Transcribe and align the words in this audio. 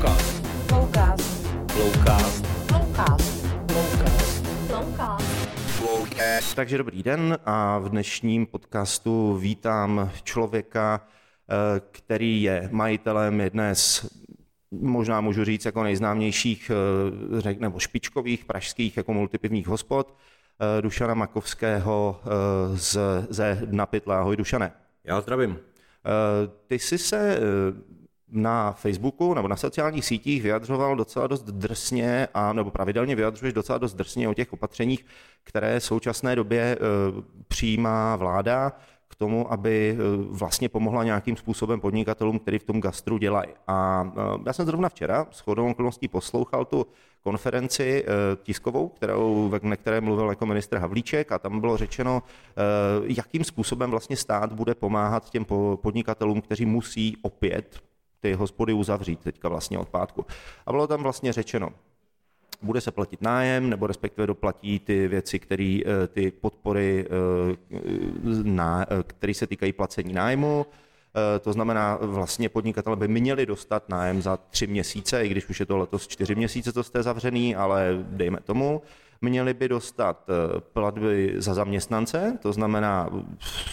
Flowcast. 0.00 0.46
Flowcast. 0.66 1.36
Flowcast. 1.68 2.46
Flowcast. 2.66 4.46
Flowcast. 4.66 5.24
Flowcast. 5.76 6.54
Takže 6.54 6.78
dobrý 6.78 7.02
den 7.02 7.38
a 7.44 7.78
v 7.78 7.88
dnešním 7.88 8.46
podcastu 8.46 9.36
vítám 9.36 10.10
člověka, 10.22 11.00
eh, 11.50 11.80
který 11.90 12.42
je 12.42 12.68
majitelem 12.72 13.40
jedné 13.40 13.74
z 13.74 14.06
možná 14.70 15.20
můžu 15.20 15.44
říct 15.44 15.64
jako 15.64 15.82
nejznámějších 15.82 16.70
eh, 17.44 17.54
nebo 17.58 17.78
špičkových 17.78 18.44
pražských 18.44 18.96
jako 18.96 19.14
multipivních 19.14 19.66
hospod, 19.66 20.16
eh, 20.78 20.82
Dušana 20.82 21.14
Makovského 21.14 22.20
z, 22.74 22.98
ze 23.30 23.58
Dna. 23.64 23.88
Ahoj 24.06 24.36
Dušane. 24.36 24.72
Já 25.04 25.20
zdravím. 25.20 25.58
Ty 26.66 26.78
jsi 26.78 26.98
se 26.98 27.40
na 28.32 28.72
Facebooku 28.72 29.34
nebo 29.34 29.48
na 29.48 29.56
sociálních 29.56 30.04
sítích 30.04 30.42
vyjadřoval 30.42 30.96
docela 30.96 31.26
dost 31.26 31.42
drsně, 31.42 32.28
a, 32.34 32.52
nebo 32.52 32.70
pravidelně 32.70 33.16
vyjadřuješ 33.16 33.54
docela 33.54 33.78
dost 33.78 33.94
drsně 33.94 34.28
o 34.28 34.34
těch 34.34 34.52
opatřeních, 34.52 35.06
které 35.44 35.80
v 35.80 35.84
současné 35.84 36.36
době 36.36 36.60
e, 36.60 36.76
přijímá 37.48 38.16
vláda 38.16 38.72
k 39.08 39.14
tomu, 39.14 39.52
aby 39.52 39.90
e, 39.90 39.96
vlastně 40.30 40.68
pomohla 40.68 41.04
nějakým 41.04 41.36
způsobem 41.36 41.80
podnikatelům, 41.80 42.38
kteří 42.38 42.58
v 42.58 42.64
tom 42.64 42.80
gastru 42.80 43.18
dělají. 43.18 43.48
A 43.66 44.10
e, 44.16 44.20
já 44.46 44.52
jsem 44.52 44.66
zrovna 44.66 44.88
včera 44.88 45.26
s 45.30 45.40
chodou 45.40 45.70
okolností 45.70 46.08
poslouchal 46.08 46.64
tu 46.64 46.86
konferenci 47.22 48.04
tiskovou, 48.42 48.88
kterou, 48.88 49.52
na 49.62 49.76
které 49.76 50.00
mluvil 50.00 50.28
jako 50.28 50.46
ministr 50.46 50.78
Havlíček 50.78 51.32
a 51.32 51.38
tam 51.38 51.60
bylo 51.60 51.76
řečeno, 51.76 52.22
jakým 53.02 53.44
způsobem 53.44 53.90
vlastně 53.90 54.16
stát 54.16 54.52
bude 54.52 54.74
pomáhat 54.74 55.30
těm 55.30 55.44
podnikatelům, 55.74 56.40
kteří 56.40 56.66
musí 56.66 57.16
opět 57.22 57.89
ty 58.20 58.32
hospody 58.32 58.72
uzavřít 58.72 59.20
teďka 59.20 59.48
vlastně 59.48 59.78
od 59.78 59.88
pátku. 59.88 60.26
A 60.66 60.72
bylo 60.72 60.86
tam 60.86 61.02
vlastně 61.02 61.32
řečeno, 61.32 61.70
bude 62.62 62.80
se 62.80 62.90
platit 62.90 63.22
nájem, 63.22 63.70
nebo 63.70 63.86
respektive 63.86 64.26
doplatí 64.26 64.78
ty 64.78 65.08
věci, 65.08 65.38
které 65.38 65.80
eh, 65.86 66.06
ty 66.06 66.30
podpory, 66.30 67.06
eh, 67.06 67.56
eh, 68.60 69.02
které 69.06 69.34
se 69.34 69.46
týkají 69.46 69.72
placení 69.72 70.12
nájmu, 70.12 70.66
to 71.40 71.52
znamená, 71.52 71.98
vlastně 72.02 72.48
podnikatele 72.48 72.96
by 72.96 73.08
měli 73.08 73.46
dostat 73.46 73.88
nájem 73.88 74.22
za 74.22 74.36
tři 74.36 74.66
měsíce, 74.66 75.26
i 75.26 75.28
když 75.28 75.48
už 75.48 75.60
je 75.60 75.66
to 75.66 75.76
letos 75.76 76.08
čtyři 76.08 76.34
měsíce, 76.34 76.72
co 76.72 76.82
jste 76.82 77.02
zavřený, 77.02 77.56
ale 77.56 77.98
dejme 78.02 78.40
tomu 78.40 78.82
měli 79.20 79.54
by 79.54 79.68
dostat 79.68 80.26
eh, 80.28 80.60
platby 80.60 81.34
za 81.36 81.54
zaměstnance, 81.54 82.38
to 82.42 82.52
znamená 82.52 83.10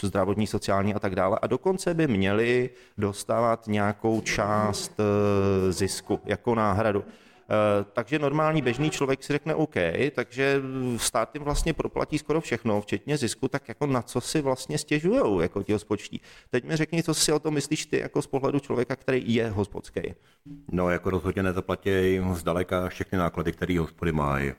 zdravotní, 0.01 0.47
sociální 0.47 0.93
a 0.93 0.99
tak 0.99 1.15
dále, 1.15 1.39
a 1.41 1.47
dokonce 1.47 1.93
by 1.93 2.07
měli 2.07 2.69
dostávat 2.97 3.67
nějakou 3.67 4.21
část 4.21 4.91
eh, 4.99 5.71
zisku 5.71 6.19
jako 6.25 6.55
náhradu. 6.55 7.03
Eh, 7.49 7.85
takže 7.93 8.19
normální 8.19 8.61
běžný 8.61 8.89
člověk 8.89 9.23
si 9.23 9.33
řekne 9.33 9.55
OK, 9.55 9.75
takže 10.15 10.61
stát 10.97 11.35
jim 11.35 11.43
vlastně 11.43 11.73
proplatí 11.73 12.17
skoro 12.17 12.41
všechno, 12.41 12.81
včetně 12.81 13.17
zisku, 13.17 13.47
tak 13.47 13.67
jako 13.67 13.85
na 13.85 14.01
co 14.01 14.21
si 14.21 14.41
vlastně 14.41 14.77
stěžujou 14.77 15.39
jako 15.39 15.63
ti 15.63 15.73
hospodští. 15.73 16.21
Teď 16.49 16.63
mi 16.63 16.75
řekni, 16.75 17.03
co 17.03 17.13
si 17.13 17.31
o 17.31 17.39
tom 17.39 17.53
myslíš 17.53 17.85
ty 17.85 17.99
jako 17.99 18.21
z 18.21 18.27
pohledu 18.27 18.59
člověka, 18.59 18.95
který 18.95 19.33
je 19.33 19.49
hospodský. 19.49 20.01
No, 20.71 20.89
jako 20.89 21.09
rozhodně 21.09 21.43
nezaplatí 21.43 22.19
zdaleka 22.33 22.89
všechny 22.89 23.17
náklady, 23.17 23.51
které 23.51 23.79
hospody 23.79 24.11
mají. 24.11 24.53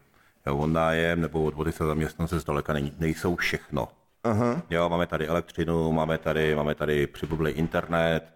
Jo, 0.46 0.66
nájem 0.66 1.20
nebo 1.20 1.44
odvody 1.44 1.72
se 1.72 1.86
zaměstnance 1.86 2.38
zdaleka 2.38 2.74
nejsou 2.98 3.36
všechno. 3.36 3.88
Aha. 4.24 4.62
Jo, 4.70 4.88
máme 4.88 5.06
tady 5.06 5.26
elektřinu, 5.26 5.92
máme 5.92 6.18
tady, 6.18 6.56
máme 6.56 6.74
tady 6.74 7.06
přibublý 7.06 7.50
internet, 7.50 8.32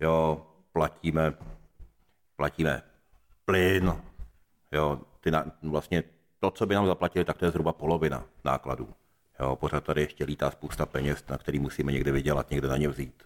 jo, 0.00 0.46
platíme, 0.72 1.32
platíme 2.36 2.82
plyn, 3.44 3.94
jo, 4.72 5.00
ty 5.20 5.30
na, 5.30 5.44
vlastně 5.62 6.02
to, 6.40 6.50
co 6.50 6.66
by 6.66 6.74
nám 6.74 6.86
zaplatili, 6.86 7.24
tak 7.24 7.38
to 7.38 7.44
je 7.44 7.50
zhruba 7.50 7.72
polovina 7.72 8.24
nákladů. 8.44 8.88
Jo, 9.40 9.56
pořád 9.56 9.84
tady 9.84 10.00
ještě 10.00 10.24
lítá 10.24 10.50
spousta 10.50 10.86
peněz, 10.86 11.24
na 11.28 11.38
který 11.38 11.58
musíme 11.58 11.92
někde 11.92 12.12
vydělat, 12.12 12.50
někde 12.50 12.68
na 12.68 12.76
ně 12.76 12.88
vzít. 12.88 13.22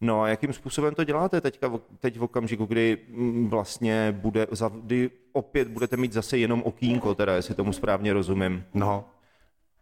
No 0.00 0.22
a 0.22 0.28
jakým 0.28 0.52
způsobem 0.52 0.94
to 0.94 1.04
děláte 1.04 1.40
teďka, 1.40 1.72
teď 2.00 2.18
v 2.18 2.22
okamžiku, 2.22 2.66
kdy 2.66 2.98
mm, 3.08 3.48
vlastně 3.48 4.12
bude, 4.12 4.46
kdy 4.80 5.10
opět 5.34 5.68
budete 5.68 5.96
mít 5.96 6.12
zase 6.12 6.38
jenom 6.38 6.62
okýnko, 6.62 7.14
teda 7.14 7.34
jestli 7.34 7.54
tomu 7.54 7.72
správně 7.72 8.12
rozumím. 8.12 8.64
No. 8.74 9.04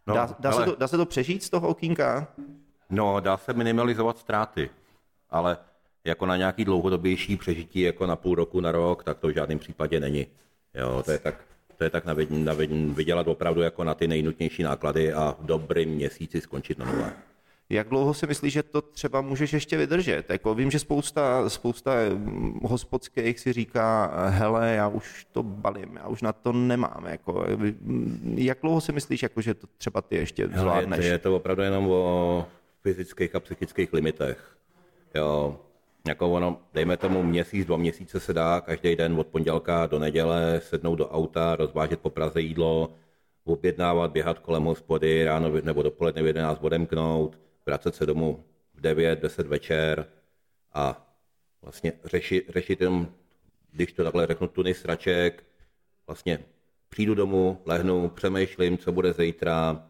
no 0.07 0.15
dá, 0.15 0.35
dá, 0.39 0.51
ale... 0.51 0.65
se 0.65 0.71
to, 0.71 0.75
dá 0.79 0.87
se 0.87 0.97
to 0.97 1.05
přežít 1.05 1.43
z 1.43 1.49
toho 1.49 1.67
okýnka? 1.67 2.27
No, 2.89 3.19
dá 3.19 3.37
se 3.37 3.53
minimalizovat 3.53 4.17
ztráty, 4.17 4.69
ale 5.29 5.57
jako 6.03 6.25
na 6.25 6.37
nějaký 6.37 6.65
dlouhodobější 6.65 7.37
přežití, 7.37 7.81
jako 7.81 8.07
na 8.07 8.15
půl 8.15 8.35
roku, 8.35 8.59
na 8.59 8.71
rok, 8.71 9.03
tak 9.03 9.19
to 9.19 9.27
v 9.27 9.33
žádném 9.33 9.59
případě 9.59 9.99
není. 9.99 10.27
Jo, 10.73 11.03
to 11.05 11.11
je 11.11 11.19
tak, 11.19 11.35
to 11.77 11.83
je 11.83 11.89
tak 11.89 12.05
na, 12.05 12.15
na, 12.29 12.53
vydělat 12.93 13.27
opravdu 13.27 13.61
jako 13.61 13.83
na 13.83 13.93
ty 13.93 14.07
nejnutnější 14.07 14.63
náklady 14.63 15.13
a 15.13 15.35
v 15.39 15.45
dobrým 15.45 15.89
měsíci 15.89 16.41
skončit 16.41 16.77
na 16.77 16.85
nule. 16.85 17.13
Jak 17.69 17.89
dlouho 17.89 18.13
si 18.13 18.27
myslíš, 18.27 18.53
že 18.53 18.63
to 18.63 18.81
třeba 18.81 19.21
můžeš 19.21 19.53
ještě 19.53 19.77
vydržet? 19.77 20.29
Jako 20.29 20.55
vím, 20.55 20.71
že 20.71 20.79
spousta, 20.79 21.49
spousta 21.49 21.91
hm, 22.09 22.59
hospodských 22.63 23.39
si 23.39 23.53
říká, 23.53 24.11
hele, 24.29 24.73
já 24.73 24.87
už 24.87 25.27
to 25.31 25.43
balím, 25.43 25.95
já 25.95 26.07
už 26.07 26.21
na 26.21 26.33
to 26.33 26.53
nemám. 26.53 27.05
Jako, 27.07 27.45
hm, 27.49 28.35
jak 28.37 28.57
dlouho 28.61 28.81
si 28.81 28.91
myslíš, 28.91 29.23
jako, 29.23 29.41
že 29.41 29.53
to 29.53 29.67
třeba 29.77 30.01
ty 30.01 30.15
ještě 30.15 30.47
zvládneš? 30.47 30.99
Hele, 30.99 31.13
je, 31.13 31.19
to 31.19 31.35
opravdu 31.35 31.63
jenom 31.63 31.87
o 31.91 32.45
fyzických 32.81 33.35
a 33.35 33.39
psychických 33.39 33.93
limitech. 33.93 34.57
Jo, 35.15 35.59
jako 36.07 36.31
ono, 36.31 36.59
dejme 36.73 36.97
tomu 36.97 37.23
měsíc, 37.23 37.65
dva 37.67 37.77
měsíce 37.77 38.19
se 38.19 38.33
dá 38.33 38.61
každý 38.61 38.95
den 38.95 39.19
od 39.19 39.27
pondělka 39.27 39.85
do 39.85 39.99
neděle 39.99 40.61
sednout 40.63 40.95
do 40.95 41.09
auta, 41.09 41.55
rozvážet 41.55 41.99
po 41.99 42.09
Praze 42.09 42.41
jídlo, 42.41 42.89
objednávat, 43.45 44.11
běhat 44.11 44.39
kolem 44.39 44.63
hospody, 44.63 45.25
ráno 45.25 45.51
nebo 45.63 45.83
dopoledne 45.83 46.21
v 46.23 46.27
11 46.27 46.59
odemknout, 46.63 47.37
vracet 47.65 47.95
se 47.95 48.05
domů 48.05 48.43
v 48.73 48.81
9, 48.81 49.19
10 49.19 49.47
večer 49.47 50.07
a 50.73 51.07
vlastně 51.61 51.93
řešit, 52.03 52.49
řešit 52.49 52.81
jenom, 52.81 53.07
když 53.71 53.93
to 53.93 54.03
takhle 54.03 54.27
řeknu, 54.27 54.47
tuny 54.47 54.73
sraček, 54.73 55.43
vlastně 56.07 56.39
přijdu 56.89 57.15
domů, 57.15 57.61
lehnu, 57.65 58.09
přemýšlím, 58.09 58.77
co 58.77 58.91
bude 58.91 59.13
zítra, 59.13 59.83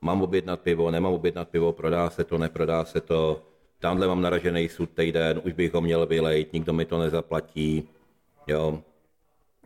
mám 0.00 0.22
objednat 0.22 0.60
pivo, 0.60 0.90
nemám 0.90 1.12
objednat 1.12 1.48
pivo, 1.48 1.72
prodá 1.72 2.10
se 2.10 2.24
to, 2.24 2.38
neprodá 2.38 2.84
se 2.84 3.00
to, 3.00 3.46
tamhle 3.78 4.06
mám 4.06 4.22
naražený 4.22 4.68
sud 4.68 4.90
týden, 4.90 5.40
už 5.44 5.52
bych 5.52 5.74
ho 5.74 5.80
měl 5.80 6.06
vylejt, 6.06 6.52
nikdo 6.52 6.72
mi 6.72 6.84
to 6.84 6.98
nezaplatí, 6.98 7.88
jo. 8.46 8.82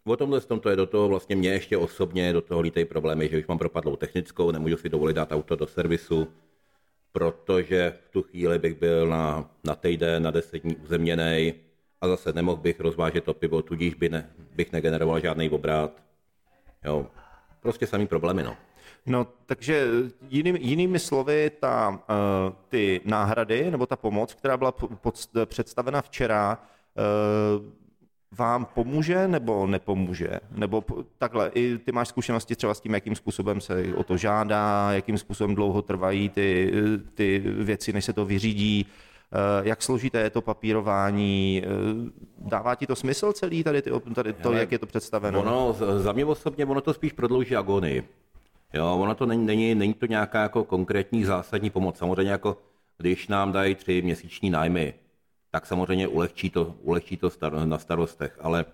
O 0.04 0.16
tomhle 0.16 0.40
tom 0.40 0.60
to 0.60 0.68
je 0.68 0.76
do 0.76 0.86
toho 0.86 1.08
vlastně 1.08 1.36
mě 1.36 1.48
ještě 1.52 1.76
osobně, 1.76 2.32
do 2.32 2.40
toho 2.40 2.60
lítej 2.60 2.84
problémy, 2.84 3.28
že 3.28 3.38
už 3.38 3.46
mám 3.46 3.58
propadlou 3.58 3.96
technickou, 3.96 4.50
nemůžu 4.50 4.76
si 4.76 4.88
dovolit 4.88 5.14
dát 5.14 5.32
auto 5.32 5.56
do 5.56 5.66
servisu, 5.66 6.28
protože 7.14 7.94
v 8.06 8.10
tu 8.10 8.22
chvíli 8.22 8.58
bych 8.58 8.74
byl 8.74 9.06
na, 9.06 9.50
na 9.64 9.74
týden, 9.74 10.22
na 10.22 10.30
deset 10.30 10.62
dní 10.62 10.76
uzemněný 10.76 11.54
a 12.00 12.08
zase 12.08 12.32
nemohl 12.32 12.62
bych 12.62 12.80
rozvážet 12.80 13.24
to 13.24 13.34
pivo, 13.34 13.62
tudíž 13.62 13.94
by 13.94 14.08
ne, 14.08 14.30
bych 14.54 14.72
negeneroval 14.72 15.20
žádný 15.20 15.50
obrat. 15.50 16.02
Jo, 16.84 17.06
prostě 17.60 17.86
samý 17.86 18.06
problémy, 18.06 18.42
no. 18.42 18.56
No, 19.06 19.26
takže 19.46 19.86
jinými, 20.28 20.58
jinými 20.62 20.98
slovy, 20.98 21.50
ta, 21.60 21.88
uh, 21.90 22.52
ty 22.68 23.00
náhrady 23.04 23.70
nebo 23.70 23.86
ta 23.86 23.96
pomoc, 23.96 24.34
která 24.34 24.56
byla 24.56 24.72
pod, 24.72 25.14
představena 25.44 26.02
včera, 26.02 26.58
vám 28.38 28.64
pomůže 28.74 29.28
nebo 29.28 29.66
nepomůže? 29.66 30.28
Nebo 30.50 30.84
takhle, 31.18 31.50
i 31.54 31.78
ty 31.78 31.92
máš 31.92 32.08
zkušenosti 32.08 32.56
třeba 32.56 32.74
s 32.74 32.80
tím, 32.80 32.94
jakým 32.94 33.14
způsobem 33.14 33.60
se 33.60 33.94
o 33.96 34.02
to 34.04 34.16
žádá, 34.16 34.92
jakým 34.92 35.18
způsobem 35.18 35.54
dlouho 35.54 35.82
trvají 35.82 36.28
ty, 36.28 36.72
ty 37.14 37.38
věci, 37.38 37.92
než 37.92 38.04
se 38.04 38.12
to 38.12 38.24
vyřídí, 38.24 38.86
eh, 38.86 39.68
jak 39.68 39.82
složité 39.82 40.20
je 40.20 40.30
to 40.30 40.40
papírování, 40.40 41.62
eh, 41.64 41.68
dává 42.38 42.74
ti 42.74 42.86
to 42.86 42.96
smysl 42.96 43.32
celý 43.32 43.64
tady, 43.64 43.82
ty, 43.82 43.90
tady 44.14 44.32
to, 44.32 44.48
Hele, 44.48 44.60
jak 44.60 44.72
je 44.72 44.78
to 44.78 44.86
představeno? 44.86 45.40
Ono, 45.40 45.76
za 45.98 46.12
mě 46.12 46.24
osobně, 46.24 46.66
ono 46.66 46.80
to 46.80 46.94
spíš 46.94 47.12
prodlouží 47.12 47.56
agonii. 47.56 48.08
Jo, 48.74 48.96
ono 48.96 49.14
to 49.14 49.26
není, 49.26 49.46
není, 49.46 49.74
není 49.74 49.94
to 49.94 50.06
nějaká 50.06 50.42
jako 50.42 50.64
konkrétní 50.64 51.24
zásadní 51.24 51.70
pomoc. 51.70 51.98
Samozřejmě 51.98 52.32
jako 52.32 52.58
když 52.98 53.28
nám 53.28 53.52
dají 53.52 53.74
tři 53.74 54.02
měsíční 54.02 54.50
nájmy, 54.50 54.94
tak 55.54 55.66
samozřejmě 55.66 56.08
ulehčí 56.08 56.50
to, 56.50 56.74
ulehčí 56.82 57.16
to 57.16 57.30
star, 57.30 57.66
na 57.66 57.78
starostech, 57.78 58.38
ale 58.40 58.64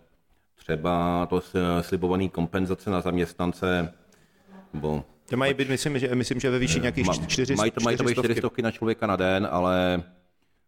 třeba 0.55 1.27
to 1.27 1.43
slibované 1.81 2.29
kompenzace 2.29 2.91
na 2.91 3.01
zaměstnance, 3.01 3.95
bo 4.75 5.05
to 5.29 5.37
mají 5.37 5.55
být, 5.55 5.69
myslím, 5.69 5.99
že, 5.99 6.15
myslím, 6.15 6.41
že 6.41 6.51
ve 6.51 6.59
výši 6.59 6.81
nějakých 6.81 7.07
400 7.27 7.55
Mají 7.55 7.71
to, 7.71 7.81
mají 7.81 7.97
to 7.97 8.05
být 8.05 8.19
400 8.19 8.49
na 8.63 8.71
člověka 8.71 9.07
na 9.07 9.17
den, 9.17 9.49
ale 9.51 10.03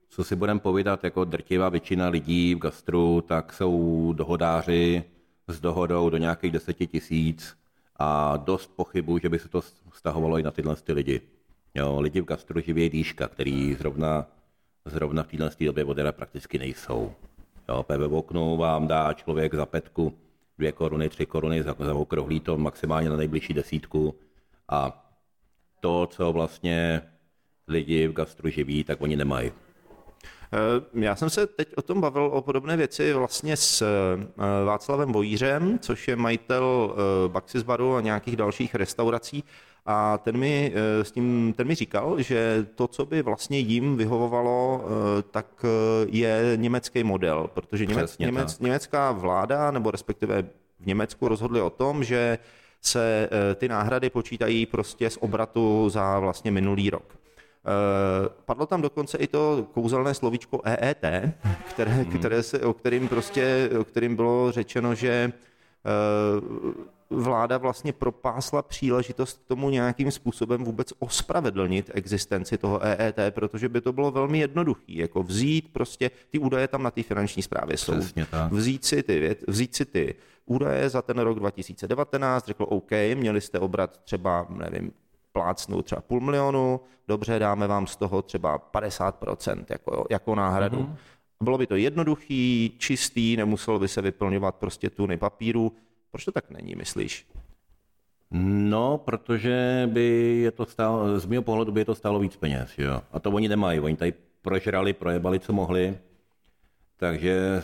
co 0.09 0.25
si 0.25 0.37
budeme 0.37 0.61
povídat, 0.61 1.05
jako 1.05 1.25
drtivá 1.25 1.69
většina 1.69 2.09
lidí 2.09 2.55
v 2.55 2.59
gastru, 2.59 3.21
tak 3.21 3.53
jsou 3.53 4.13
dohodáři 4.13 5.05
s 5.49 5.61
dohodou 5.61 6.11
do 6.11 6.17
nějakých 6.17 6.53
10 6.53 6.73
tisíc 6.73 7.57
a 7.97 8.37
dost 8.37 8.71
pochybu, 8.77 9.19
že 9.19 9.29
by 9.29 9.39
se 9.39 9.49
to 9.49 9.63
stahovalo 9.93 10.39
i 10.39 10.43
na 10.43 10.51
tyhle 10.51 10.77
ty 10.77 10.93
lidi. 10.93 11.21
Jo, 11.75 12.01
lidi 12.01 12.21
v 12.21 12.25
gastru 12.25 12.61
živí 12.61 12.89
dýška, 12.89 13.29
který 13.29 13.75
zrovna 13.75 14.27
zrovna 14.85 15.23
v 15.23 15.27
téhle 15.27 15.51
době 15.61 15.85
vodera 15.85 16.13
prakticky 16.13 16.59
nejsou. 16.59 17.13
Jo, 17.69 17.85
ve 17.89 18.07
oknu 18.07 18.57
vám 18.57 18.87
dá 18.87 19.13
člověk 19.13 19.55
za 19.55 19.67
petku 19.67 20.19
dvě 20.59 20.73
koruny, 20.73 21.09
tři 21.09 21.27
koruny, 21.27 21.63
za, 21.63 21.77
za 21.79 21.95
okrouhlí 21.95 22.41
to 22.41 22.59
maximálně 22.59 23.11
na 23.11 23.17
nejbližší 23.17 23.55
desítku. 23.55 24.15
A 24.69 25.09
to, 25.81 26.07
co 26.07 26.33
vlastně 26.33 27.03
lidi 27.69 28.09
v 28.09 28.13
gastru 28.13 28.51
živí, 28.51 28.85
tak 28.85 29.01
oni 29.01 29.17
nemají. 29.17 29.53
Eh, 30.53 31.01
Já 31.05 31.17
jsem 31.17 31.31
se 31.31 31.47
teď 31.47 31.69
o 31.77 31.83
tom 31.83 32.01
bavil 32.01 32.25
o 32.33 32.43
podobné 32.43 32.77
věci 32.77 33.13
vlastně 33.13 33.57
s 33.57 33.83
eh, 33.83 34.65
Václavem 34.65 35.13
Vojířem, 35.13 35.79
což 35.79 36.09
je 36.09 36.17
majitel 36.17 36.95
eh, 36.95 37.29
Baxis 37.29 37.63
baru 37.63 37.97
a 37.97 38.01
nějakých 38.01 38.37
dalších 38.37 38.75
restaurací. 38.75 39.45
A 39.87 40.19
ten 40.19 40.37
mi, 40.37 40.73
s 41.03 41.13
tím, 41.13 41.55
ten 41.57 41.67
mi 41.67 41.75
říkal, 41.75 42.23
že 42.23 42.67
to, 42.75 42.89
co 42.89 43.07
by 43.07 43.23
vlastně 43.23 43.59
jim 43.59 43.97
vyhovovalo, 43.97 44.85
tak 45.31 45.47
je 46.07 46.53
německý 46.57 47.05
model, 47.05 47.51
protože 47.55 47.87
němec, 47.87 48.11
Přesně 48.11 48.27
němec, 48.27 48.53
tak. 48.55 48.61
německá 48.61 49.13
vláda, 49.13 49.71
nebo 49.71 49.91
respektive 49.91 50.43
v 50.81 50.87
Německu 50.87 51.29
rozhodli 51.29 51.61
o 51.61 51.71
tom, 51.71 52.05
že 52.05 52.39
se 52.81 53.29
ty 53.55 53.69
náhrady 53.69 54.11
počítají 54.11 54.67
prostě 54.67 55.11
z 55.11 55.17
obratu 55.21 55.89
za 55.89 56.19
vlastně 56.19 56.51
minulý 56.51 56.91
rok. 56.91 57.22
Eh, 57.67 58.29
Padlo 58.45 58.67
tam 58.67 58.83
dokonce 58.83 59.19
i 59.19 59.27
to 59.27 59.67
kouzelné 59.73 60.15
slovíčko 60.15 60.61
EET, 60.65 61.05
které, 61.69 62.05
které 62.05 62.43
se, 62.43 62.61
o, 62.61 62.73
kterým 62.73 63.09
prostě, 63.09 63.71
o 63.81 63.85
kterým 63.85 64.17
bylo 64.17 64.53
řečeno, 64.53 64.95
že 64.95 65.33
eh, 65.33 66.93
vláda 67.11 67.59
vlastně 67.59 67.93
propásla 67.93 68.63
příležitost 68.63 69.43
k 69.45 69.49
tomu 69.49 69.71
nějakým 69.71 70.11
způsobem 70.11 70.65
vůbec 70.65 70.93
ospravedlnit 70.99 71.91
existenci 71.95 72.59
toho 72.59 72.81
EET, 72.85 73.17
protože 73.31 73.69
by 73.69 73.81
to 73.81 73.93
bylo 73.93 74.11
velmi 74.11 74.39
jednoduché, 74.39 74.93
jako 74.93 75.23
vzít 75.23 75.73
prostě, 75.73 76.11
ty 76.31 76.39
údaje 76.39 76.69
tam 76.69 76.83
na 76.83 76.91
té 76.91 77.03
finanční 77.03 77.43
správě 77.43 77.77
jsou, 77.77 77.93
Přesně 77.99 78.27
tak. 78.27 78.53
vzít 78.53 78.85
si, 78.85 79.03
ty, 79.03 79.37
vzít 79.49 79.75
si 79.75 79.85
ty 79.85 80.15
údaje 80.47 80.89
za 80.89 81.03
ten 81.03 81.19
rok 81.19 81.39
2019, 81.39 82.47
řekl 82.47 82.67
OK, 82.69 82.91
měli 83.15 83.41
jste 83.41 83.59
obrat 83.59 83.99
třeba, 84.05 84.47
nevím, 84.51 84.93
plácnou 85.33 85.83
třeba 85.83 86.01
půl 86.01 86.21
milionu, 86.21 86.81
dobře, 87.09 87.39
dáme 87.39 87.67
vám 87.67 87.87
z 87.87 87.97
toho 87.97 88.23
třeba 88.23 88.59
50% 88.59 89.65
jako, 89.71 90.07
jako 90.11 90.35
náhradu. 90.35 90.79
Mm-hmm. 90.79 90.97
Bylo 91.43 91.59
by 91.59 91.67
to 91.67 91.77
jednoduchý, 91.77 92.75
čistý, 92.79 93.37
nemuselo 93.37 93.79
by 93.79 93.89
se 93.89 94.03
vyplňovat 94.03 94.55
prostě 94.55 94.91
tuny 94.91 95.17
papíru. 95.17 95.73
Proč 96.11 96.25
to 96.25 96.33
tak 96.33 96.51
není, 96.51 96.75
myslíš? 96.75 97.27
No, 98.71 98.99
protože 98.99 99.89
by 99.93 100.39
je 100.43 100.51
to 100.51 100.67
stálo, 100.67 101.19
z 101.19 101.27
mého 101.27 101.43
pohledu 101.43 101.73
by 101.73 101.81
je 101.81 101.85
to 101.85 101.95
stálo 101.95 102.19
víc 102.19 102.37
peněz, 102.37 102.79
jo. 102.79 103.03
A 103.13 103.21
to 103.21 103.31
oni 103.31 103.49
nemají, 103.49 103.81
oni 103.81 103.97
tady 103.97 104.15
prožrali, 104.43 104.93
projebali, 104.93 105.41
co 105.41 105.53
mohli. 105.53 105.99
Takže 106.97 107.63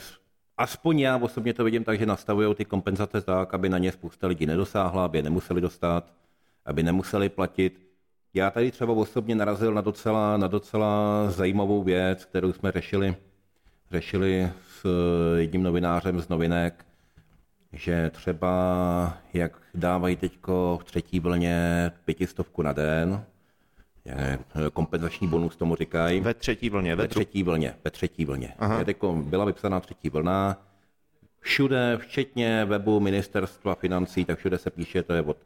aspoň 0.56 0.98
já 0.98 1.16
osobně 1.16 1.54
to 1.54 1.64
vidím 1.64 1.84
tak, 1.84 1.98
že 1.98 2.06
nastavují 2.06 2.54
ty 2.54 2.64
kompenzace 2.64 3.20
tak, 3.20 3.54
aby 3.54 3.68
na 3.68 3.78
ně 3.78 3.92
spousta 3.92 4.26
lidí 4.26 4.46
nedosáhla, 4.46 5.04
aby 5.04 5.18
je 5.18 5.22
nemuseli 5.22 5.60
dostat, 5.60 6.12
aby 6.68 6.82
nemuseli 6.82 7.28
platit. 7.28 7.80
Já 8.34 8.50
tady 8.50 8.70
třeba 8.70 8.92
osobně 8.92 9.34
narazil 9.34 9.74
na 9.74 9.80
docela, 9.80 10.36
na 10.36 10.46
docela 10.46 11.24
zajímavou 11.30 11.82
věc, 11.82 12.24
kterou 12.24 12.52
jsme 12.52 12.72
řešili, 12.72 13.16
řešili 13.90 14.50
s 14.80 14.86
jedním 15.36 15.62
novinářem 15.62 16.20
z 16.20 16.28
novinek, 16.28 16.84
že 17.72 18.10
třeba 18.10 19.18
jak 19.34 19.52
dávají 19.74 20.16
teďko 20.16 20.78
v 20.82 20.84
třetí 20.84 21.20
vlně 21.20 21.90
pětistovku 22.04 22.62
na 22.62 22.72
den, 22.72 23.24
je, 24.04 24.38
kompenzační 24.72 25.28
bonus 25.28 25.56
tomu 25.56 25.76
říkají, 25.76 26.20
Ve 26.20 26.34
třetí 26.34 26.70
vlně, 26.70 26.96
ve, 26.96 27.02
ve 27.02 27.08
třetí 27.08 27.42
vlně, 27.42 27.74
ve 27.84 27.90
třetí 27.90 28.24
vlně. 28.24 28.54
Je 28.78 28.84
teďko 28.84 29.12
byla 29.12 29.44
vypsaná 29.44 29.80
třetí 29.80 30.10
vlna, 30.10 30.56
všude, 31.40 31.98
včetně 32.00 32.64
webu 32.64 33.00
ministerstva 33.00 33.74
financí, 33.74 34.24
tak 34.24 34.38
všude 34.38 34.58
se 34.58 34.70
píše, 34.70 35.02
to 35.02 35.12
je 35.12 35.22
od 35.22 35.36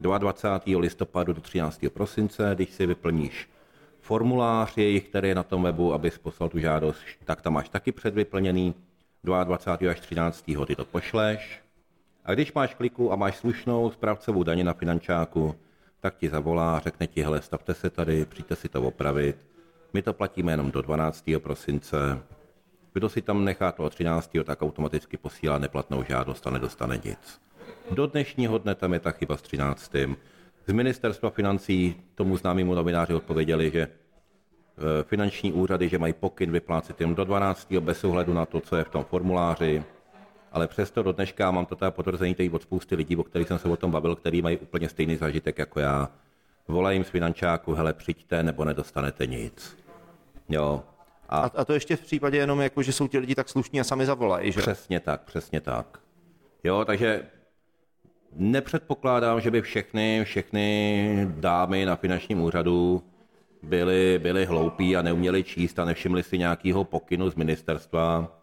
22. 0.00 0.80
listopadu 0.80 1.32
do 1.32 1.40
13. 1.40 1.86
prosince, 1.92 2.50
když 2.54 2.70
si 2.70 2.86
vyplníš 2.86 3.48
formulář 4.00 4.76
jejich, 4.76 5.08
který 5.08 5.28
je 5.28 5.34
na 5.34 5.42
tom 5.42 5.62
webu, 5.62 5.94
abys 5.94 6.18
poslal 6.18 6.48
tu 6.48 6.58
žádost, 6.58 6.98
tak 7.24 7.42
tam 7.42 7.52
máš 7.52 7.68
taky 7.68 7.92
předvyplněný. 7.92 8.74
22. 9.24 9.90
až 9.90 10.00
13. 10.00 10.44
ty 10.66 10.76
to 10.76 10.84
pošleš. 10.84 11.62
A 12.24 12.34
když 12.34 12.52
máš 12.52 12.74
kliku 12.74 13.12
a 13.12 13.16
máš 13.16 13.36
slušnou 13.36 13.90
správcovou 13.90 14.42
daně 14.42 14.64
na 14.64 14.72
finančáku, 14.72 15.54
tak 16.00 16.16
ti 16.16 16.28
zavolá, 16.28 16.78
řekne 16.78 17.06
ti, 17.06 17.22
hele, 17.22 17.42
stavte 17.42 17.74
se 17.74 17.90
tady, 17.90 18.24
přijďte 18.24 18.56
si 18.56 18.68
to 18.68 18.82
opravit. 18.82 19.46
My 19.92 20.02
to 20.02 20.12
platíme 20.12 20.52
jenom 20.52 20.70
do 20.70 20.82
12. 20.82 21.24
prosince. 21.38 22.18
Kdo 22.92 23.08
si 23.08 23.22
tam 23.22 23.44
nechá 23.44 23.72
toho 23.72 23.90
13. 23.90 24.30
tak 24.44 24.62
automaticky 24.62 25.16
posílá 25.16 25.58
neplatnou 25.58 26.02
žádost 26.02 26.46
a 26.46 26.50
nedostane 26.50 27.00
nic. 27.04 27.47
Do 27.90 28.06
dnešního 28.06 28.58
dne 28.58 28.74
tam 28.74 28.92
je 28.92 29.00
ta 29.00 29.10
chyba 29.10 29.36
s 29.36 29.42
13. 29.42 29.92
Z 30.66 30.72
ministerstva 30.72 31.30
financí 31.30 31.94
tomu 32.14 32.36
známému 32.36 32.74
novináři 32.74 33.14
odpověděli, 33.14 33.70
že 33.70 33.80
eh, 33.80 35.02
finanční 35.02 35.52
úřady, 35.52 35.88
že 35.88 35.98
mají 35.98 36.12
pokyn 36.12 36.52
vyplácet 36.52 37.00
jen 37.00 37.14
do 37.14 37.24
12. 37.24 37.72
bez 37.72 38.04
ohledu 38.04 38.34
na 38.34 38.46
to, 38.46 38.60
co 38.60 38.76
je 38.76 38.84
v 38.84 38.88
tom 38.88 39.04
formuláři, 39.04 39.84
ale 40.52 40.68
přesto 40.68 41.02
do 41.02 41.12
dneška 41.12 41.50
mám 41.50 41.66
to 41.66 41.76
teda 41.76 41.90
potvrzení 41.90 42.34
tady 42.34 42.50
od 42.50 42.62
spousty 42.62 42.94
lidí, 42.94 43.16
o 43.16 43.22
kterých 43.22 43.48
jsem 43.48 43.58
se 43.58 43.68
o 43.68 43.76
tom 43.76 43.90
bavil, 43.90 44.16
který 44.16 44.42
mají 44.42 44.58
úplně 44.58 44.88
stejný 44.88 45.16
zážitek 45.16 45.58
jako 45.58 45.80
já. 45.80 46.10
Volají 46.68 46.96
jim 46.96 47.04
z 47.04 47.08
finančáku, 47.08 47.74
hele, 47.74 47.92
přijďte, 47.92 48.42
nebo 48.42 48.64
nedostanete 48.64 49.26
nic. 49.26 49.76
Jo. 50.48 50.82
A, 51.28 51.40
A, 51.40 51.50
a 51.56 51.64
to 51.64 51.72
ještě 51.72 51.96
v 51.96 52.00
případě 52.00 52.36
jenom, 52.36 52.60
jako, 52.60 52.82
že 52.82 52.92
jsou 52.92 53.08
ti 53.08 53.18
lidi 53.18 53.34
tak 53.34 53.48
slušní 53.48 53.80
a 53.80 53.84
sami 53.84 54.06
zavolají, 54.06 54.52
že? 54.52 54.60
Přesně 54.60 55.00
tak, 55.00 55.22
přesně 55.22 55.60
tak. 55.60 55.98
Jo, 56.64 56.84
takže 56.84 57.22
nepředpokládám, 58.36 59.40
že 59.40 59.50
by 59.50 59.62
všechny, 59.62 60.20
všechny 60.24 61.28
dámy 61.30 61.84
na 61.84 61.96
finančním 61.96 62.40
úřadu 62.40 63.02
byly, 63.62 64.18
byly 64.22 64.44
hloupí 64.44 64.96
a 64.96 65.02
neuměli 65.02 65.44
číst 65.44 65.78
a 65.78 65.84
nevšimli 65.84 66.22
si 66.22 66.38
nějakého 66.38 66.84
pokynu 66.84 67.30
z 67.30 67.34
ministerstva. 67.34 68.38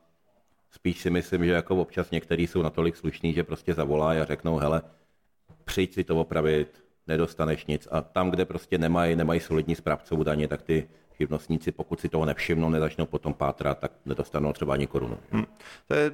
Spíš 0.72 1.00
si 1.00 1.10
myslím, 1.10 1.46
že 1.46 1.52
jako 1.52 1.76
občas 1.76 2.12
některý 2.12 2.48
jsou 2.48 2.62
natolik 2.62 2.96
slušní, 2.96 3.34
že 3.34 3.44
prostě 3.44 3.74
zavolají 3.74 4.20
a 4.20 4.26
řeknou, 4.26 4.58
hele, 4.58 4.82
přijď 5.66 5.94
si 5.94 6.04
to 6.04 6.20
opravit, 6.20 6.84
nedostaneš 7.08 7.66
nic. 7.66 7.88
A 7.92 8.02
tam, 8.02 8.32
kde 8.32 8.46
prostě 8.46 8.78
nemají, 8.78 9.16
nemají 9.16 9.40
solidní 9.40 9.76
správcovou 9.76 10.24
daně, 10.24 10.48
tak 10.48 10.62
ty 10.62 10.88
živnostníci, 11.20 11.72
pokud 11.72 12.00
si 12.00 12.10
toho 12.10 12.26
nevšimnou, 12.26 12.70
nezačnou 12.70 13.06
potom 13.06 13.34
pátrat, 13.34 13.80
tak 13.80 13.92
nedostanou 14.06 14.54
třeba 14.54 14.74
ani 14.74 14.88
korunu. 14.88 15.18
Hm. 15.32 15.44
To 15.88 15.94
je, 15.94 16.12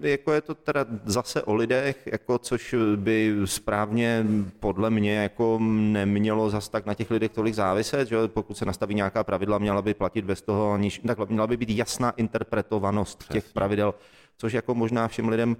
jako 0.00 0.32
je 0.32 0.40
to 0.40 0.54
teda 0.54 0.86
zase 1.04 1.42
o 1.42 1.54
lidech, 1.54 2.08
jako 2.12 2.38
což 2.38 2.74
by 2.96 3.36
správně 3.44 4.26
podle 4.60 4.90
mě 4.90 5.14
jako 5.14 5.58
nemělo 5.60 6.50
zas 6.50 6.68
tak 6.68 6.86
na 6.86 6.94
těch 6.94 7.10
lidech 7.10 7.30
tolik 7.30 7.54
záviset, 7.54 8.08
že 8.08 8.16
pokud 8.26 8.56
se 8.56 8.64
nastaví 8.64 8.94
nějaká 8.94 9.24
pravidla, 9.24 9.58
měla 9.58 9.82
by 9.82 9.94
platit 9.94 10.24
bez 10.24 10.42
toho, 10.42 10.72
aniž, 10.72 11.00
takhle, 11.06 11.26
měla 11.28 11.46
by 11.46 11.56
být 11.56 11.70
jasná 11.70 12.10
interpretovanost 12.10 13.18
Přesně. 13.18 13.40
těch 13.40 13.52
pravidel, 13.52 13.94
což 14.36 14.52
jako 14.52 14.74
možná 14.74 15.08
všem 15.08 15.28
lidem 15.28 15.56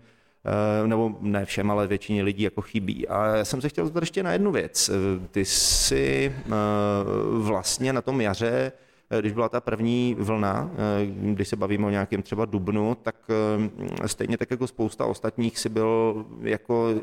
nebo 0.87 1.17
ne 1.21 1.45
všem, 1.45 1.71
ale 1.71 1.87
většině 1.87 2.23
lidí 2.23 2.43
jako 2.43 2.61
chybí. 2.61 3.09
A 3.09 3.37
já 3.37 3.45
jsem 3.45 3.61
se 3.61 3.69
chtěl 3.69 3.85
zeptat 3.85 4.03
ještě 4.03 4.23
na 4.23 4.33
jednu 4.33 4.53
věc. 4.53 4.91
Ty 5.31 5.45
jsi 5.45 6.35
eh, 6.37 6.51
vlastně 7.39 7.93
na 7.93 8.03
tom 8.03 8.21
jaře 8.21 8.73
eh, 9.11 9.21
když 9.21 9.33
byla 9.33 9.49
ta 9.49 9.61
první 9.61 10.17
vlna, 10.19 10.71
když 11.23 11.49
se 11.49 11.57
bavíme 11.57 11.87
o 11.87 11.91
nějakém 11.91 12.23
třeba 12.23 12.45
dubnu, 12.45 12.97
tak 13.03 13.17
stejně 14.07 14.39
tak 14.39 14.51
jako 14.51 14.67
spousta 14.67 15.07
ostatních 15.07 15.59
si 15.59 15.69
byl 15.69 16.25
jako 16.43 16.95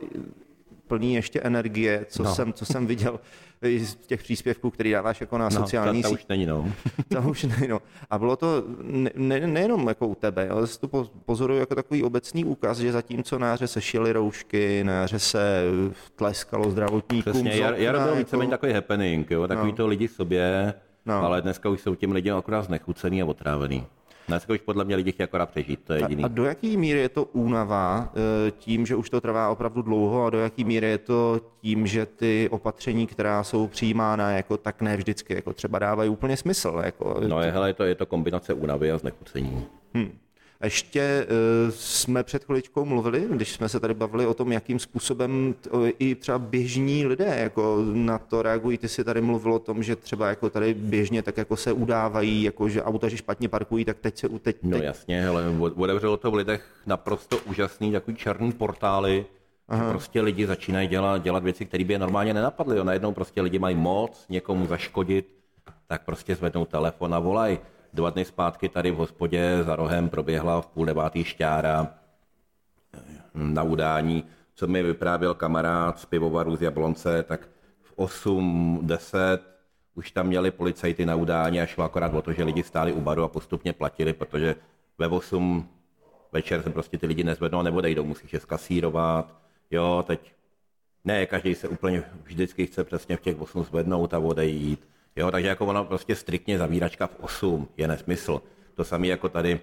plný 0.89 1.13
ještě 1.13 1.39
energie, 1.41 2.05
co, 2.10 2.24
no. 2.24 2.36
jsem, 2.36 2.53
co 2.53 2.65
jsem 2.65 2.88
viděl 2.88 3.19
z 3.62 3.96
těch 3.96 4.24
příspěvků, 4.24 4.69
který 4.72 4.91
dáváš 4.91 5.22
jako 5.22 5.38
na 5.38 5.46
no, 5.46 5.51
sociální 5.51 6.01
ta, 6.01 6.10
ta 6.10 6.13
už 6.13 6.25
není, 6.29 6.46
no. 6.46 6.72
to 7.10 7.22
už 7.22 7.43
není, 7.43 7.67
no. 7.67 7.81
A 8.10 8.19
bylo 8.19 8.36
to 8.36 8.63
ne, 8.81 9.10
ne, 9.15 9.48
nejenom 9.48 9.88
jako 9.88 10.08
u 10.08 10.15
tebe, 10.15 10.50
ale 10.50 10.67
to 10.67 10.88
pozoruju 11.25 11.60
jako 11.60 11.75
takový 11.75 12.03
obecný 12.03 12.46
úkaz, 12.46 12.77
že 12.77 12.91
zatímco 12.91 13.39
na 13.39 13.48
jaře 13.48 13.67
se 13.67 13.81
šily 13.81 14.12
roušky, 14.13 14.84
na 14.84 14.93
jaře 14.93 15.19
se 15.19 15.63
tleskalo 16.15 16.72
zdravotníkům. 16.72 17.34
Přesně, 17.34 17.51
Jar 17.60 17.75
byl 17.75 18.05
jako... 18.05 18.15
víceméně 18.15 18.50
takový 18.51 18.74
happening, 18.74 19.31
jo, 19.31 19.48
takový 19.48 19.72
No. 19.72 19.77
to 19.77 19.88
lidi 19.88 20.08
sobě, 20.08 20.74
No. 21.05 21.24
ale 21.24 21.41
dneska 21.41 21.69
už 21.69 21.81
jsou 21.81 21.96
těm 21.96 22.12
lidem 22.12 22.38
akorát 22.38 22.62
znechucený 22.62 23.22
a 23.22 23.25
otrávený. 23.25 23.86
Dneska 24.29 24.53
už 24.53 24.59
podle 24.59 24.86
mě 24.86 24.95
lidi 24.95 25.12
chtějí 25.12 25.24
akorát 25.24 25.50
přežít, 25.50 25.79
to 25.83 25.93
je 25.93 26.01
jediný. 26.01 26.24
A, 26.24 26.25
a 26.25 26.29
do 26.29 26.45
jaký 26.45 26.77
míry 26.77 27.00
je 27.00 27.09
to 27.09 27.24
únava 27.24 28.09
eh, 28.48 28.51
tím, 28.51 28.86
že 28.86 28.95
už 28.95 29.09
to 29.09 29.21
trvá 29.21 29.50
opravdu 29.50 29.81
dlouho 29.81 30.25
a 30.25 30.29
do 30.29 30.39
jaký 30.39 30.63
míry 30.63 30.88
je 30.88 30.98
to 30.98 31.41
tím, 31.62 31.88
že 31.88 32.05
ty 32.05 32.50
opatření, 32.51 33.07
která 33.07 33.43
jsou 33.43 33.67
přijímána, 33.67 34.31
jako 34.31 34.57
tak 34.57 34.81
ne 34.81 34.98
vždycky, 34.98 35.33
jako 35.33 35.53
třeba 35.53 35.79
dávají 35.79 36.09
úplně 36.09 36.38
smysl. 36.38 36.81
Jako, 36.83 37.21
No 37.27 37.41
je, 37.41 37.51
hele, 37.51 37.69
je 37.69 37.74
to, 37.74 37.83
je 37.83 37.95
to 37.95 38.05
kombinace 38.05 38.53
únavy 38.53 38.91
a 38.91 38.98
znechucení. 38.98 39.65
Hm. 39.98 40.17
Ještě 40.63 41.01
eh, 41.01 41.71
jsme 41.71 42.23
před 42.23 42.43
chviličkou 42.43 42.85
mluvili, 42.85 43.27
když 43.31 43.51
jsme 43.51 43.69
se 43.69 43.79
tady 43.79 43.93
bavili 43.93 44.25
o 44.25 44.33
tom, 44.33 44.51
jakým 44.51 44.79
způsobem 44.79 45.55
i 45.99 46.15
třeba 46.15 46.39
běžní 46.39 47.05
lidé 47.05 47.25
jako 47.25 47.77
na 47.93 48.17
to 48.17 48.41
reagují. 48.41 48.77
Ty 48.77 48.87
si 48.87 49.03
tady 49.03 49.21
mluvil 49.21 49.53
o 49.53 49.59
tom, 49.59 49.83
že 49.83 49.95
třeba 49.95 50.27
jako 50.29 50.49
tady 50.49 50.73
běžně 50.73 51.23
tak 51.23 51.37
jako 51.37 51.57
se 51.57 51.71
udávají, 51.71 52.43
jako 52.43 52.69
že 52.69 52.83
auta, 52.83 53.07
že 53.07 53.17
špatně 53.17 53.49
parkují, 53.49 53.85
tak 53.85 53.97
teď 53.99 54.17
se 54.17 54.27
u- 54.27 54.39
teď, 54.39 54.55
No 54.63 54.71
teď 54.71 54.83
jasně, 54.83 55.27
ale 55.27 55.43
otevřelo 55.75 56.17
to 56.17 56.31
v 56.31 56.35
lidech 56.35 56.65
naprosto 56.85 57.37
úžasný 57.37 57.91
takový 57.91 58.17
černý 58.17 58.51
portály, 58.51 59.25
Aha. 59.69 59.83
že 59.85 59.89
prostě 59.89 60.21
lidi 60.21 60.47
začínají 60.47 60.87
dělat, 60.87 61.23
dělat 61.23 61.43
věci, 61.43 61.65
které 61.65 61.83
by 61.83 61.93
je 61.93 61.99
normálně 61.99 62.33
nenapadly. 62.33 62.77
Jo. 62.77 62.83
Najednou 62.83 63.11
prostě 63.11 63.41
lidi 63.41 63.59
mají 63.59 63.75
moc 63.75 64.25
někomu 64.29 64.67
zaškodit, 64.67 65.27
tak 65.87 66.05
prostě 66.05 66.35
zvednou 66.35 66.65
telefon 66.65 67.13
a 67.13 67.19
volají. 67.19 67.59
Dva 67.93 68.10
dny 68.10 68.25
zpátky 68.25 68.69
tady 68.69 68.91
v 68.91 68.96
hospodě 68.96 69.63
za 69.63 69.75
rohem 69.75 70.10
proběhla 70.10 70.62
v 70.62 70.67
půl 70.67 70.86
devátý 70.86 71.24
šťára 71.24 71.88
na 73.34 73.63
udání, 73.63 74.24
co 74.55 74.67
mi 74.67 74.84
vyprávěl 74.84 75.34
kamarád 75.34 76.00
z 76.00 76.05
pivovaru 76.05 76.55
z 76.55 76.62
Jablonce, 76.62 77.24
tak 77.24 77.50
v 77.81 77.98
8.10 77.98 79.39
už 79.96 80.12
tam 80.12 80.27
měli 80.27 80.51
policajty 80.51 81.05
na 81.05 81.15
udání 81.15 81.62
a 81.62 81.65
šlo 81.65 81.84
akorát 81.84 82.13
o 82.13 82.22
to, 82.22 82.34
že 82.34 82.43
lidi 82.43 82.63
stáli 82.63 82.93
u 82.93 83.01
baru 83.01 83.24
a 83.24 83.27
postupně 83.27 83.74
platili, 83.74 84.13
protože 84.13 84.55
ve 84.98 85.08
8 85.08 85.69
večer 86.31 86.62
se 86.62 86.69
prostě 86.69 86.98
ty 86.98 87.08
lidi 87.08 87.24
nezvednou 87.24 87.60
a 87.60 87.63
neodejdou, 87.63 88.05
musíš 88.05 88.34
je 88.34 88.39
skasírovat, 88.39 89.36
jo, 89.72 90.03
teď 90.08 90.34
ne, 91.05 91.25
každý 91.25 91.55
se 91.55 91.67
úplně 91.67 92.03
vždycky 92.24 92.65
chce 92.65 92.84
přesně 92.84 93.17
v 93.17 93.22
těch 93.22 93.41
8 93.41 93.63
zvednout 93.63 94.13
a 94.13 94.19
odejít, 94.19 94.88
jo, 95.19 95.31
takže 95.31 95.49
jako 95.49 95.65
ono 95.65 95.85
prostě 95.85 96.15
striktně 96.15 96.57
zavíračka 96.57 97.07
v 97.07 97.15
8 97.19 97.67
je 97.77 97.88
nesmysl. 97.88 98.41
To 98.75 98.83
samé 98.83 99.07
jako 99.07 99.29
tady, 99.29 99.59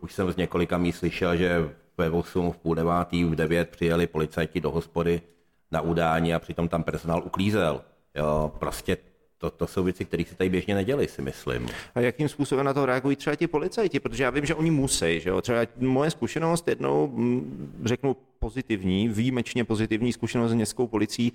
už 0.00 0.12
jsem 0.12 0.32
z 0.32 0.36
několika 0.36 0.78
míst 0.78 0.98
slyšel, 0.98 1.36
že 1.36 1.70
ve 1.98 2.10
8, 2.10 2.52
v 2.52 2.58
půl 2.58 2.74
devátý, 2.74 3.24
v 3.24 3.34
9 3.34 3.68
přijeli 3.68 4.06
policajti 4.06 4.60
do 4.60 4.70
hospody 4.70 5.22
na 5.70 5.80
udání 5.80 6.34
a 6.34 6.38
přitom 6.38 6.68
tam 6.68 6.82
personál 6.82 7.22
uklízel. 7.24 7.82
Jo, 8.14 8.52
prostě 8.58 8.96
to, 9.38 9.50
to 9.50 9.66
jsou 9.66 9.84
věci, 9.84 10.04
které 10.04 10.24
si 10.24 10.34
tady 10.34 10.50
běžně 10.50 10.74
neděli, 10.74 11.08
si 11.08 11.22
myslím. 11.22 11.68
A 11.94 12.00
jakým 12.00 12.28
způsobem 12.28 12.66
na 12.66 12.74
to 12.74 12.86
reagují 12.86 13.16
třeba 13.16 13.36
ti 13.36 13.46
policajti? 13.46 14.00
Protože 14.00 14.24
já 14.24 14.30
vím, 14.30 14.46
že 14.46 14.54
oni 14.54 14.70
musí. 14.70 15.20
Že 15.20 15.30
jo? 15.30 15.40
Třeba 15.40 15.60
moje 15.76 16.10
zkušenost 16.10 16.68
jednou, 16.68 17.08
mm, 17.08 17.82
řeknu 17.84 18.16
pozitivní, 18.38 19.08
výjimečně 19.08 19.64
pozitivní 19.64 20.12
zkušenost 20.12 20.50
s 20.50 20.54
městskou 20.54 20.86
policií, 20.86 21.32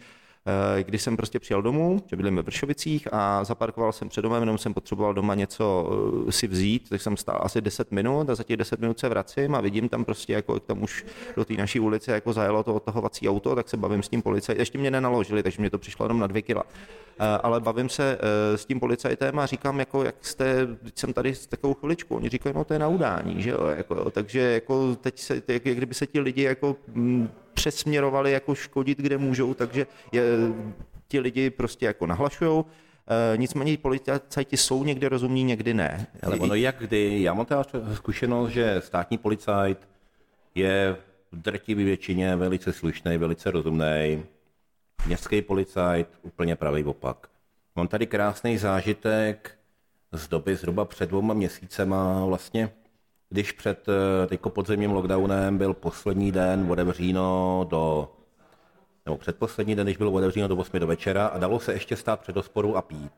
eh, 0.48 0.84
kdy 0.84 0.98
jsem 0.98 1.18
prostě 1.18 1.40
přijel 1.40 1.62
domů, 1.62 2.04
že 2.10 2.16
bydlím 2.16 2.36
ve 2.36 2.42
Vršovicích 2.42 3.08
a 3.12 3.44
zaparkoval 3.44 3.92
jsem 3.92 4.10
před 4.10 4.22
domem, 4.22 4.42
jenom 4.42 4.58
jsem 4.58 4.74
potřeboval 4.74 5.14
doma 5.14 5.36
něco 5.36 5.90
eh, 6.28 6.32
si 6.32 6.48
vzít, 6.48 6.90
tak 6.90 7.02
jsem 7.02 7.18
stál 7.18 7.40
asi 7.44 7.62
10 7.62 7.92
minut 7.92 8.30
a 8.30 8.36
za 8.36 8.44
těch 8.44 8.58
10 8.58 8.80
minut 8.80 9.00
se 9.00 9.10
vracím 9.10 9.56
a 9.56 9.62
vidím 9.62 9.90
tam 9.90 10.06
prostě, 10.06 10.34
jako 10.34 10.54
jak 10.54 10.64
tam 10.64 10.84
už 10.84 11.06
do 11.36 11.46
té 11.46 11.54
naší 11.54 11.80
ulice 11.80 12.12
jako 12.12 12.34
zajelo 12.34 12.64
to 12.64 12.76
odtahovací 12.76 13.30
auto, 13.30 13.56
tak 13.56 13.70
se 13.70 13.78
bavím 13.78 14.04
s 14.04 14.10
tím 14.10 14.22
policajtem. 14.22 14.62
Ještě 14.62 14.78
mě 14.78 14.92
nenaložili, 14.92 15.44
takže 15.44 15.62
mě 15.62 15.70
to 15.70 15.78
přišlo 15.78 16.06
jenom 16.06 16.20
na 16.20 16.28
dvě 16.28 16.42
kila. 16.42 16.64
Eh, 17.20 17.38
Ale 17.44 17.62
bavím 17.62 17.90
se 17.90 18.18
s 18.56 18.66
tím 18.66 18.80
policajtem 18.80 19.40
a 19.40 19.46
říkám, 19.46 19.80
jako, 19.80 20.04
jak 20.04 20.26
jste, 20.26 20.68
jsem 20.96 21.14
tady 21.14 21.36
s 21.36 21.48
takovou 21.48 21.74
chviličku. 21.74 22.16
Oni 22.16 22.30
říkají, 22.30 22.56
no 22.56 22.64
to 22.64 22.74
je 22.74 22.80
na 22.80 22.88
udání, 22.88 23.42
že 23.42 23.50
jo, 23.50 23.66
jako, 23.66 24.12
takže 24.12 24.40
jako 24.40 24.96
teď 24.96 25.20
se, 25.20 25.42
jak, 25.48 25.66
jak 25.66 25.78
kdyby 25.78 25.94
se 25.94 26.08
ti 26.08 26.20
lidi 26.20 26.42
jako 26.42 26.76
mm, 26.94 27.30
přesměrovali 27.56 28.32
jako 28.32 28.56
škodit, 28.56 28.98
kde 28.98 29.18
můžou, 29.18 29.54
takže 29.54 29.88
je, 30.12 30.24
ti 31.08 31.20
lidi 31.20 31.50
prostě 31.50 31.86
jako 31.86 32.06
nahlašujou. 32.06 32.66
E, 33.34 33.38
nicméně 33.38 33.78
policajti 33.78 34.58
jsou 34.58 34.84
někde 34.84 35.10
rozumní, 35.10 35.44
někdy 35.44 35.74
ne. 35.74 36.08
Ale 36.24 36.38
ono 36.38 36.56
jak 36.56 36.76
kdy, 36.80 37.24
já 37.24 37.34
mám 37.34 37.46
teda 37.46 37.64
zkušenost, 37.94 38.50
že 38.50 38.82
státní 38.86 39.18
policajt 39.18 39.88
je 40.56 40.96
v 41.32 41.42
drtivé 41.42 41.84
většině 41.84 42.36
velice 42.36 42.74
slušný, 42.74 43.18
velice 43.18 43.52
rozumný. 43.52 44.24
Městský 45.08 45.42
policajt 45.42 46.08
úplně 46.22 46.56
pravý 46.56 46.84
opak. 46.84 47.28
Mám 47.76 47.88
tady 47.88 48.08
krásný 48.08 48.58
zážitek 48.58 49.58
z 50.12 50.28
doby 50.28 50.56
zhruba 50.56 50.86
před 50.86 51.10
dvouma 51.10 51.34
měsícema 51.34 52.26
vlastně, 52.26 52.72
když 53.36 53.52
před 53.52 53.88
eh, 53.90 54.28
teďko 54.28 54.50
podzemním 54.50 54.92
lockdownem 54.92 55.58
byl 55.58 55.74
poslední 55.74 56.32
den 56.32 56.72
otevříno 56.72 57.66
do 57.70 58.12
nebo 59.06 59.18
předposlední 59.18 59.76
den, 59.76 59.86
když 59.86 59.98
bylo 59.98 60.12
otevřeno 60.12 60.48
do 60.48 60.56
8 60.56 60.80
do 60.80 60.88
večera 60.88 61.28
a 61.28 61.38
dalo 61.38 61.60
se 61.60 61.74
ještě 61.74 61.96
stát 61.96 62.20
před 62.20 62.36
hospodou 62.36 62.76
a 62.76 62.82
pít. 62.82 63.12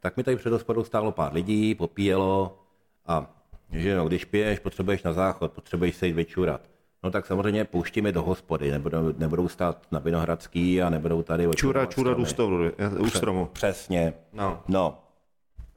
Tak 0.00 0.16
mi 0.16 0.24
tady 0.24 0.36
před 0.36 0.52
hospodou 0.52 0.84
stálo 0.84 1.12
pár 1.12 1.32
lidí, 1.32 1.74
popíjelo 1.74 2.58
a 3.06 3.34
že 3.72 3.96
no, 3.96 4.08
když 4.08 4.24
piješ, 4.24 4.58
potřebuješ 4.58 5.02
na 5.02 5.12
záchod, 5.12 5.52
potřebuješ 5.52 5.96
se 5.96 6.06
jít 6.06 6.12
vyčurat. 6.12 6.60
No 7.02 7.10
tak 7.10 7.26
samozřejmě 7.26 7.64
pouštíme 7.64 8.12
do 8.12 8.22
hospody, 8.22 8.70
nebudou, 8.70 9.12
nebudou 9.18 9.48
stát 9.48 9.86
na 9.90 9.98
Vinohradský 9.98 10.82
a 10.82 10.90
nebudou 10.90 11.22
tady... 11.22 11.48
Čura, 11.56 11.86
čura, 11.86 12.16
u 12.16 12.24
stromu, 12.24 12.70
u 12.98 13.10
stromu. 13.10 13.48
Přesně. 13.52 14.14
No. 14.32 14.62
No. 14.68 14.98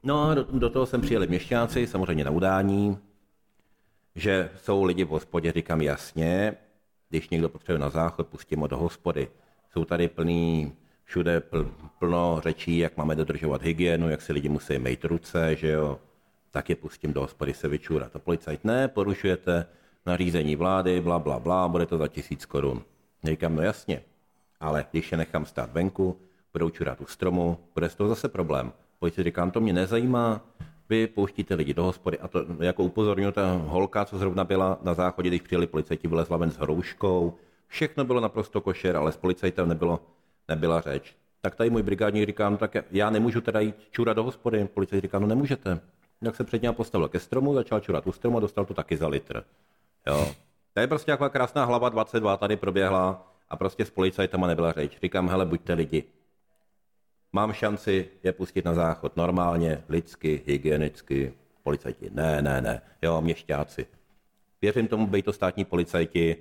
No 0.02 0.30
a 0.30 0.34
do, 0.34 0.46
do 0.50 0.70
toho 0.70 0.86
sem 0.86 1.00
přijeli 1.00 1.26
měšťáci, 1.26 1.86
samozřejmě 1.86 2.24
na 2.24 2.30
udání, 2.30 2.98
že 4.14 4.50
jsou 4.56 4.84
lidi 4.84 5.04
v 5.04 5.08
hospodě, 5.08 5.52
říkám 5.52 5.82
jasně, 5.82 6.54
když 7.08 7.28
někdo 7.28 7.48
potřebuje 7.48 7.78
na 7.78 7.90
záchod, 7.90 8.26
pustím 8.26 8.60
ho 8.60 8.66
do 8.66 8.76
hospody. 8.76 9.28
Jsou 9.72 9.84
tady 9.84 10.08
plný, 10.08 10.72
všude 11.04 11.40
pl, 11.40 11.74
plno 11.98 12.40
řečí, 12.42 12.78
jak 12.78 12.96
máme 12.96 13.14
dodržovat 13.14 13.62
hygienu, 13.62 14.10
jak 14.10 14.22
si 14.22 14.32
lidi 14.32 14.48
musí 14.48 14.78
mít 14.78 15.04
ruce, 15.04 15.56
že 15.56 15.68
jo, 15.68 15.98
tak 16.50 16.70
je 16.70 16.76
pustím 16.76 17.12
do 17.12 17.20
hospody 17.20 17.54
se 17.54 17.68
vyčůrat. 17.68 18.16
A 18.16 18.18
policajt 18.18 18.64
ne, 18.64 18.88
porušujete 18.88 19.66
nařízení 20.06 20.56
vlády, 20.56 21.00
bla, 21.00 21.18
bla, 21.18 21.38
bla, 21.38 21.68
bude 21.68 21.86
to 21.86 21.98
za 21.98 22.08
tisíc 22.08 22.46
korun. 22.46 22.82
Říkám, 23.24 23.56
no 23.56 23.62
jasně, 23.62 24.02
ale 24.60 24.86
když 24.90 25.12
je 25.12 25.18
nechám 25.18 25.46
stát 25.46 25.72
venku, 25.72 26.20
budou 26.52 26.70
čurat 26.70 27.00
u 27.00 27.06
stromu, 27.06 27.58
bude 27.74 27.88
z 27.88 27.94
toho 27.94 28.08
zase 28.08 28.28
problém. 28.28 28.72
Policajt 28.98 29.24
říkám, 29.24 29.50
to 29.50 29.60
mě 29.60 29.72
nezajímá, 29.72 30.40
vy 30.92 31.06
pouštíte 31.06 31.54
lidi 31.54 31.74
do 31.74 31.84
hospody 31.84 32.18
a 32.18 32.28
to 32.28 32.44
jako 32.60 32.82
upozorňuji, 32.82 33.32
ta 33.32 33.52
holka, 33.52 34.04
co 34.04 34.18
zrovna 34.18 34.44
byla 34.44 34.78
na 34.82 34.94
záchodě, 34.94 35.28
když 35.28 35.40
přijeli 35.40 35.66
policajti, 35.66 36.08
vylezla 36.08 36.36
ven 36.36 36.50
s 36.50 36.56
hrouškou, 36.56 37.34
všechno 37.66 38.04
bylo 38.04 38.20
naprosto 38.20 38.60
košer, 38.60 38.96
ale 38.96 39.12
s 39.12 39.16
policajtem 39.16 39.68
nebylo, 39.68 40.00
nebyla 40.48 40.80
řeč. 40.80 41.16
Tak 41.40 41.54
tady 41.54 41.70
můj 41.70 41.82
brigádník 41.82 42.26
říká, 42.26 42.50
no 42.50 42.56
tak 42.56 42.76
já 42.90 43.10
nemůžu 43.10 43.40
teda 43.40 43.60
jít 43.60 43.76
čurat 43.90 44.16
do 44.16 44.24
hospody. 44.24 44.68
Policajt 44.74 45.02
říká, 45.02 45.18
no 45.18 45.26
nemůžete. 45.26 45.80
Tak 46.24 46.36
se 46.36 46.44
před 46.44 46.62
něm 46.62 46.74
postavil 46.74 47.08
ke 47.08 47.20
stromu, 47.20 47.54
začal 47.54 47.80
čurat 47.80 48.06
u 48.06 48.12
stromu 48.12 48.36
a 48.36 48.40
dostal 48.40 48.64
to 48.64 48.74
taky 48.74 48.96
za 48.96 49.08
litr. 49.08 49.44
Jo. 50.06 50.26
To 50.74 50.80
je 50.80 50.86
prostě 50.86 51.12
taková 51.12 51.28
krásná 51.28 51.64
hlava 51.64 51.88
22 51.88 52.36
tady 52.36 52.56
proběhla 52.56 53.32
a 53.48 53.56
prostě 53.56 53.84
s 53.84 53.90
policajtama 53.90 54.46
nebyla 54.46 54.72
řeč. 54.72 54.98
Říkám, 55.02 55.28
hele, 55.28 55.46
buďte 55.46 55.72
lidi. 55.72 56.04
Mám 57.34 57.52
šanci 57.52 58.08
je 58.22 58.32
pustit 58.32 58.64
na 58.64 58.74
záchod 58.74 59.16
normálně, 59.16 59.84
lidsky, 59.88 60.42
hygienicky. 60.46 61.32
Policajti, 61.62 62.10
ne, 62.12 62.42
ne, 62.42 62.60
ne, 62.60 62.82
jo, 63.02 63.20
měšťáci. 63.20 63.86
Věřím 64.62 64.88
tomu, 64.88 65.06
bej 65.06 65.22
to 65.22 65.32
státní 65.32 65.64
policajti, 65.64 66.36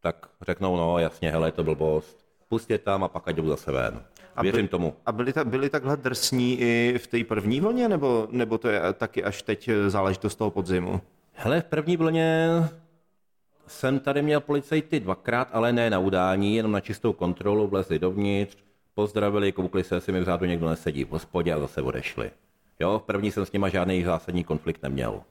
tak 0.00 0.28
řeknou, 0.40 0.76
no 0.76 0.98
jasně, 0.98 1.30
hele, 1.30 1.48
je 1.48 1.52
to 1.52 1.64
blbost. 1.64 2.24
Pustě 2.48 2.78
tam 2.78 3.04
a 3.04 3.08
pak 3.08 3.28
ať 3.28 3.36
jdou 3.36 3.48
zase 3.48 3.72
ven. 3.72 4.02
A 4.36 4.42
Věřím 4.42 4.62
by- 4.64 4.68
tomu. 4.68 4.94
A 5.06 5.12
byli, 5.12 5.32
ta, 5.32 5.44
byli 5.44 5.70
takhle 5.70 5.96
drsní 5.96 6.60
i 6.60 6.94
v 6.98 7.06
té 7.06 7.24
první 7.24 7.60
vlně, 7.60 7.88
nebo, 7.88 8.28
nebo 8.30 8.58
to 8.58 8.68
je 8.68 8.80
taky 8.92 9.24
až 9.24 9.42
teď 9.42 9.70
záležitost 9.86 10.34
toho 10.34 10.50
podzimu? 10.50 11.00
Hele, 11.32 11.60
v 11.60 11.64
první 11.64 11.96
vlně 11.96 12.48
jsem 13.66 13.98
tady 14.00 14.22
měl 14.22 14.40
policajty 14.40 15.00
dvakrát, 15.00 15.48
ale 15.52 15.72
ne 15.72 15.90
na 15.90 15.98
udání, 15.98 16.56
jenom 16.56 16.72
na 16.72 16.80
čistou 16.80 17.12
kontrolu, 17.12 17.68
vlezli 17.68 17.98
dovnitř, 17.98 18.56
pozdravili, 18.94 19.52
koukli 19.52 19.84
se, 19.84 19.94
jestli 19.94 20.12
mi 20.12 20.20
vzadu 20.20 20.44
někdo 20.44 20.68
nesedí 20.68 21.04
v 21.04 21.08
hospodě 21.08 21.52
a 21.52 21.58
zase 21.58 21.82
odešli. 21.82 22.30
Jo, 22.80 22.98
v 22.98 23.02
první 23.02 23.30
jsem 23.30 23.46
s 23.46 23.52
nima 23.52 23.68
žádný 23.68 24.04
zásadní 24.04 24.44
konflikt 24.44 24.82
neměl. 24.82 25.22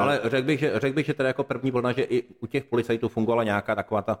Ale 0.00 0.20
řekl 0.24 0.46
bych, 0.46 0.60
že, 0.60 0.72
řekl 0.80 0.94
bych, 0.94 1.06
že 1.06 1.14
teda 1.14 1.26
jako 1.26 1.44
první 1.44 1.70
vlna, 1.70 1.92
že 1.92 2.02
i 2.02 2.22
u 2.40 2.46
těch 2.46 2.64
policajtů 2.64 3.08
fungovala 3.08 3.44
nějaká 3.44 3.74
taková 3.74 4.02
ta, 4.02 4.18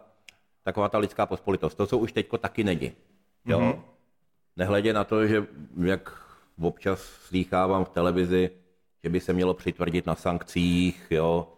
taková 0.62 0.88
ta 0.88 0.98
lidská 0.98 1.26
pospolitost. 1.26 1.76
To, 1.76 1.86
co 1.86 1.98
už 1.98 2.12
teďko 2.12 2.38
taky 2.38 2.64
není. 2.64 2.92
Jo? 3.44 3.60
Mm-hmm. 3.60 3.80
Nehledě 4.56 4.92
na 4.92 5.04
to, 5.04 5.26
že 5.26 5.46
jak 5.84 6.22
občas 6.60 7.00
slýchávám 7.02 7.84
v 7.84 7.88
televizi, 7.88 8.50
že 9.02 9.08
by 9.10 9.20
se 9.20 9.32
mělo 9.32 9.54
přitvrdit 9.54 10.06
na 10.06 10.14
sankcích, 10.14 11.06
jo, 11.10 11.48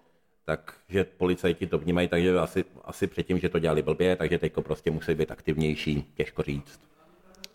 takže 0.45 1.05
policajti 1.17 1.67
to 1.67 1.79
vnímají, 1.79 2.09
takže 2.09 2.39
asi, 2.39 2.65
asi 2.85 3.07
předtím, 3.07 3.39
že 3.39 3.49
to 3.49 3.59
dělali 3.59 3.83
blbě, 3.83 4.17
takže 4.17 4.39
teďko 4.39 4.63
prostě 4.63 4.91
musí 4.91 5.15
být 5.15 5.31
aktivnější, 5.31 6.13
těžko 6.15 6.43
říct. 6.43 6.81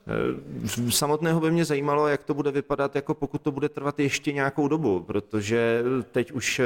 Eh, 0.08 0.92
Samotného 0.92 1.40
by 1.40 1.52
mě 1.52 1.66
zajímalo, 1.66 2.08
jak 2.08 2.24
to 2.24 2.34
bude 2.34 2.52
vypadat, 2.52 2.96
jako 2.96 3.14
pokud 3.14 3.42
to 3.42 3.52
bude 3.52 3.70
trvat 3.70 4.00
ještě 4.00 4.34
nějakou 4.34 4.68
dobu, 4.68 5.00
protože 5.00 5.84
teď 6.12 6.32
už 6.32 6.60
eh, 6.60 6.66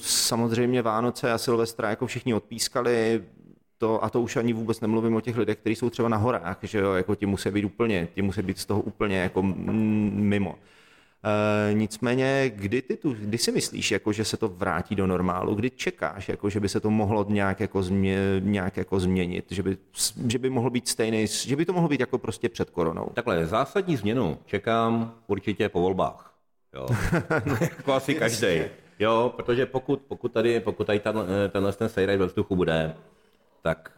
samozřejmě 0.00 0.82
Vánoce 0.82 1.32
a 1.32 1.38
Silvestra 1.38 1.90
jako 1.90 2.06
všichni 2.06 2.34
odpískali, 2.34 3.22
to, 3.78 4.04
a 4.04 4.10
to 4.10 4.20
už 4.20 4.36
ani 4.36 4.52
vůbec 4.52 4.80
nemluvím 4.80 5.16
o 5.16 5.20
těch 5.20 5.36
lidech, 5.36 5.58
kteří 5.58 5.76
jsou 5.76 5.90
třeba 5.90 6.08
na 6.08 6.16
horách, 6.16 6.58
že 6.62 6.78
jo, 6.78 6.92
jako 6.92 7.14
ti 7.14 7.26
musí 7.26 7.50
být 7.50 7.64
úplně, 7.64 8.08
ti 8.14 8.22
musí 8.22 8.42
být 8.42 8.58
z 8.58 8.66
toho 8.66 8.80
úplně 8.80 9.18
jako 9.18 9.42
mimo. 9.42 10.58
E, 11.24 11.74
nicméně, 11.74 12.52
kdy, 12.54 12.82
ty 12.82 12.96
tu, 12.96 13.12
kdy 13.12 13.38
si 13.38 13.52
myslíš, 13.52 13.90
jako, 13.90 14.12
že 14.12 14.24
se 14.24 14.36
to 14.36 14.48
vrátí 14.48 14.94
do 14.94 15.06
normálu? 15.06 15.54
Kdy 15.54 15.70
čekáš, 15.70 16.28
jako, 16.28 16.50
že 16.50 16.60
by 16.60 16.68
se 16.68 16.80
to 16.80 16.90
mohlo 16.90 17.26
nějak, 17.28 17.60
jako, 17.60 17.82
změ, 17.82 18.18
nějak 18.40 18.76
jako 18.76 19.00
změnit? 19.00 19.44
Že 19.50 19.62
by, 19.62 19.76
že 20.28 20.38
by 20.38 20.50
mohlo 20.50 20.70
být 20.70 20.88
stejný, 20.88 21.26
že 21.26 21.56
by 21.56 21.64
to 21.64 21.72
mohlo 21.72 21.88
být 21.88 22.00
jako 22.00 22.18
prostě 22.18 22.48
před 22.48 22.70
koronou? 22.70 23.10
Takhle, 23.14 23.46
zásadní 23.46 23.96
změnu 23.96 24.38
čekám 24.46 25.14
určitě 25.26 25.68
po 25.68 25.80
volbách. 25.80 26.34
Jo. 26.74 26.86
jako 27.60 27.92
asi 27.92 28.14
každý. 28.14 28.62
Jo, 28.98 29.32
protože 29.36 29.66
pokud, 29.66 30.02
pokud 30.08 30.32
tady, 30.32 30.60
pokud 30.60 30.86
tady 30.86 31.00
ten, 31.00 31.16
tenhle 31.50 31.72
ten 31.72 31.88
sejraj 31.88 32.16
ve 32.16 32.26
vzduchu 32.26 32.56
bude, 32.56 32.96
tak 33.62 33.90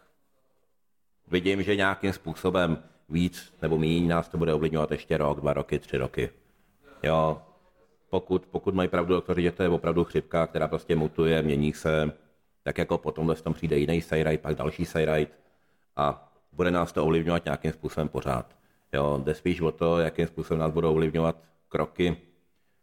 vidím, 1.29 1.63
že 1.63 1.77
nějakým 1.77 2.13
způsobem 2.13 2.79
víc 3.09 3.55
nebo 3.63 3.79
méně 3.79 4.09
nás 4.09 4.29
to 4.29 4.39
bude 4.39 4.55
ovlivňovat 4.55 4.91
ještě 4.91 5.17
rok, 5.17 5.41
dva 5.41 5.53
roky, 5.53 5.79
tři 5.79 5.97
roky. 5.97 6.31
Jo, 7.03 7.43
pokud, 8.11 8.47
pokud 8.47 8.75
mají 8.75 8.89
pravdu 8.89 9.15
doktoři, 9.15 9.43
že 9.43 9.53
to 9.53 9.63
je 9.63 9.69
opravdu 9.69 10.05
chřipka, 10.05 10.47
která 10.47 10.69
prostě 10.69 10.97
mutuje, 10.97 11.43
mění 11.43 11.73
se, 11.73 12.13
tak 12.63 12.79
jako 12.79 12.99
potom 12.99 13.35
tam 13.43 13.55
přijde 13.55 13.79
jiný 13.79 14.03
sajrajt, 14.03 14.41
pak 14.41 14.55
další 14.55 14.85
sajrajt 14.85 15.31
a 15.97 16.33
bude 16.53 16.71
nás 16.71 16.93
to 16.93 17.05
ovlivňovat 17.05 17.45
nějakým 17.45 17.73
způsobem 17.73 18.09
pořád. 18.09 18.57
Jo, 18.93 19.21
jde 19.25 19.35
spíš 19.35 19.61
o 19.61 19.73
to, 19.73 19.99
jakým 19.99 20.27
způsobem 20.27 20.59
nás 20.59 20.73
budou 20.73 20.91
ovlivňovat 20.91 21.37
kroky, 21.69 22.17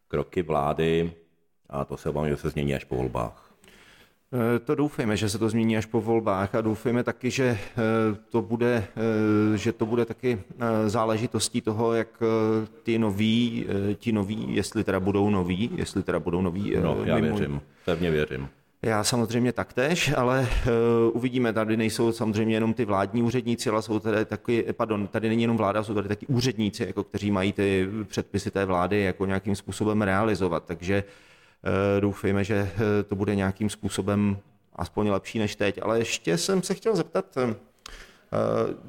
kroky 0.08 0.42
vlády 0.42 1.14
a 1.70 1.86
to 1.86 1.98
se 1.98 2.10
obávám, 2.10 2.30
že 2.30 2.38
se 2.38 2.50
změní 2.50 2.76
až 2.76 2.84
po 2.84 2.96
volbách. 2.96 3.43
Eh, 4.34 4.60
to 4.60 4.76
doufejme, 4.76 5.18
že 5.18 5.30
se 5.30 5.38
to 5.38 5.50
změní 5.50 5.78
až 5.78 5.86
po 5.86 6.02
volbách 6.02 6.56
a 6.56 6.62
doufejme 6.62 7.04
taky, 7.04 7.32
že 7.32 7.44
eh, 7.46 7.58
to 8.30 8.42
bude, 8.42 8.88
eh, 9.54 9.58
že 9.58 9.72
to 9.72 9.86
bude 9.86 10.06
taky 10.06 10.42
záležitostí 10.88 11.62
toho, 11.62 11.94
jak 11.94 12.08
ty 12.84 13.00
noví, 13.00 13.66
ti 13.96 14.12
noví, 14.12 14.48
jestli 14.50 14.84
teda 14.84 15.00
budou 15.00 15.30
noví, 15.30 15.70
jestli 15.76 16.04
teda 16.04 16.20
budou 16.20 16.42
noví. 16.42 16.74
No, 16.82 16.98
já 17.04 17.16
mimo... 17.16 17.36
věřím, 17.38 17.62
pevně 17.86 18.12
věřím. 18.12 18.48
Já 18.82 19.04
samozřejmě 19.04 19.54
taktéž, 19.54 20.14
ale 20.18 20.42
uh, 20.42 21.18
uvidíme, 21.18 21.54
tady 21.54 21.78
nejsou 21.78 22.12
samozřejmě 22.12 22.56
jenom 22.56 22.74
ty 22.74 22.86
vládní 22.86 23.24
úředníci, 23.24 23.70
ale 23.70 23.82
jsou 23.82 24.00
tady 24.00 24.26
taky, 24.26 24.66
pardon, 24.74 25.08
tady 25.08 25.30
není 25.30 25.42
jenom 25.42 25.58
vláda, 25.58 25.84
jsou 25.84 25.94
tady 25.94 26.08
taky 26.08 26.26
úředníci, 26.28 26.84
jako 26.84 27.04
kteří 27.04 27.32
mají 27.32 27.54
ty 27.54 27.88
předpisy 28.08 28.52
té 28.52 28.66
vlády 28.66 29.02
jako 29.02 29.26
nějakým 29.26 29.56
způsobem 29.56 30.02
realizovat, 30.02 30.64
takže 30.66 31.04
uh, 31.04 31.33
doufejme, 32.00 32.44
že 32.44 32.56
eh, 32.56 33.04
to 33.04 33.16
bude 33.16 33.36
nějakým 33.36 33.70
způsobem 33.70 34.38
aspoň 34.76 35.10
lepší 35.10 35.40
než 35.40 35.56
teď. 35.56 35.80
Ale 35.82 36.00
ještě 36.00 36.38
jsem 36.38 36.64
se 36.64 36.74
chtěl 36.74 36.96
zeptat, 36.96 37.38
eh, 37.38 37.56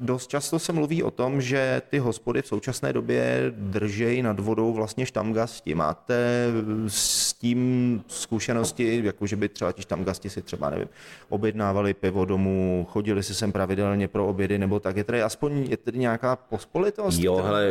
Dost 0.01 0.27
často 0.27 0.59
se 0.59 0.73
mluví 0.73 1.03
o 1.03 1.11
tom, 1.11 1.41
že 1.41 1.81
ty 1.89 1.97
hospody 1.97 2.41
v 2.41 2.47
současné 2.47 2.93
době 2.93 3.53
držejí 3.57 4.21
nad 4.21 4.39
vodou 4.39 4.73
vlastně 4.73 5.05
štamgasti. 5.05 5.75
Máte 5.75 6.47
s 6.87 7.33
tím 7.33 8.03
zkušenosti, 8.07 9.01
jako 9.03 9.27
že 9.27 9.35
by 9.35 9.49
třeba 9.49 9.71
ti 9.71 9.81
štamgasti 9.81 10.29
si 10.29 10.41
třeba, 10.41 10.69
nevím, 10.69 10.87
objednávali 11.29 11.93
pivo 11.93 12.25
domů, 12.25 12.87
chodili 12.89 13.23
si 13.23 13.33
sem 13.33 13.51
pravidelně 13.51 14.07
pro 14.07 14.27
obědy, 14.27 14.57
nebo 14.57 14.79
tak. 14.79 14.97
Je 14.97 15.03
tady 15.03 15.21
aspoň 15.21 15.65
je 15.69 15.77
tady 15.77 15.97
nějaká 15.97 16.35
pospolitost? 16.35 17.19
Jo, 17.19 17.33
která... 17.33 17.47
hele, 17.47 17.67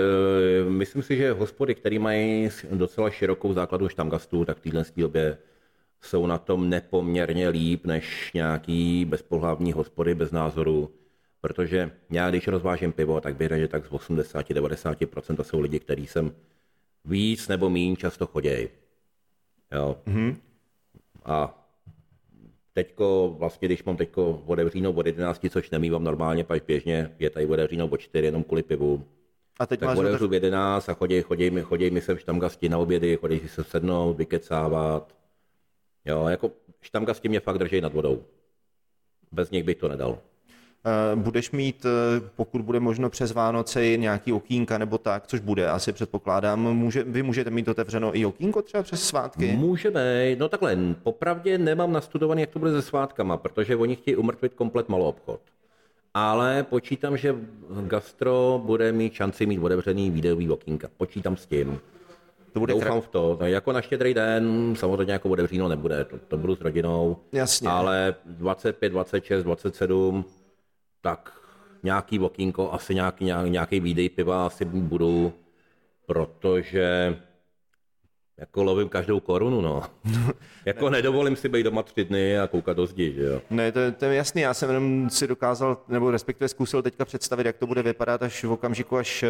myslím 0.69 1.03
si, 1.03 1.17
že 1.17 1.33
hospody, 1.33 1.75
které 1.75 1.99
mají 1.99 2.51
docela 2.73 3.11
širokou 3.11 3.53
základu 3.53 3.89
štamgastů, 3.89 4.45
tak 4.45 4.57
v 4.59 4.61
téhle 4.61 4.85
době 4.97 5.39
jsou 6.03 6.27
na 6.27 6.39
tom 6.39 6.69
nepoměrně 6.69 7.49
líp 7.49 7.87
než 7.87 8.31
nějaký 8.35 9.05
bezpohlavní 9.05 9.73
hospody 9.73 10.15
bez 10.15 10.33
názoru 10.33 10.91
protože 11.45 11.91
já, 12.11 12.31
když 12.31 12.49
rozvážím 12.49 12.93
pivo, 12.93 13.21
tak 13.21 13.37
bych 13.37 13.49
řekl, 13.49 13.61
že 13.61 13.69
tak 13.69 13.87
z 13.87 13.91
80-90% 13.91 15.37
to 15.37 15.45
jsou 15.45 15.61
lidi, 15.61 15.81
kteří 15.81 16.07
sem 16.07 16.33
víc 17.05 17.49
nebo 17.49 17.71
méně 17.71 17.97
často 17.97 18.27
chodějí. 18.27 18.69
Jo. 19.73 19.97
Mm-hmm. 20.07 20.37
A 21.25 21.67
teďko, 22.73 23.37
vlastně, 23.39 23.69
když 23.69 23.85
mám 23.85 23.97
teďko 23.97 24.43
otevříno 24.47 24.93
od 24.93 25.07
11, 25.07 25.47
což 25.51 25.71
nemývám 25.71 26.05
normálně, 26.05 26.45
pak 26.45 26.65
běžně 26.65 27.15
je 27.19 27.31
tady 27.31 27.47
otevříno 27.47 27.87
od 27.87 28.01
4 28.01 28.27
jenom 28.27 28.45
kvůli 28.45 28.63
pivu. 28.63 29.05
A 29.61 29.67
teď 29.67 29.81
tak 29.81 29.99
otevřu 29.99 30.29
v 30.29 30.35
11 30.35 30.89
a 30.89 30.95
chodí, 30.95 31.23
chodí, 31.23 31.51
mi, 31.51 31.63
chodí 31.63 31.91
mi 31.91 32.01
sem 32.01 32.17
štamgasti 32.17 32.69
na 32.69 32.79
obědy, 32.79 33.17
chodí 33.17 33.39
si 33.39 33.49
se 33.49 33.65
sednout, 33.65 34.17
vykecávat. 34.17 35.15
Jo, 36.05 36.27
jako 36.27 36.51
štamgasti 36.81 37.29
mě 37.29 37.41
fakt 37.41 37.59
drží 37.59 37.81
nad 37.81 37.93
vodou. 37.93 38.25
Bez 39.33 39.51
nich 39.51 39.65
bych 39.65 39.77
to 39.77 39.89
nedal. 39.89 40.19
Eh, 40.87 41.17
budeš 41.17 41.51
mít, 41.51 41.87
eh, 41.87 42.21
pokud 42.37 42.61
bude 42.63 42.81
možno 42.81 43.11
přes 43.11 43.33
Vánoce, 43.33 43.97
nějaký 43.97 44.33
okýnka 44.33 44.79
nebo 44.79 44.99
tak, 44.99 45.27
což 45.27 45.41
bude, 45.41 45.69
asi 45.69 45.93
předpokládám. 45.93 46.61
Může, 46.61 47.03
vy 47.05 47.23
můžete 47.23 47.51
mít 47.51 47.69
otevřeno 47.69 48.19
i 48.19 48.25
okýnko 48.25 48.63
třeba 48.63 48.83
přes 48.83 49.03
svátky? 49.03 49.57
Můžeme, 49.57 50.37
no 50.39 50.49
takhle, 50.49 50.77
popravdě 51.03 51.59
nemám 51.59 51.93
nastudovaný, 51.93 52.41
jak 52.41 52.51
to 52.51 52.59
bude 52.59 52.73
se 52.73 52.83
svátkama, 52.83 53.37
protože 53.37 53.77
oni 53.77 53.97
chtějí 53.97 54.17
umrtvit 54.17 54.55
komplet 54.55 54.89
malou 54.89 55.05
obchod. 55.05 55.41
Ale 56.15 56.63
počítám, 56.63 57.17
že 57.17 57.37
gastro 57.87 58.63
bude 58.65 58.93
mít 58.93 59.13
šanci 59.13 59.47
mít 59.47 59.59
otevřený 59.59 60.11
videový 60.11 60.51
okýnka. 60.51 60.89
Počítám 60.97 61.37
s 61.37 61.47
tím. 61.47 61.81
To 62.53 62.61
bude 62.61 62.73
Doufám 62.75 63.01
v 63.01 63.09
to. 63.09 63.39
No, 63.41 63.47
jako 63.47 63.73
na 63.73 63.83
štědrý 63.83 64.15
den 64.15 64.75
samozřejmě 64.77 65.13
jako 65.13 65.29
otevříno 65.29 65.69
nebude, 65.69 66.05
to, 66.05 66.19
to 66.29 66.39
budu 66.39 66.57
s 66.57 66.61
rodinou. 66.61 67.17
Jasně. 67.33 67.69
Ale 67.69 68.15
25, 68.25 68.91
26, 68.91 69.45
27 69.45 70.25
tak 71.05 71.33
nějaký 71.83 72.19
okýnko, 72.19 72.73
asi 72.73 72.95
nějaký, 72.95 73.25
nějaký 73.25 73.81
výdej 73.81 74.09
piva 74.09 74.47
asi 74.47 74.65
budu, 74.65 75.33
protože 76.07 77.17
jako 78.37 78.63
lovím 78.63 78.89
každou 78.89 79.21
korunu, 79.21 79.61
no. 79.61 79.83
jako 80.65 80.91
nedovolím 80.91 81.37
si 81.37 81.49
být 81.49 81.63
doma 81.63 81.83
tři 81.83 82.05
dny 82.05 82.39
a 82.39 82.47
koukat 82.47 82.77
do 82.77 82.87
zdi, 82.87 83.13
že 83.13 83.23
jo. 83.23 83.43
Ne, 83.51 83.73
to, 83.73 83.81
to 83.93 84.05
je 84.05 84.15
jasný, 84.15 84.43
já 84.43 84.55
jsem 84.55 84.69
jenom 84.69 85.11
si 85.11 85.27
dokázal, 85.27 85.77
nebo 85.89 86.11
respektive 86.11 86.49
zkusil 86.49 86.83
teďka 86.83 87.05
představit, 87.05 87.47
jak 87.47 87.57
to 87.57 87.67
bude 87.67 87.83
vypadat 87.83 88.23
až 88.23 88.45
v 88.45 88.53
okamžiku, 88.53 88.97
až 88.97 89.25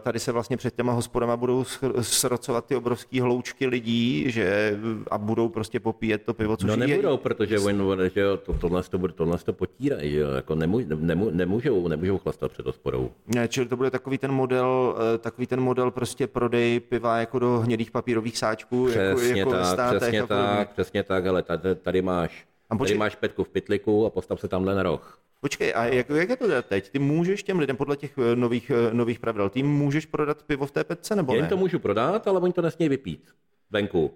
tady 0.00 0.18
se 0.18 0.32
vlastně 0.32 0.56
před 0.56 0.74
těma 0.76 0.92
hospodama 0.92 1.36
budou 1.36 1.64
srocovat 2.00 2.66
ty 2.66 2.76
obrovské 2.76 3.22
hloučky 3.22 3.66
lidí, 3.66 4.30
že 4.30 4.78
a 5.10 5.18
budou 5.18 5.48
prostě 5.48 5.80
popíjet 5.80 6.22
to 6.22 6.34
pivo, 6.34 6.56
což 6.56 6.68
No 6.70 6.76
nebudou, 6.76 7.12
je... 7.12 7.18
protože 7.18 7.58
oni, 7.58 8.10
že 8.14 8.20
jo, 8.20 8.36
to, 8.36 8.52
tohle, 8.52 8.82
to, 8.82 8.98
bude, 8.98 9.12
tohle 9.12 9.38
to 9.38 9.52
potírají, 9.52 10.10
že 10.10 10.18
jo, 10.18 10.30
jako 10.30 10.54
nemů, 10.54 10.80
nemů, 10.96 11.30
nemůžou, 11.30 11.88
nemůžou 11.88 12.18
chlastat 12.18 12.52
před 12.52 12.66
hospodou. 12.66 13.10
Ne, 13.26 13.48
čili 13.48 13.66
to 13.66 13.76
bude 13.76 13.90
takový 13.90 14.18
ten 14.18 14.32
model, 14.32 14.96
eh, 15.14 15.18
takový 15.18 15.46
ten 15.46 15.60
model 15.60 15.90
prostě 15.90 16.26
prodej 16.26 16.80
piva 16.80 17.18
jako 17.18 17.38
do 17.38 17.58
hnědých 17.58 17.90
papírových 17.90 18.38
sáčků, 18.38 18.86
přesně 18.86 19.38
jako, 19.38 19.38
jako 19.38 19.50
tak, 19.50 19.66
státech 19.66 19.98
přesně 19.98 20.26
tak, 20.26 20.72
přesně 20.72 21.02
tak, 21.02 21.26
ale 21.26 21.42
tady, 21.42 21.74
tady 21.74 22.02
máš, 22.02 22.46
tady 22.78 22.94
máš 22.94 23.14
petku 23.14 23.44
v 23.44 23.48
pytliku 23.48 24.06
a 24.06 24.10
postav 24.10 24.40
se 24.40 24.48
tamhle 24.48 24.74
na 24.74 24.82
roh. 24.82 25.20
Počkej, 25.40 25.72
a 25.76 25.84
jak, 25.84 26.10
jak 26.10 26.28
je 26.28 26.36
to 26.36 26.62
teď? 26.62 26.90
Ty 26.90 26.98
můžeš 26.98 27.42
těm 27.42 27.58
lidem 27.58 27.76
podle 27.76 27.96
těch 27.96 28.18
eh, 28.18 28.36
nových, 28.36 28.70
eh, 28.70 28.94
nových 28.94 29.20
pravidel, 29.20 29.48
ty 29.50 29.62
můžeš 29.62 30.06
prodat 30.06 30.42
pivo 30.42 30.66
v 30.66 30.70
té 30.70 30.84
petce 30.84 31.16
nebo 31.16 31.32
Já 31.32 31.38
jim 31.38 31.48
to 31.48 31.56
můžu 31.56 31.78
prodat, 31.78 32.28
ale 32.28 32.40
oni 32.40 32.52
to 32.52 32.62
nesmějí 32.62 32.88
vypít 32.88 33.30
venku. 33.70 34.14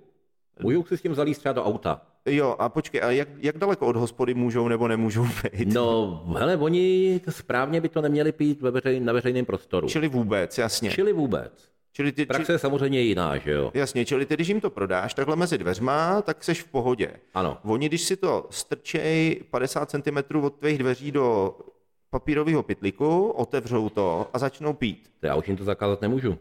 Můžou 0.60 0.84
si 0.84 0.98
s 0.98 1.02
tím 1.02 1.14
zalíst 1.14 1.40
třeba 1.40 1.52
do 1.52 1.64
auta. 1.64 2.00
Jo, 2.26 2.56
a 2.58 2.68
počkej, 2.68 3.02
a 3.02 3.10
jak, 3.10 3.28
jak 3.38 3.58
daleko 3.58 3.86
od 3.86 3.96
hospody 3.96 4.34
můžou 4.34 4.68
nebo 4.68 4.88
nemůžou 4.88 5.24
být? 5.24 5.74
No, 5.74 6.24
hele, 6.38 6.56
oni 6.56 7.20
správně 7.28 7.80
by 7.80 7.88
to 7.88 8.02
neměli 8.02 8.32
pít 8.32 8.60
ve 8.60 8.70
veřej, 8.70 9.00
na 9.00 9.12
veřejném 9.12 9.44
prostoru. 9.44 9.88
Čili 9.88 10.08
vůbec, 10.08 10.58
jasně. 10.58 10.90
Čili 10.90 11.12
vůbec. 11.12 11.71
Čili 11.92 12.12
ty, 12.12 12.26
Praxe 12.26 12.46
či... 12.46 12.52
je 12.52 12.58
samozřejmě 12.58 13.00
jiná, 13.00 13.38
že 13.38 13.50
jo? 13.50 13.70
Jasně, 13.74 14.04
čili 14.04 14.26
ty, 14.26 14.34
když 14.34 14.48
jim 14.48 14.60
to 14.60 14.70
prodáš 14.70 15.14
takhle 15.14 15.36
mezi 15.36 15.58
dveřma, 15.58 16.22
tak 16.22 16.44
seš 16.44 16.62
v 16.62 16.68
pohodě. 16.68 17.12
Ano. 17.34 17.58
Oni, 17.64 17.88
když 17.88 18.02
si 18.02 18.16
to 18.16 18.46
strčej 18.50 19.40
50 19.50 19.90
cm 19.90 20.36
od 20.42 20.54
tvých 20.54 20.78
dveří 20.78 21.12
do 21.12 21.56
papírového 22.10 22.62
pytliku, 22.62 23.28
otevřou 23.28 23.88
to 23.88 24.30
a 24.32 24.38
začnou 24.38 24.72
pít. 24.72 25.10
Já 25.22 25.34
už 25.34 25.48
jim 25.48 25.56
to 25.56 25.64
zakázat 25.64 26.02
nemůžu. 26.02 26.38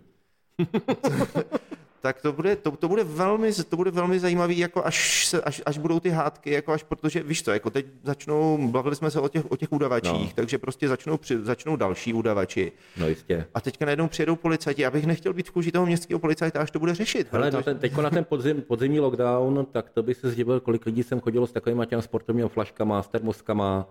tak 2.02 2.22
to 2.22 2.34
bude, 2.34 2.56
to, 2.56 2.72
to, 2.72 2.88
bude 2.88 3.04
velmi, 3.04 3.54
to 3.54 3.78
bude 3.78 3.92
velmi 3.92 4.20
zajímavý, 4.20 4.58
jako 4.58 4.86
až, 4.86 5.28
se, 5.28 5.42
až, 5.42 5.62
až, 5.66 5.78
budou 5.78 6.00
ty 6.00 6.10
hádky, 6.10 6.52
jako 6.52 6.72
až 6.72 6.84
protože, 6.84 7.24
víš 7.24 7.44
co, 7.44 7.52
jako 7.52 7.70
teď 7.70 7.86
začnou, 8.04 8.68
bavili 8.68 8.96
jsme 8.96 9.12
se 9.12 9.20
o 9.20 9.28
těch, 9.28 9.52
o 9.52 9.58
těch 9.58 9.72
udavačích, 9.72 10.28
no. 10.28 10.34
takže 10.36 10.58
prostě 10.58 10.88
začnou, 10.88 11.18
při, 11.18 11.38
začnou 11.44 11.76
další 11.76 12.14
udavači. 12.14 12.72
No 12.98 13.08
jistě. 13.08 13.46
A 13.54 13.62
teďka 13.62 13.86
najednou 13.86 14.08
přijedou 14.08 14.36
policajti, 14.36 14.86
abych 14.86 15.06
nechtěl 15.06 15.34
být 15.34 15.48
v 15.48 15.52
kůži 15.52 15.72
toho 15.72 15.86
městského 15.86 16.20
policajta, 16.20 16.60
až 16.60 16.72
to 16.72 16.80
bude 16.80 16.96
řešit. 16.96 17.28
Ale 17.32 17.48
protože... 17.48 17.58
na 17.58 17.64
ten, 17.64 17.80
teďko 17.80 18.02
na 18.02 18.10
ten 18.10 18.24
podzim, 18.24 18.62
podzimní 18.62 19.00
lockdown, 19.00 19.68
tak 19.72 19.90
to 19.90 20.04
by 20.04 20.16
se 20.16 20.30
zdivil, 20.30 20.60
kolik 20.60 20.86
lidí 20.86 21.04
jsem 21.04 21.20
chodilo 21.20 21.48
s 21.48 21.52
takovými 21.52 21.88
těmi 21.88 22.02
sportovními 22.02 22.50
flaškama, 22.50 23.04
s 23.04 23.08
termoskama, 23.08 23.88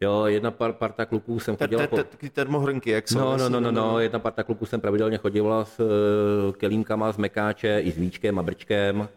Jo, 0.00 0.26
jedna 0.26 0.50
par, 0.50 0.72
parta 0.72 1.06
kluků 1.06 1.40
jsem 1.40 1.56
chodila... 1.56 1.86
Po... 1.86 2.02
Ty 2.02 2.30
termohrnky, 2.30 2.90
jak 2.90 3.08
jsou? 3.08 3.18
No, 3.18 3.36
no, 3.36 3.48
no, 3.48 3.60
no, 3.60 3.72
no, 3.72 4.00
jedna 4.00 4.18
parta 4.18 4.42
kluků 4.42 4.66
jsem 4.66 4.80
pravidelně 4.80 5.18
chodila 5.18 5.64
s 5.64 5.80
uh, 5.80 6.52
kelímkama 6.52 7.12
z 7.12 7.16
mekáče 7.16 7.80
i 7.80 7.92
s 7.92 7.96
víčkem 7.96 8.38
a 8.38 8.42
brčkem. 8.42 9.08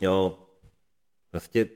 Jo, 0.00 0.38
prostě 1.30 1.68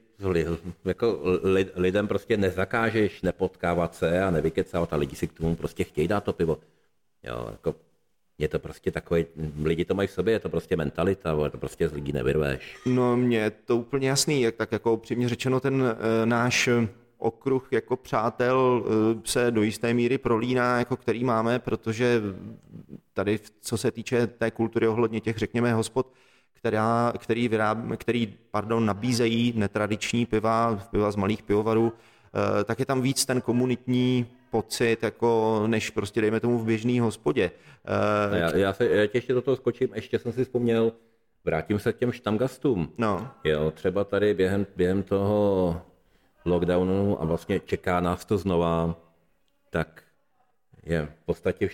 jako 0.85 1.21
lid, 1.43 1.73
lidem 1.77 2.09
prostě 2.09 2.37
nezakážeš 2.37 3.23
nepotkávat 3.23 3.95
se 3.95 4.23
a 4.23 4.31
nevykecávat 4.31 4.93
a 4.93 4.97
lidi 4.97 5.17
si 5.17 5.29
k 5.29 5.33
tomu 5.33 5.57
prostě 5.57 5.85
chtějí 5.85 6.09
dát 6.09 6.25
to 6.25 6.33
pivo. 6.33 6.59
Jo, 7.23 7.49
jako 7.51 7.75
je 8.39 8.49
to 8.49 8.59
prostě 8.59 8.91
takový, 8.91 9.27
lidi 9.63 9.85
to 9.85 9.95
mají 9.95 10.09
v 10.09 10.11
sobě, 10.11 10.35
je 10.35 10.39
to 10.39 10.49
prostě 10.49 10.77
mentalita, 10.77 11.35
vole, 11.35 11.51
to 11.51 11.59
prostě 11.59 11.89
z 11.89 11.93
lidí 11.93 12.13
nevyrveš. 12.13 12.77
No 12.87 13.17
mně 13.17 13.39
je 13.39 13.51
to 13.51 13.77
úplně 13.77 14.09
jasný, 14.09 14.43
jak 14.43 14.55
tak 14.55 14.73
jako 14.73 14.93
upřímně 14.93 15.29
řečeno 15.29 15.61
ten 15.61 15.97
e, 16.23 16.27
náš 16.27 16.69
okruh 17.19 17.69
jako 17.73 17.97
přátel 17.97 18.85
e, 18.87 19.21
se 19.25 19.51
do 19.51 19.63
jisté 19.63 19.95
míry 19.95 20.19
prolíná, 20.19 20.79
jako 20.79 20.97
který 20.97 21.25
máme, 21.25 21.59
protože 21.59 22.23
tady, 23.13 23.39
co 23.61 23.77
se 23.77 23.91
týče 23.91 24.27
té 24.27 24.51
kultury 24.51 24.89
ohledně 24.89 25.21
těch, 25.21 25.39
řekněme, 25.39 25.75
hospod, 25.75 26.13
která, 26.53 27.13
který, 27.19 27.49
vyráb, 27.49 27.79
který 27.97 28.35
pardon, 28.51 28.87
nabízejí 28.87 29.53
netradiční 29.57 30.27
piva, 30.27 30.87
piva 30.91 31.11
z 31.11 31.17
malých 31.17 31.43
pivovarů, 31.43 31.93
e, 32.61 32.65
tak 32.65 32.79
je 32.79 32.87
tam 32.87 33.03
víc 33.03 33.27
ten 33.27 33.41
komunitní 33.41 34.27
pocit, 34.51 35.03
jako 35.03 35.63
než 35.67 35.91
prostě 35.91 36.21
dejme 36.21 36.41
tomu 36.41 36.59
v 36.59 36.65
běžný 36.65 37.01
hospodě. 37.01 37.51
Uh, 38.31 38.37
já, 38.37 38.57
já, 38.57 38.73
se, 38.73 38.89
já 38.89 39.07
tě 39.07 39.19
ještě 39.19 39.33
do 39.33 39.43
toho 39.43 39.57
skočím, 39.57 39.89
ještě 39.95 40.19
jsem 40.19 40.33
si 40.33 40.45
vzpomněl, 40.45 40.93
vrátím 41.45 41.79
se 41.79 41.93
k 41.93 41.99
těm 41.99 42.13
štamgastům. 42.13 42.93
No. 42.99 43.31
Jo, 43.45 43.71
třeba 43.71 44.05
tady 44.05 44.35
během, 44.35 44.67
během 44.77 45.03
toho 45.03 45.81
lockdownu 46.49 47.23
a 47.23 47.25
vlastně 47.25 47.61
čeká 47.61 48.01
nás 48.01 48.25
to 48.25 48.39
znova, 48.39 48.97
tak 49.71 50.03
je 50.83 51.07
v 51.23 51.25
podstatě 51.25 51.69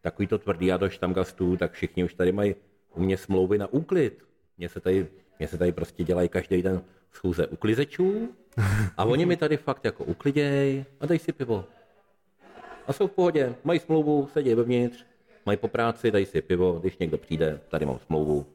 takový 0.00 0.26
to 0.26 0.38
tvrdý 0.38 0.72
a 0.72 0.76
do 0.76 0.88
štamgastů, 0.88 1.56
tak 1.56 1.72
všichni 1.72 2.04
už 2.04 2.14
tady 2.14 2.32
mají 2.32 2.54
u 2.94 3.02
mě 3.02 3.16
smlouvy 3.16 3.58
na 3.58 3.66
úklid. 3.66 4.24
Mně 4.58 4.68
se 4.68 4.80
tady, 4.80 5.06
mě 5.38 5.48
se 5.48 5.58
tady 5.58 5.72
prostě 5.72 6.04
dělají 6.04 6.28
každý 6.28 6.62
den 6.62 6.82
schůze 7.12 7.46
uklizečů 7.46 8.28
a 8.96 9.04
oni 9.04 9.26
mi 9.26 9.36
tady 9.36 9.56
fakt 9.56 9.84
jako 9.84 10.04
ukliděj 10.04 10.84
a 11.00 11.06
dej 11.06 11.18
si 11.18 11.32
pivo 11.32 11.64
a 12.90 12.92
jsou 12.92 13.06
v 13.06 13.12
pohodě, 13.12 13.54
mají 13.64 13.80
smlouvu, 13.80 14.28
sedí 14.32 14.54
vevnitř, 14.54 15.06
mají 15.46 15.58
po 15.58 15.68
práci, 15.68 16.10
dají 16.10 16.26
si 16.26 16.42
pivo, 16.42 16.72
když 16.72 16.98
někdo 16.98 17.18
přijde, 17.18 17.60
tady 17.68 17.86
mám 17.86 17.98
smlouvu. 17.98 18.46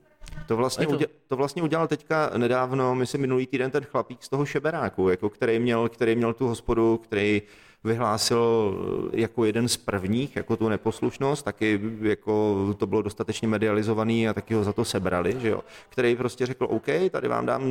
To 0.48 0.58
vlastně, 0.58 0.88
to... 0.88 0.94
Udělal, 0.94 1.14
to 1.28 1.36
vlastně 1.36 1.64
udělal 1.64 1.88
teďka 1.88 2.32
nedávno, 2.38 2.96
myslím 2.96 3.22
minulý 3.22 3.48
týden 3.48 3.72
ten 3.72 3.84
chlapík 3.84 4.24
z 4.24 4.30
toho 4.30 4.46
šeberáku, 4.46 5.10
jako 5.10 5.30
který, 5.30 5.60
měl, 5.60 5.90
který 5.90 6.16
měl 6.16 6.34
tu 6.34 6.48
hospodu, 6.48 6.98
který 6.98 7.42
vyhlásil 7.84 8.76
jako 9.14 9.46
jeden 9.46 9.68
z 9.68 9.78
prvních, 9.78 10.36
jako 10.36 10.58
tu 10.58 10.70
neposlušnost, 10.70 11.46
taky 11.46 11.82
jako 12.02 12.56
to 12.78 12.88
bylo 12.88 13.02
dostatečně 13.02 13.48
medializovaný 13.48 14.30
a 14.30 14.34
taky 14.34 14.54
ho 14.54 14.64
za 14.64 14.74
to 14.74 14.86
sebrali, 14.86 15.36
že 15.40 15.50
jo, 15.50 15.62
který 15.90 16.16
prostě 16.16 16.46
řekl, 16.46 16.68
OK, 16.70 16.86
tady 17.12 17.28
vám 17.28 17.46
dám 17.46 17.62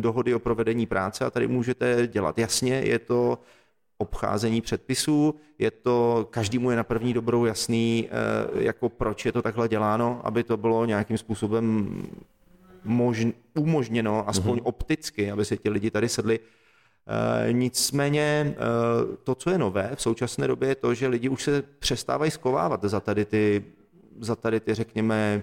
dohody 0.00 0.34
o 0.34 0.38
provedení 0.38 0.86
práce 0.86 1.24
a 1.24 1.30
tady 1.30 1.48
můžete 1.48 2.06
dělat. 2.06 2.38
Jasně, 2.38 2.74
je 2.74 2.98
to 2.98 3.38
obcházení 4.00 4.60
předpisů, 4.60 5.34
je 5.58 5.70
to, 5.70 6.28
každému 6.30 6.70
je 6.70 6.76
na 6.76 6.84
první 6.84 7.14
dobrou 7.14 7.44
jasný, 7.44 8.08
eh, 8.08 8.64
jako 8.64 8.88
proč 8.88 9.24
je 9.24 9.32
to 9.32 9.42
takhle 9.42 9.68
děláno, 9.68 10.20
aby 10.24 10.44
to 10.44 10.56
bylo 10.56 10.84
nějakým 10.84 11.18
způsobem 11.18 11.94
možn, 12.84 13.30
umožněno, 13.54 14.28
aspoň 14.28 14.58
mm-hmm. 14.58 14.64
opticky, 14.64 15.30
aby 15.30 15.44
se 15.44 15.56
ti 15.56 15.70
lidi 15.70 15.90
tady 15.90 16.08
sedli. 16.08 16.40
E, 16.40 17.52
nicméně 17.52 18.20
e, 18.20 18.56
to, 19.24 19.34
co 19.34 19.50
je 19.50 19.58
nové 19.58 19.90
v 19.94 20.02
současné 20.02 20.46
době, 20.46 20.68
je 20.68 20.74
to, 20.74 20.94
že 20.94 21.08
lidi 21.08 21.28
už 21.28 21.42
se 21.42 21.62
přestávají 21.78 22.30
skovávat 22.30 22.84
za 22.84 23.00
tady 23.00 23.24
ty, 23.24 23.64
za 24.20 24.36
tady 24.36 24.60
ty 24.60 24.74
řekněme, 24.74 25.42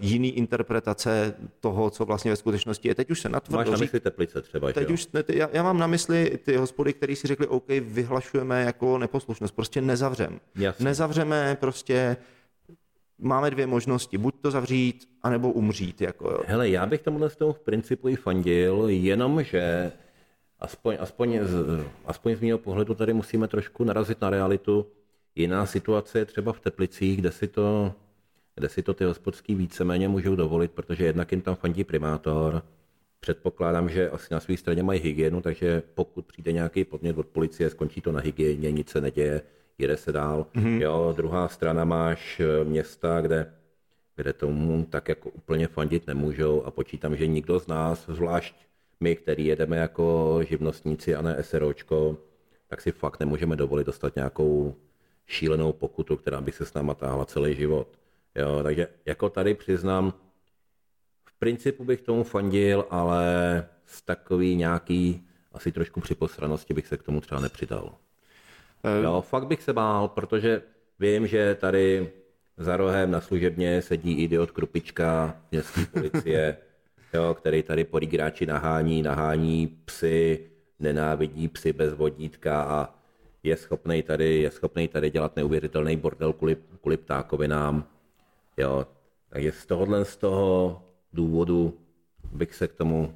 jiný 0.00 0.36
interpretace 0.38 1.34
toho, 1.60 1.90
co 1.90 2.04
vlastně 2.04 2.30
ve 2.30 2.36
skutečnosti 2.36 2.88
je. 2.88 2.94
Teď 2.94 3.10
už 3.10 3.20
se 3.20 3.28
natvrdo... 3.28 3.56
Máš 3.58 3.70
na 3.70 3.76
mysli 3.76 4.00
teplice 4.00 4.42
třeba, 4.42 4.72
Teď 4.72 4.90
už, 4.90 5.08
ne, 5.12 5.24
já, 5.28 5.48
já, 5.52 5.62
mám 5.62 5.78
na 5.78 5.86
mysli 5.86 6.38
ty 6.44 6.56
hospody, 6.56 6.92
které 6.92 7.16
si 7.16 7.26
řekli, 7.26 7.46
OK, 7.46 7.68
vyhlašujeme 7.80 8.62
jako 8.62 8.98
neposlušnost, 8.98 9.54
prostě 9.54 9.80
nezavřem. 9.80 10.40
Jasně. 10.54 10.84
Nezavřeme, 10.84 11.56
prostě 11.60 12.16
máme 13.18 13.50
dvě 13.50 13.66
možnosti, 13.66 14.18
buď 14.18 14.34
to 14.40 14.50
zavřít, 14.50 15.08
anebo 15.22 15.52
umřít. 15.52 16.00
Jako, 16.00 16.30
jo. 16.30 16.40
Hele, 16.46 16.68
já 16.68 16.86
bych 16.86 17.02
tomu 17.02 17.28
z 17.28 17.36
toho 17.36 17.52
v 17.52 17.60
principu 17.60 18.08
i 18.08 18.16
fandil, 18.16 18.84
jenom 18.88 19.42
že 19.42 19.92
aspoň, 20.60 20.96
aspoň, 21.00 21.38
z, 21.42 21.84
aspoň 22.06 22.36
z 22.36 22.40
mého 22.40 22.58
pohledu 22.58 22.94
tady 22.94 23.12
musíme 23.12 23.48
trošku 23.48 23.84
narazit 23.84 24.20
na 24.20 24.30
realitu. 24.30 24.86
Jiná 25.34 25.66
situace 25.66 26.18
je 26.18 26.24
třeba 26.24 26.52
v 26.52 26.60
Teplicích, 26.60 27.20
kde 27.20 27.32
si 27.32 27.48
to 27.48 27.92
kde 28.56 28.68
si 28.68 28.82
to 28.82 28.94
ty 28.94 29.04
hospodský 29.04 29.54
víceméně 29.54 30.08
můžou 30.08 30.36
dovolit, 30.36 30.70
protože 30.70 31.04
jednak 31.04 31.32
jim 31.32 31.40
tam 31.40 31.54
fandí 31.54 31.84
primátor, 31.84 32.62
Předpokládám, 33.20 33.88
že 33.88 34.10
asi 34.10 34.34
na 34.34 34.40
své 34.40 34.56
straně 34.56 34.82
mají 34.82 35.00
hygienu, 35.00 35.40
takže 35.40 35.82
pokud 35.94 36.26
přijde 36.26 36.52
nějaký 36.52 36.84
podnět 36.84 37.18
od 37.18 37.26
policie, 37.26 37.70
skončí 37.70 38.00
to 38.00 38.12
na 38.12 38.20
hygieně, 38.20 38.72
nic 38.72 38.90
se 38.90 39.00
neděje, 39.00 39.42
jede 39.78 39.96
se 39.96 40.12
dál. 40.12 40.46
Mm-hmm. 40.54 40.80
Jo, 40.80 41.14
druhá 41.16 41.48
strana 41.48 41.84
máš 41.84 42.40
eh, 42.40 42.64
města, 42.64 43.20
kde, 43.20 43.52
kde 44.16 44.32
tomu 44.32 44.86
tak 44.90 45.08
jako 45.08 45.30
úplně 45.30 45.68
fandit 45.68 46.06
nemůžou 46.06 46.62
a 46.62 46.70
počítám, 46.70 47.16
že 47.16 47.26
nikdo 47.26 47.60
z 47.60 47.66
nás, 47.66 48.06
zvlášť 48.08 48.56
my, 49.00 49.16
který 49.16 49.46
jedeme 49.46 49.76
jako 49.76 50.38
živnostníci 50.48 51.14
a 51.14 51.22
ne 51.22 51.42
SROčko, 51.42 52.18
tak 52.68 52.80
si 52.80 52.92
fakt 52.92 53.20
nemůžeme 53.20 53.56
dovolit 53.56 53.86
dostat 53.86 54.16
nějakou 54.16 54.74
šílenou 55.26 55.72
pokutu, 55.72 56.16
která 56.16 56.40
by 56.40 56.52
se 56.52 56.64
s 56.66 56.74
náma 56.74 56.94
táhla 56.94 57.24
celý 57.24 57.54
život. 57.54 57.88
Jo, 58.36 58.60
takže 58.62 58.88
jako 59.06 59.28
tady 59.28 59.54
přiznám, 59.54 60.12
v 61.28 61.38
principu 61.38 61.84
bych 61.84 62.00
tomu 62.00 62.24
fandil, 62.24 62.86
ale 62.90 63.24
z 63.86 64.02
takový 64.02 64.56
nějaký 64.56 65.26
asi 65.52 65.72
trošku 65.72 66.00
připosranosti 66.00 66.74
bych 66.74 66.86
se 66.86 66.96
k 66.96 67.02
tomu 67.02 67.20
třeba 67.20 67.40
nepřidal. 67.40 67.94
Um. 68.98 69.04
Jo, 69.04 69.20
fakt 69.20 69.46
bych 69.46 69.62
se 69.62 69.72
bál, 69.72 70.08
protože 70.08 70.62
vím, 70.98 71.26
že 71.26 71.54
tady 71.54 72.10
za 72.56 72.76
rohem 72.76 73.10
na 73.10 73.20
služebně 73.20 73.82
sedí 73.82 74.12
idiot 74.12 74.50
Krupička 74.50 75.36
městské 75.52 75.86
policie, 75.92 76.56
jo, 77.14 77.34
který 77.34 77.62
tady 77.62 77.84
po 77.84 78.00
hráči 78.12 78.46
nahání, 78.46 79.02
nahání 79.02 79.66
psy, 79.84 80.50
nenávidí 80.78 81.48
psy 81.48 81.72
bez 81.72 81.94
vodítka 81.94 82.62
a 82.62 82.94
je 83.42 83.56
schopný 83.56 84.02
tady, 84.02 84.40
je 84.40 84.50
schopný 84.50 84.88
tady 84.88 85.10
dělat 85.10 85.36
neuvěřitelný 85.36 85.96
bordel 85.96 86.32
kvůli, 86.32 86.56
kvůli 86.80 86.96
ptákovinám. 86.96 87.84
Jo, 88.56 88.86
takže 89.28 89.52
z 89.52 89.66
tohohle 89.66 90.04
z 90.04 90.16
toho 90.16 90.82
důvodu 91.12 91.78
bych 92.32 92.54
se 92.54 92.68
k 92.68 92.74
tomu 92.74 93.14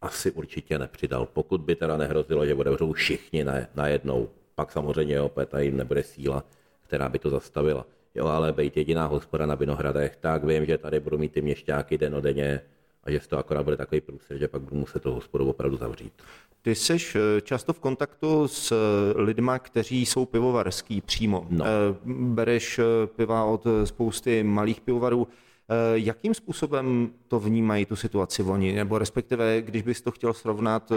asi 0.00 0.30
určitě 0.30 0.78
nepřidal, 0.78 1.26
pokud 1.26 1.60
by 1.60 1.76
teda 1.76 1.96
nehrozilo, 1.96 2.46
že 2.46 2.54
otevřou 2.54 2.92
všichni 2.92 3.44
najednou. 3.74 4.28
Pak 4.54 4.72
samozřejmě 4.72 5.20
opět 5.20 5.48
tady 5.48 5.70
nebude 5.70 6.02
síla, 6.02 6.44
která 6.82 7.08
by 7.08 7.18
to 7.18 7.30
zastavila. 7.30 7.86
Jo, 8.14 8.26
ale 8.26 8.52
být 8.52 8.76
jediná 8.76 9.06
hospoda 9.06 9.46
na 9.46 9.54
Vinohradech, 9.54 10.16
tak 10.16 10.44
vím, 10.44 10.66
že 10.66 10.78
tady 10.78 11.00
budu 11.00 11.18
mít 11.18 11.32
ty 11.32 11.42
měšťáky 11.42 11.98
den 11.98 12.14
o 12.14 12.20
denně 12.20 12.60
a 13.04 13.10
že 13.10 13.20
z 13.20 13.26
toho 13.26 13.40
akorát 13.40 13.62
bude 13.62 13.76
takový 13.76 14.00
průser, 14.00 14.38
že 14.38 14.48
pak 14.48 14.62
budu 14.62 14.76
muset 14.76 15.02
tu 15.02 15.12
hospodu 15.12 15.50
opravdu 15.50 15.76
zavřít. 15.76 16.12
Ty 16.62 16.74
jsi 16.74 16.96
eh, 17.14 17.40
často 17.40 17.72
v 17.72 17.80
kontaktu 17.80 18.48
s 18.48 18.72
eh, 18.72 19.22
lidma, 19.22 19.58
kteří 19.58 20.06
jsou 20.06 20.26
pivovarský 20.26 21.00
přímo. 21.00 21.46
No. 21.50 21.64
Eh, 21.64 21.68
bereš 22.04 22.80
piva 23.16 23.44
od 23.44 23.66
spousty 23.84 24.42
malých 24.42 24.80
pivovarů. 24.80 25.28
Jakým 25.94 26.34
způsobem 26.34 27.10
to 27.28 27.40
vnímají 27.40 27.86
tu 27.86 27.96
situaci 27.96 28.42
oni? 28.42 28.72
Nebo 28.72 28.98
respektive, 28.98 29.62
když 29.62 29.82
bys 29.82 30.00
to 30.00 30.10
chtěl 30.10 30.32
srovnat, 30.32 30.92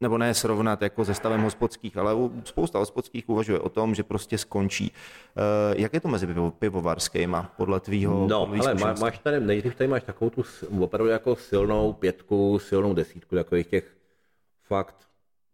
nebo 0.00 0.18
ne 0.18 0.34
srovnat 0.34 0.82
jako 0.82 1.04
se 1.04 1.14
stavem 1.14 1.40
hospodských, 1.40 1.96
ale 1.96 2.12
spousta 2.44 2.78
hospodských 2.78 3.28
uvažuje 3.28 3.60
o 3.60 3.68
tom, 3.68 3.94
že 3.94 4.02
prostě 4.02 4.38
skončí. 4.38 4.92
Jak 5.76 5.94
je 5.94 6.00
to 6.00 6.08
mezi 6.08 6.28
pivovarskýma 6.58 7.54
podle 7.56 7.80
tvýho 7.80 8.26
No, 8.28 8.50
ale 8.60 8.74
má, 8.74 8.92
máš 8.92 9.18
tady, 9.18 9.40
nejdřív 9.40 9.74
tady 9.74 9.88
máš 9.88 10.02
takovou 10.02 10.30
tu 10.30 10.44
opravdu 10.80 11.10
jako 11.10 11.36
silnou 11.36 11.92
pětku, 11.92 12.58
silnou 12.58 12.94
desítku 12.94 13.34
takových 13.34 13.66
těch 13.66 13.96
fakt 14.62 14.96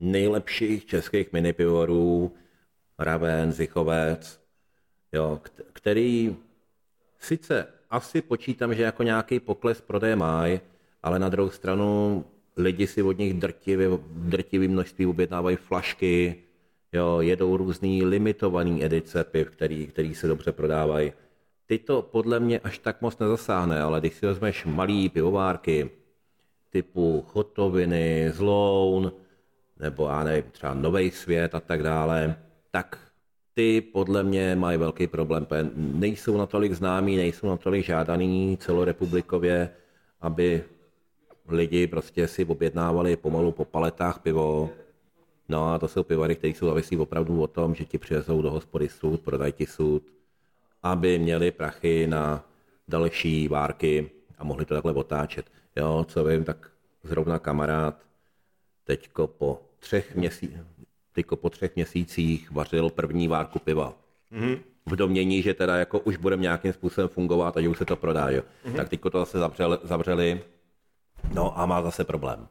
nejlepších 0.01 0.87
českých 0.87 1.33
minipivorů, 1.33 2.33
Raven, 2.99 3.53
Zichovec, 3.53 4.41
jo, 5.13 5.41
který 5.73 6.37
sice 7.19 7.67
asi 7.91 8.23
počítám, 8.23 8.75
že 8.75 8.83
jako 8.83 9.03
nějaký 9.03 9.41
pokles 9.41 9.81
prodeje 9.81 10.17
mají, 10.17 10.61
ale 11.03 11.19
na 11.19 11.29
druhou 11.29 11.51
stranu 11.51 12.25
lidi 12.57 12.87
si 12.87 13.03
od 13.03 13.19
nich 13.19 13.35
drtivě, 13.35 13.89
drtivý 14.11 14.69
množství 14.69 15.07
objednávají 15.07 15.57
flašky, 15.57 16.37
jo, 16.93 17.21
jedou 17.21 17.57
různý 17.57 18.05
limitovaný 18.05 18.85
edice 18.85 19.25
piv, 19.25 19.51
který, 19.51 19.87
který 19.87 20.15
se 20.15 20.27
dobře 20.27 20.53
prodávají. 20.53 21.13
Ty 21.67 21.79
to 21.79 22.03
podle 22.03 22.41
mě 22.41 22.59
až 22.59 22.79
tak 22.79 23.03
moc 23.03 23.19
nezasáhne, 23.19 23.81
ale 23.81 24.01
když 24.01 24.15
si 24.15 24.27
vezmeš 24.27 24.65
malý 24.65 25.09
pivovárky, 25.09 25.91
typu 26.71 27.25
Chotoviny, 27.29 28.31
Zloun, 28.35 29.13
nebo 29.81 30.09
já 30.09 30.25
nevím, 30.25 30.51
třeba 30.51 30.75
Nový 30.75 31.11
svět 31.11 31.55
a 31.55 31.61
tak 31.61 31.83
dále, 31.83 32.37
tak 32.71 32.99
ty 33.55 33.81
podle 33.81 34.23
mě 34.23 34.57
mají 34.57 34.79
velký 34.79 35.07
problém. 35.07 35.47
Nejsou 35.77 36.37
natolik 36.37 36.73
známí, 36.73 37.17
nejsou 37.17 37.47
natolik 37.47 37.85
žádaný 37.85 38.57
celorepublikově, 38.61 39.71
aby 40.21 40.65
lidi 41.53 41.87
prostě 41.87 42.29
si 42.29 42.45
objednávali 42.45 43.17
pomalu 43.17 43.53
po 43.53 43.65
paletách 43.65 44.19
pivo. 44.19 44.71
No 45.49 45.73
a 45.75 45.79
to 45.79 45.89
jsou 45.89 46.03
pivary, 46.03 46.37
které 46.37 46.55
jsou 46.55 46.67
závislí 46.67 46.97
opravdu 46.97 47.43
o 47.43 47.47
tom, 47.47 47.75
že 47.75 47.85
ti 47.85 47.99
přivezou 47.99 48.43
do 48.43 48.51
hospody 48.51 48.89
sud, 48.89 49.21
prodají 49.21 49.53
ti 49.53 49.67
sud 49.67 50.03
aby 50.83 51.19
měli 51.19 51.51
prachy 51.51 52.07
na 52.07 52.45
další 52.89 53.49
várky 53.49 54.11
a 54.39 54.45
mohli 54.45 54.65
to 54.65 54.75
takhle 54.75 54.93
otáčet. 54.93 55.47
Jo, 55.77 56.05
co 56.09 56.25
vím, 56.25 56.45
tak 56.45 56.71
zrovna 57.03 57.39
kamarád 57.39 58.07
teďko 58.85 59.27
po 59.27 59.63
třech, 59.79 60.17
měsí, 60.17 60.57
teďko 61.13 61.37
po 61.37 61.51
třech 61.51 61.77
měsících 61.77 62.51
vařil 62.51 62.91
první 62.91 63.29
várku 63.29 63.59
piva. 63.59 63.95
Mm-hmm. 64.33 64.59
V 64.87 64.97
domění, 64.97 65.43
že 65.43 65.55
teda 65.55 65.77
jako 65.77 65.99
už 65.99 66.17
budeme 66.17 66.43
nějakým 66.43 66.73
způsobem 66.73 67.09
fungovat 67.09 67.57
a 67.57 67.61
že 67.61 67.69
už 67.69 67.79
se 67.79 67.85
to 67.85 67.97
prodá. 67.97 68.31
Jo. 68.31 68.43
Mm-hmm. 68.65 68.77
Tak 68.77 68.89
teďko 68.89 69.11
to 69.11 69.19
zase 69.19 69.39
zavřeli, 69.39 69.79
zavřeli, 69.83 70.41
no 71.35 71.59
a 71.59 71.67
má 71.67 71.83
zase 71.83 72.05
problém. 72.05 72.49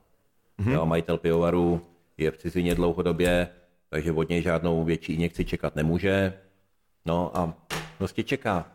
Mm-hmm. 0.60 0.72
Jo, 0.72 0.86
majitel 0.86 1.18
pivovaru 1.18 1.82
je 2.18 2.32
v 2.32 2.38
cizině 2.38 2.76
dlouhodobě, 2.76 3.50
takže 3.90 4.12
od 4.12 4.30
něj 4.30 4.42
žádnou 4.42 4.84
větší 4.84 5.14
injekci 5.14 5.46
čekat 5.46 5.76
nemůže. 5.76 6.34
No 7.06 7.38
a 7.38 7.54
prostě 7.98 8.24
čeká. 8.24 8.72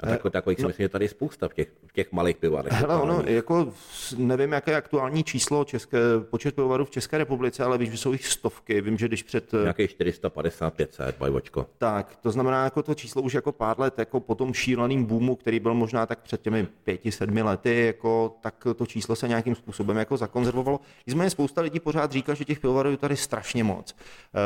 A 0.00 0.06
tako, 0.06 0.30
takových 0.30 0.58
si 0.58 0.62
no. 0.62 0.68
myslím, 0.68 0.84
že 0.84 0.88
tady 0.88 1.04
je 1.04 1.08
spousta 1.08 1.48
v 1.48 1.54
těch, 1.54 1.68
těch 1.92 2.12
malých 2.12 2.36
pivovarech. 2.36 2.72
Hele, 2.72 2.96
ono, 3.00 3.22
jako 3.26 3.72
nevím, 4.16 4.52
jaké 4.52 4.70
je 4.70 4.76
aktuální 4.76 5.24
číslo 5.24 5.64
české, 5.64 5.98
počet 6.30 6.54
pivovarů 6.54 6.84
v 6.84 6.90
České 6.90 7.18
republice, 7.18 7.64
ale 7.64 7.78
víš, 7.78 7.90
že 7.90 7.96
jsou 7.96 8.12
jich 8.12 8.26
stovky. 8.26 8.80
Vím, 8.80 8.98
že 8.98 9.08
když 9.08 9.22
před 9.22 9.52
Nějakých 9.62 9.90
450, 9.90 10.74
500, 10.74 11.16
bajvočko. 11.18 11.66
Tak, 11.78 12.16
to 12.22 12.30
znamená, 12.30 12.64
jako 12.64 12.82
to 12.82 12.94
číslo 12.94 13.22
už 13.22 13.34
jako 13.34 13.52
pár 13.52 13.80
let, 13.80 13.98
jako 13.98 14.20
po 14.20 14.34
tom 14.34 14.54
šíleným 14.54 15.04
boomu, 15.04 15.36
který 15.36 15.60
byl 15.60 15.74
možná 15.74 16.06
tak 16.06 16.18
před 16.18 16.42
těmi 16.42 16.66
pěti, 16.84 17.12
sedmi 17.12 17.42
lety, 17.42 17.86
jako, 17.86 18.36
tak 18.40 18.66
to 18.76 18.86
číslo 18.86 19.16
se 19.16 19.28
nějakým 19.28 19.54
způsobem 19.54 19.96
jako 19.96 20.16
zakonzervovalo. 20.16 20.80
Nicméně 21.06 21.30
spousta 21.30 21.60
lidí 21.60 21.80
pořád 21.80 22.12
říká, 22.12 22.34
že 22.34 22.44
těch 22.44 22.60
pivovarů 22.60 22.90
je 22.90 22.96
tady 22.96 23.16
strašně 23.16 23.64
moc. 23.64 23.94
Eh, 23.94 24.38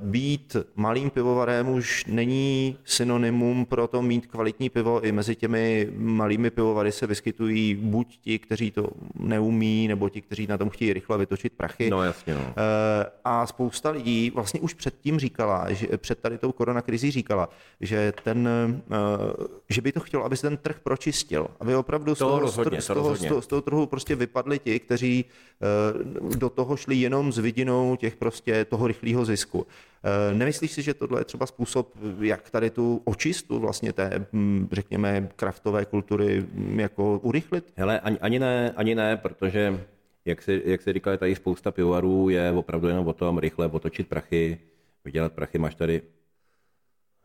Být 0.00 0.56
malým 0.74 1.10
pivovarem 1.10 1.68
už 1.68 2.04
není 2.06 2.76
synonymum 2.84 3.66
pro 3.66 3.86
to 3.86 4.02
mít 4.02 4.26
kvalitní 4.26 4.70
pivo. 4.70 5.00
I 5.04 5.12
mezi 5.12 5.36
těmi 5.36 5.88
malými 5.96 6.50
pivovary 6.50 6.87
se 6.92 7.06
vyskytují 7.06 7.74
buď 7.74 8.18
ti, 8.20 8.38
kteří 8.38 8.70
to 8.70 8.88
neumí, 9.14 9.88
nebo 9.88 10.08
ti, 10.08 10.20
kteří 10.20 10.46
na 10.46 10.58
tom 10.58 10.70
chtějí 10.70 10.92
rychle 10.92 11.18
vytočit 11.18 11.52
prachy. 11.52 11.90
No 11.90 12.02
jasně, 12.04 12.34
no. 12.34 12.40
Eh, 12.56 13.06
A 13.24 13.46
spousta 13.46 13.90
lidí 13.90 14.30
vlastně 14.30 14.60
už 14.60 14.74
předtím 14.74 15.18
říkala, 15.18 15.72
že 15.72 15.86
před 15.96 16.18
tady 16.18 16.38
tou 16.38 16.52
koronakrizí 16.52 17.10
říkala, 17.10 17.48
že, 17.80 18.12
ten, 18.22 18.48
eh, 18.48 19.44
že 19.68 19.80
by 19.80 19.92
to 19.92 20.00
chtělo, 20.00 20.24
aby 20.24 20.36
se 20.36 20.42
ten 20.42 20.56
trh 20.56 20.80
pročistil, 20.82 21.48
aby 21.60 21.74
opravdu 21.76 22.14
z 22.14 22.18
To 22.18 22.24
toho, 22.24 22.38
rozhodně, 22.38 22.80
z 22.82 22.86
to 22.86 22.94
toho, 22.94 23.16
z 23.16 23.24
toho, 23.24 23.42
z 23.42 23.46
toho 23.46 23.62
trhu 23.62 23.86
prostě 23.86 24.14
vypadli 24.14 24.58
ti, 24.58 24.80
kteří 24.80 25.24
eh, 25.24 26.36
do 26.36 26.48
toho 26.50 26.76
šli 26.76 26.96
jenom 26.96 27.32
s 27.32 27.38
vidinou 27.38 27.96
těch 27.96 28.16
prostě 28.16 28.64
toho 28.64 28.86
rychlého 28.86 29.24
zisku. 29.24 29.66
Eh, 30.04 30.34
Nemyslíš 30.34 30.72
si, 30.72 30.82
že 30.82 30.94
tohle 30.94 31.20
je 31.20 31.24
třeba 31.24 31.46
způsob, 31.46 31.94
jak 32.20 32.50
tady 32.50 32.70
tu 32.70 33.02
očistu 33.04 33.58
vlastně 33.58 33.92
té, 33.92 34.26
hm, 34.32 34.68
řekněme, 34.72 35.28
kraftové 35.36 35.84
kultury 35.84 36.46
hm, 36.52 36.80
jako 36.80 37.18
urychlit? 37.18 37.72
Hele, 37.76 38.00
ani, 38.00 38.18
ani 38.18 38.38
ne, 38.38 38.72
ani 38.76 38.94
ne, 38.94 39.16
protože, 39.16 39.80
jak 40.24 40.42
si, 40.42 40.62
jak 40.64 40.80
říkal, 40.88 41.12
je 41.12 41.18
tady 41.18 41.34
spousta 41.34 41.70
pivovarů, 41.70 42.28
je 42.28 42.52
opravdu 42.52 42.88
jenom 42.88 43.06
o 43.06 43.12
tom 43.12 43.38
rychle 43.38 43.66
otočit 43.66 44.08
prachy, 44.08 44.58
vydělat 45.04 45.32
prachy. 45.32 45.58
Máš 45.58 45.74
tady, 45.74 46.02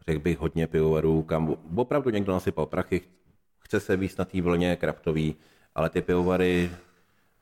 řekl 0.08 0.20
bych, 0.20 0.40
hodně 0.40 0.68
pivovarů, 0.68 1.24
kam 1.24 1.56
opravdu 1.76 2.10
někdo 2.10 2.34
nasypal 2.34 2.66
prachy, 2.66 3.02
chce 3.60 3.80
se 3.80 3.98
víc 3.98 4.18
na 4.18 4.26
té 4.26 4.42
vlně 4.42 4.76
kraftový, 4.76 5.36
ale 5.76 5.90
ty 5.90 6.02
pivovary 6.02 6.72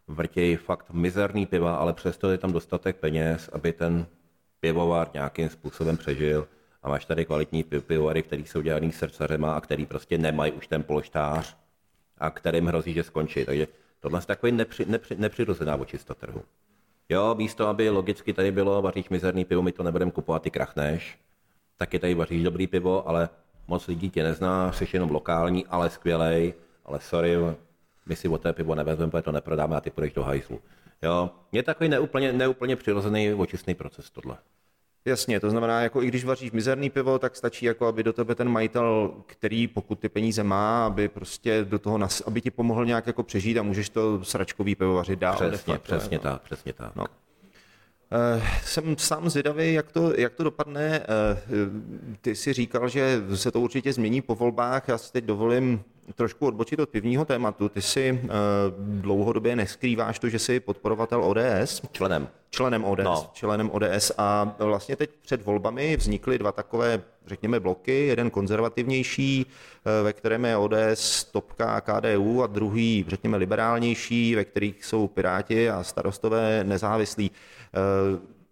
vrtějí 0.08 0.56
fakt 0.56 0.92
mizerný 0.92 1.46
piva, 1.46 1.76
ale 1.76 1.94
přesto 1.94 2.32
je 2.32 2.38
tam 2.38 2.54
dostatek 2.54 2.96
peněz, 2.96 3.50
aby 3.54 3.74
ten 3.74 4.06
pivovar 4.62 5.10
nějakým 5.14 5.50
způsobem 5.50 5.98
přežil. 5.98 6.48
A 6.84 6.90
máš 6.90 7.06
tady 7.06 7.26
kvalitní 7.26 7.64
pi- 7.64 7.82
pivovary, 7.82 8.24
který 8.24 8.46
jsou 8.46 8.62
dělaný 8.62 8.92
srdcařema 8.92 9.54
a 9.54 9.62
který 9.62 9.86
prostě 9.86 10.18
nemají 10.18 10.52
už 10.52 10.68
ten 10.68 10.84
polštář 10.84 11.58
a 12.18 12.30
kterým 12.30 12.68
hrozí, 12.68 12.94
že 12.94 13.04
skončí. 13.04 13.46
Takže 13.46 13.68
tohle 14.00 14.20
je 14.20 14.26
takový 14.26 14.52
nepři, 14.52 14.86
nepři, 14.86 15.16
nepřirozená 15.16 15.76
očista 15.76 16.14
trhu. 16.14 16.44
Jo, 17.10 17.36
místo, 17.36 17.68
aby 17.68 17.90
logicky 17.90 18.34
tady 18.34 18.52
bylo, 18.52 18.82
vaříš 18.82 19.10
mizerný 19.10 19.46
pivo, 19.46 19.62
my 19.62 19.72
to 19.72 19.84
nebudeme 19.84 20.12
kupovat, 20.12 20.42
ty 20.42 20.52
krachneš, 20.52 21.20
taky 21.78 22.00
tady 22.00 22.14
vaříš 22.14 22.44
dobrý 22.44 22.68
pivo, 22.68 23.08
ale 23.08 23.30
moc 23.68 23.88
lidí 23.88 24.10
tě 24.10 24.24
nezná, 24.24 24.72
jsi 24.72 24.88
jenom 24.94 25.12
lokální, 25.12 25.66
ale 25.66 25.90
skvělej, 25.90 26.54
ale 26.86 27.00
sorry, 27.00 27.36
my 28.06 28.16
si 28.16 28.28
o 28.28 28.38
té 28.38 28.54
pivo 28.54 28.76
nevezmeme, 28.76 29.12
protože 29.12 29.22
to 29.22 29.32
neprodáme 29.32 29.76
a 29.76 29.82
ty 29.82 29.90
půjdeš 29.90 30.14
do 30.14 30.24
hajzlu. 30.24 30.62
Jo, 31.02 31.30
je 31.52 31.64
takový 31.64 31.90
neúplně, 31.90 32.34
neúplně 32.34 32.76
přirozený 32.76 33.34
očistný 33.34 33.76
proces 33.76 34.10
tohle. 34.10 34.38
Jasně, 35.06 35.40
to 35.40 35.50
znamená, 35.50 35.82
jako 35.82 36.04
i 36.04 36.08
když 36.08 36.26
vaříš 36.26 36.52
mizerný 36.52 36.90
pivo, 36.90 37.20
tak 37.20 37.36
stačí, 37.36 37.66
jako 37.66 37.88
aby 37.88 38.04
do 38.04 38.14
tebe 38.14 38.36
ten 38.36 38.50
majitel, 38.50 39.14
který 39.26 39.68
pokud 39.68 40.00
ty 40.00 40.10
peníze 40.10 40.44
má, 40.44 40.86
aby 40.86 41.08
prostě 41.08 41.66
do 41.66 41.80
toho, 41.80 41.98
nas, 41.98 42.22
aby 42.22 42.42
ti 42.42 42.52
pomohl 42.52 42.86
nějak 42.86 43.08
jako 43.08 43.24
přežít 43.24 43.58
a 43.58 43.64
můžeš 43.64 43.90
to 43.90 44.24
sračkový 44.24 44.76
pivo 44.76 44.94
vařit 44.94 45.20
dál. 45.20 45.36
Přesně, 45.36 45.74
facto, 45.74 45.84
přesně 45.84 46.18
no. 46.18 46.24
tak, 46.24 46.42
přesně 46.42 46.74
tak. 46.74 46.96
No. 46.96 47.06
Eh, 48.12 48.42
Jsem 48.64 48.98
sám 48.98 49.30
zvědavý, 49.30 49.74
jak 49.74 49.92
to, 49.92 50.14
jak 50.20 50.34
to 50.34 50.44
dopadne. 50.44 51.02
Eh, 51.04 51.38
Ty 52.22 52.36
si 52.36 52.54
říkal, 52.54 52.90
že 52.90 53.24
se 53.36 53.52
to 53.52 53.60
určitě 53.60 53.94
změní 53.94 54.22
po 54.22 54.36
volbách. 54.36 54.88
Já 54.88 54.98
si 54.98 55.12
teď 55.12 55.26
dovolím 55.26 55.84
trošku 56.16 56.48
odbočit 56.48 56.80
od 56.80 56.90
pivního 56.90 57.26
tématu. 57.26 57.70
Ty 57.70 57.82
si 57.82 58.20
eh, 58.24 58.30
dlouhodobě 58.78 59.56
neskrýváš 59.56 60.20
to, 60.20 60.30
že 60.30 60.40
jsi 60.40 60.60
podporovatel 60.60 61.24
ODS. 61.24 61.82
Členem. 61.92 62.28
Členem 62.50 62.84
ODS, 62.84 63.04
no. 63.04 63.30
Členem 63.34 63.70
ODS 63.74 64.12
a 64.18 64.56
vlastně 64.60 64.96
teď 64.96 65.10
před 65.22 65.46
volbami 65.46 65.98
vznikly 65.98 66.38
dva 66.38 66.52
takové, 66.52 67.02
řekněme, 67.26 67.60
bloky, 67.60 68.08
jeden 68.08 68.30
konzervativnější, 68.30 69.46
eh, 69.46 70.04
ve 70.04 70.14
kterém 70.14 70.46
je 70.46 70.58
ODS, 70.58 71.24
Topka 71.24 71.76
a 71.76 71.82
KDU 71.82 72.44
a 72.44 72.48
druhý, 72.48 73.06
řekněme, 73.08 73.38
liberálnější, 73.38 74.36
ve 74.36 74.46
kterých 74.46 74.86
jsou 74.86 75.08
Piráti 75.08 75.70
a 75.70 75.84
starostové 75.84 76.64
nezávislí. 76.64 77.32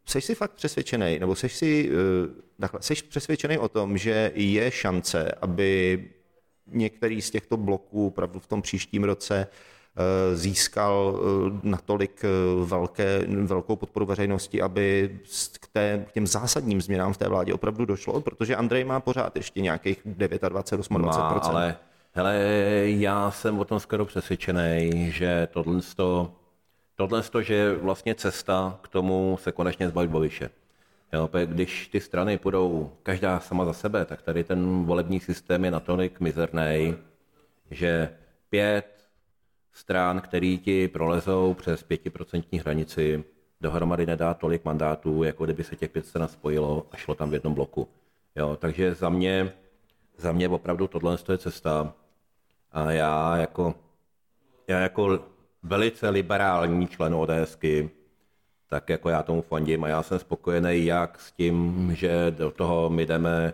Seš 0.09 0.25
si 0.25 0.35
fakt 0.35 0.51
přesvědčený, 0.51 1.19
nebo 1.19 1.35
seš 1.35 1.55
si, 1.55 1.91
eh, 1.91 2.29
takhle, 2.59 2.81
seš 2.81 3.01
přesvědčený 3.01 3.57
o 3.57 3.69
tom, 3.69 3.97
že 3.97 4.31
je 4.35 4.71
šance, 4.71 5.31
aby 5.41 6.03
některý 6.71 7.21
z 7.21 7.29
těchto 7.29 7.57
bloků 7.57 8.07
opravdu 8.07 8.39
v 8.39 8.47
tom 8.47 8.61
příštím 8.61 9.03
roce 9.03 9.47
eh, 9.47 10.35
získal 10.35 11.19
eh, 11.19 11.59
natolik 11.63 12.21
eh, 12.23 12.65
velké, 12.65 13.25
velkou 13.27 13.75
podporu 13.75 14.05
veřejnosti, 14.05 14.61
aby 14.61 15.19
k, 15.59 15.67
té, 15.67 16.05
k 16.09 16.11
těm 16.11 16.27
zásadním 16.27 16.81
změnám 16.81 17.13
v 17.13 17.17
té 17.17 17.29
vládě 17.29 17.53
opravdu 17.53 17.85
došlo, 17.85 18.21
protože 18.21 18.55
Andrej 18.55 18.83
má 18.83 18.99
pořád 18.99 19.35
ještě 19.35 19.61
nějakých 19.61 20.01
29, 20.05 20.41
28 20.49 21.01
Má, 21.01 21.11
ale 21.11 21.75
hele, 22.13 22.39
já 22.83 23.31
jsem 23.31 23.59
o 23.59 23.65
tom 23.65 23.79
skoro 23.79 24.05
přesvědčený, 24.05 25.11
že 25.11 25.47
tohle, 25.51 25.81
tohle, 26.95 27.23
že 27.41 27.53
je 27.53 27.75
vlastně 27.75 28.15
cesta 28.15 28.79
k 28.81 28.87
tomu 28.87 29.37
se 29.41 29.51
konečně 29.51 29.89
zbavit 29.89 30.11
Babiše. 30.11 30.49
Jo, 31.13 31.29
když 31.45 31.87
ty 31.87 31.99
strany 31.99 32.37
půjdou 32.37 32.91
každá 33.03 33.39
sama 33.39 33.65
za 33.65 33.73
sebe, 33.73 34.05
tak 34.05 34.21
tady 34.21 34.43
ten 34.43 34.85
volební 34.85 35.19
systém 35.19 35.65
je 35.65 35.71
natolik 35.71 36.19
mizerný, 36.19 36.95
že 37.71 38.17
pět 38.49 39.09
stran, 39.71 40.21
který 40.21 40.59
ti 40.59 40.87
prolezou 40.87 41.53
přes 41.53 41.83
pětiprocentní 41.83 42.59
hranici, 42.59 43.23
dohromady 43.61 44.05
nedá 44.05 44.33
tolik 44.33 44.65
mandátů, 44.65 45.23
jako 45.23 45.45
kdyby 45.45 45.63
se 45.63 45.75
těch 45.75 45.91
pět 45.91 46.05
stran 46.05 46.27
spojilo 46.27 46.87
a 46.91 46.97
šlo 46.97 47.15
tam 47.15 47.29
v 47.29 47.33
jednom 47.33 47.53
bloku. 47.53 47.87
Jo, 48.35 48.57
takže 48.61 48.93
za 48.93 49.09
mě, 49.09 49.53
za 50.17 50.31
mě 50.31 50.49
opravdu 50.49 50.87
tohle 50.87 51.17
je 51.31 51.37
cesta. 51.37 51.93
A 52.71 52.91
já 52.91 53.37
jako, 53.37 53.75
já 54.67 54.79
jako 54.79 55.19
velice 55.63 56.09
liberální 56.09 56.87
člen 56.87 57.15
ODSky, 57.15 57.89
tak 58.69 58.89
jako 58.89 59.09
já 59.09 59.23
tomu 59.23 59.41
fandím 59.41 59.83
a 59.83 59.87
já 59.87 60.03
jsem 60.03 60.19
spokojený 60.19 60.85
jak 60.85 61.19
s 61.19 61.31
tím, 61.31 61.89
že 61.95 62.31
do 62.31 62.51
toho 62.51 62.89
my 62.89 63.05
jdeme 63.05 63.53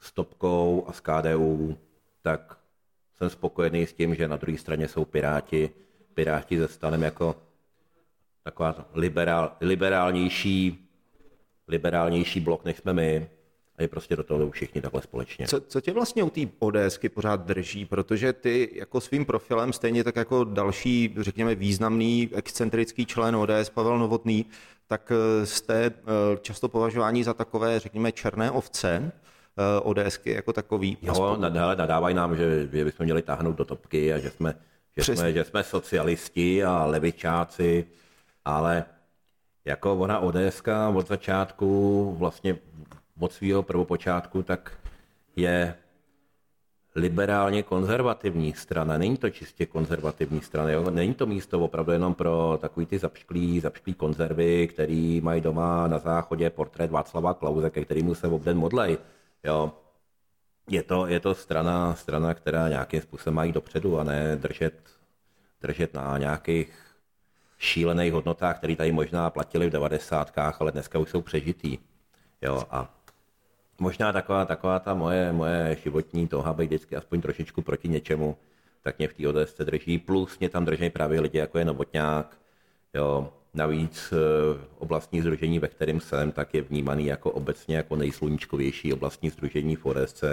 s 0.00 0.12
Topkou 0.12 0.84
a 0.88 0.92
s 0.92 1.00
KDU, 1.00 1.78
tak 2.22 2.58
jsem 3.18 3.30
spokojený 3.30 3.86
s 3.86 3.92
tím, 3.92 4.14
že 4.14 4.28
na 4.28 4.36
druhé 4.36 4.58
straně 4.58 4.88
jsou 4.88 5.04
Piráti, 5.04 5.70
Piráti 6.14 6.58
ze 6.58 6.68
stanem 6.68 7.02
jako 7.02 7.36
taková 8.42 8.88
liberál, 8.94 9.56
liberálnější, 9.60 10.88
liberálnější 11.68 12.40
blok, 12.40 12.64
než 12.64 12.76
jsme 12.76 12.92
my. 12.92 13.28
A 13.78 13.82
je 13.82 13.88
prostě 13.88 14.16
do 14.16 14.22
toho 14.22 14.40
jdou 14.40 14.50
všichni 14.50 14.80
takhle 14.80 15.02
společně. 15.02 15.46
Co, 15.46 15.60
co 15.60 15.80
tě 15.80 15.92
vlastně 15.92 16.22
u 16.22 16.30
té 16.30 16.40
ODSky 16.58 17.08
pořád 17.08 17.46
drží? 17.46 17.84
Protože 17.84 18.32
ty 18.32 18.70
jako 18.74 19.00
svým 19.00 19.24
profilem, 19.24 19.72
stejně 19.72 20.04
tak 20.04 20.16
jako 20.16 20.44
další, 20.44 21.14
řekněme, 21.18 21.54
významný 21.54 22.30
excentrický 22.32 23.06
člen 23.06 23.36
ODS 23.36 23.70
Pavel 23.74 23.98
Novotný, 23.98 24.46
tak 24.86 25.12
eh, 25.12 25.46
jste 25.46 25.84
eh, 25.84 25.92
často 26.40 26.68
považováni 26.68 27.24
za 27.24 27.34
takové, 27.34 27.80
řekněme, 27.80 28.12
černé 28.12 28.50
ovce 28.50 29.12
eh, 29.12 29.80
ODSky 29.80 30.30
jako 30.30 30.52
takový. 30.52 30.98
Jo, 31.02 31.38
hele, 31.54 31.76
nadávají 31.76 32.14
nám, 32.14 32.36
že, 32.36 32.68
že 32.72 32.84
bychom 32.84 33.04
měli 33.04 33.22
táhnout 33.22 33.56
do 33.56 33.64
topky 33.64 34.12
a 34.12 34.18
že 34.18 34.30
jsme, 34.30 34.54
že 34.96 35.02
Přesně. 35.02 35.16
jsme, 35.16 35.32
že 35.32 35.44
jsme 35.44 35.64
socialisti 35.64 36.64
a 36.64 36.84
levičáci, 36.84 37.86
ale 38.44 38.84
jako 39.64 39.96
ona 39.96 40.18
ODSka 40.18 40.88
od 40.88 41.08
začátku, 41.08 42.16
vlastně 42.18 42.58
od 43.20 43.32
svého 43.32 43.62
prvopočátku, 43.62 44.42
tak 44.42 44.78
je 45.36 45.74
liberálně 46.96 47.62
konzervativní 47.62 48.52
strana. 48.52 48.98
Není 48.98 49.16
to 49.16 49.30
čistě 49.30 49.66
konzervativní 49.66 50.40
strana, 50.40 50.70
jo? 50.70 50.90
není 50.90 51.14
to 51.14 51.26
místo 51.26 51.60
opravdu 51.60 51.92
jenom 51.92 52.14
pro 52.14 52.58
takový 52.60 52.86
ty 52.86 52.98
zapšklý, 52.98 53.60
zapšklý 53.60 53.94
konzervy, 53.94 54.68
který 54.68 55.20
mají 55.20 55.40
doma 55.40 55.86
na 55.86 55.98
záchodě 55.98 56.50
portrét 56.50 56.90
Václava 56.90 57.34
Klauze, 57.34 57.70
ke 57.70 57.84
kterému 57.84 58.14
se 58.14 58.28
obden 58.28 58.58
modlej. 58.58 58.98
Jo? 59.44 59.72
Je 60.70 60.82
to, 60.82 61.06
je 61.06 61.20
to 61.20 61.34
strana, 61.34 61.94
strana, 61.94 62.34
která 62.34 62.68
nějakým 62.68 63.00
způsobem 63.00 63.34
mají 63.34 63.52
dopředu 63.52 63.98
a 63.98 64.04
ne 64.04 64.36
držet, 64.36 64.74
držet 65.60 65.94
na 65.94 66.18
nějakých 66.18 66.72
šílených 67.58 68.12
hodnotách, 68.12 68.58
které 68.58 68.76
tady 68.76 68.92
možná 68.92 69.30
platili 69.30 69.66
v 69.66 69.70
devadesátkách, 69.70 70.60
ale 70.60 70.72
dneska 70.72 70.98
už 70.98 71.10
jsou 71.10 71.22
přežitý. 71.22 71.78
Jo, 72.42 72.62
a 72.70 72.95
možná 73.78 74.12
taková, 74.12 74.44
taková 74.44 74.78
ta 74.78 74.94
moje, 74.94 75.32
moje 75.32 75.76
životní 75.82 76.28
touha 76.28 76.52
být 76.52 76.66
vždycky 76.66 76.96
aspoň 76.96 77.20
trošičku 77.20 77.62
proti 77.62 77.88
něčemu, 77.88 78.36
tak 78.82 78.98
mě 78.98 79.08
v 79.08 79.14
té 79.14 79.28
ODS 79.28 79.58
drží. 79.58 79.98
Plus 79.98 80.38
mě 80.38 80.48
tam 80.48 80.64
drží 80.64 80.90
právě 80.90 81.20
lidi, 81.20 81.38
jako 81.38 81.58
je 81.58 81.64
Novotňák. 81.64 82.36
Jo. 82.94 83.32
Navíc 83.54 84.12
eh, 84.12 84.16
oblastní 84.78 85.20
združení, 85.20 85.58
ve 85.58 85.68
kterém 85.68 86.00
jsem, 86.00 86.32
tak 86.32 86.54
je 86.54 86.62
vnímaný 86.62 87.06
jako 87.06 87.30
obecně 87.30 87.76
jako 87.76 87.96
nejsluníčkovější 87.96 88.92
oblastní 88.92 89.30
združení 89.30 89.76
v 89.76 89.86
ODS. 89.86 90.24